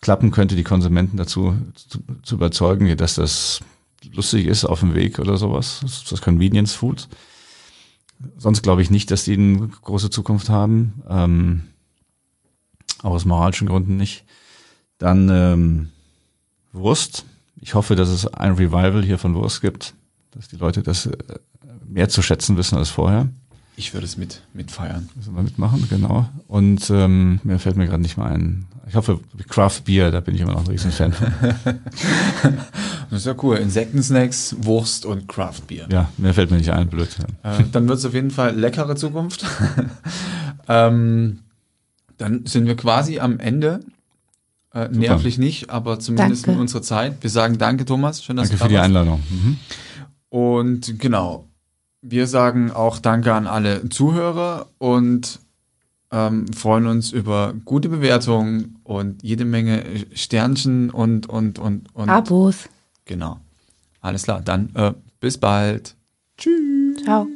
klappen 0.00 0.30
könnte, 0.30 0.54
die 0.54 0.64
Konsumenten 0.64 1.16
dazu 1.16 1.56
zu, 1.74 1.98
zu 2.22 2.34
überzeugen, 2.36 2.96
dass 2.96 3.16
das 3.16 3.60
lustig 4.12 4.46
ist 4.46 4.64
auf 4.64 4.80
dem 4.80 4.94
Weg 4.94 5.18
oder 5.18 5.36
sowas. 5.36 5.80
Das 5.82 5.98
ist 5.98 6.12
das 6.12 6.22
Convenience 6.22 6.74
Food. 6.74 7.08
Sonst 8.36 8.62
glaube 8.62 8.82
ich 8.82 8.90
nicht, 8.90 9.10
dass 9.10 9.24
die 9.24 9.34
eine 9.34 9.68
große 9.68 10.10
Zukunft 10.10 10.48
haben. 10.48 11.02
Ähm, 11.08 11.62
auch 13.02 13.12
aus 13.12 13.24
moralischen 13.24 13.68
Gründen 13.68 13.96
nicht. 13.96 14.24
Dann 14.98 15.28
ähm, 15.28 15.88
Wurst. 16.72 17.24
Ich 17.60 17.74
hoffe, 17.74 17.96
dass 17.96 18.08
es 18.08 18.26
ein 18.26 18.52
Revival 18.52 19.02
hier 19.02 19.18
von 19.18 19.34
Wurst 19.34 19.60
gibt, 19.60 19.94
dass 20.32 20.48
die 20.48 20.56
Leute 20.56 20.82
das 20.82 21.06
äh, 21.06 21.16
mehr 21.86 22.08
zu 22.08 22.22
schätzen 22.22 22.56
wissen 22.56 22.76
als 22.76 22.90
vorher. 22.90 23.28
Ich 23.76 23.92
würde 23.92 24.06
es 24.06 24.16
mit 24.16 24.42
mitfeiern. 24.52 25.08
Müssen 25.14 25.34
wir 25.34 25.42
mitmachen, 25.42 25.86
genau. 25.88 26.28
Und 26.46 26.90
ähm, 26.90 27.40
mir 27.42 27.58
fällt 27.58 27.76
mir 27.76 27.86
gerade 27.86 28.02
nicht 28.02 28.16
mal 28.16 28.30
ein. 28.30 28.66
Ich 28.86 28.94
hoffe, 28.94 29.20
Craft 29.48 29.82
Beer, 29.84 30.10
da 30.10 30.20
bin 30.20 30.34
ich 30.34 30.40
immer 30.40 30.52
noch 30.52 30.60
ein 30.60 30.66
riesen 30.66 30.92
Fan 30.92 31.12
von. 31.12 31.32
das 33.10 33.20
ist 33.20 33.26
ja 33.26 33.34
cool. 33.42 33.56
Insektensnacks, 33.56 34.56
Wurst 34.60 35.06
und 35.06 35.28
Craft 35.28 35.62
Beer. 35.68 35.86
Ja, 35.90 36.10
mehr 36.18 36.34
fällt 36.34 36.50
mir 36.50 36.58
nicht 36.58 36.70
ein, 36.70 36.88
blöd. 36.88 37.08
Äh, 37.42 37.64
dann 37.72 37.88
wird 37.88 37.98
es 37.98 38.04
auf 38.04 38.14
jeden 38.14 38.30
Fall 38.30 38.54
leckere 38.54 38.96
Zukunft. 38.96 39.46
ähm, 40.68 41.40
dann 42.18 42.46
sind 42.46 42.66
wir 42.66 42.76
quasi 42.76 43.20
am 43.20 43.38
Ende. 43.38 43.80
Äh, 44.72 44.88
nervlich 44.88 45.38
nicht, 45.38 45.70
aber 45.70 46.00
zumindest 46.00 46.46
danke. 46.46 46.56
in 46.56 46.60
unserer 46.60 46.82
Zeit. 46.82 47.22
Wir 47.22 47.30
sagen 47.30 47.58
danke, 47.58 47.84
Thomas. 47.84 48.24
Schön, 48.24 48.36
dass 48.36 48.48
danke 48.48 48.56
du 48.56 48.58
da 48.58 48.64
für 48.64 48.70
die 48.70 48.78
Einladung. 48.78 49.22
Mhm. 49.30 49.58
Und 50.28 50.98
genau, 50.98 51.46
wir 52.02 52.26
sagen 52.26 52.70
auch 52.70 52.98
Danke 52.98 53.32
an 53.32 53.46
alle 53.46 53.88
Zuhörer 53.88 54.66
und 54.78 55.40
ähm, 56.10 56.46
freuen 56.52 56.86
uns 56.86 57.12
über 57.12 57.54
gute 57.64 57.88
Bewertungen 57.88 58.78
und 58.84 59.22
jede 59.22 59.44
Menge 59.44 59.82
Sternchen 60.14 60.90
und 60.90 61.28
und 61.28 61.58
und 61.58 61.94
und 61.94 62.08
Abos. 62.08 62.68
Genau. 63.04 63.40
Alles 64.00 64.24
klar. 64.24 64.42
Dann 64.44 64.70
äh, 64.74 64.92
bis 65.20 65.38
bald. 65.38 65.96
Tschüss. 66.36 67.02
Ciao. 67.04 67.26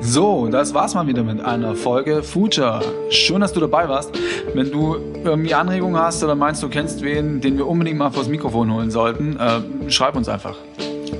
So, 0.00 0.46
das 0.46 0.72
war's 0.72 0.94
mal 0.94 1.08
wieder 1.08 1.24
mit 1.24 1.40
einer 1.40 1.74
Folge 1.74 2.22
Future. 2.22 2.80
Schön, 3.10 3.40
dass 3.40 3.52
du 3.52 3.58
dabei 3.58 3.88
warst. 3.88 4.12
Wenn 4.54 4.70
du 4.70 4.96
irgendwie 5.24 5.52
Anregungen 5.52 6.00
hast 6.00 6.22
oder 6.22 6.36
meinst, 6.36 6.62
du 6.62 6.68
kennst 6.68 7.02
wen, 7.02 7.40
den 7.40 7.56
wir 7.56 7.66
unbedingt 7.66 7.98
mal 7.98 8.10
vors 8.10 8.28
Mikrofon 8.28 8.72
holen 8.72 8.92
sollten, 8.92 9.36
äh, 9.36 9.90
schreib 9.90 10.14
uns 10.14 10.28
einfach. 10.28 10.56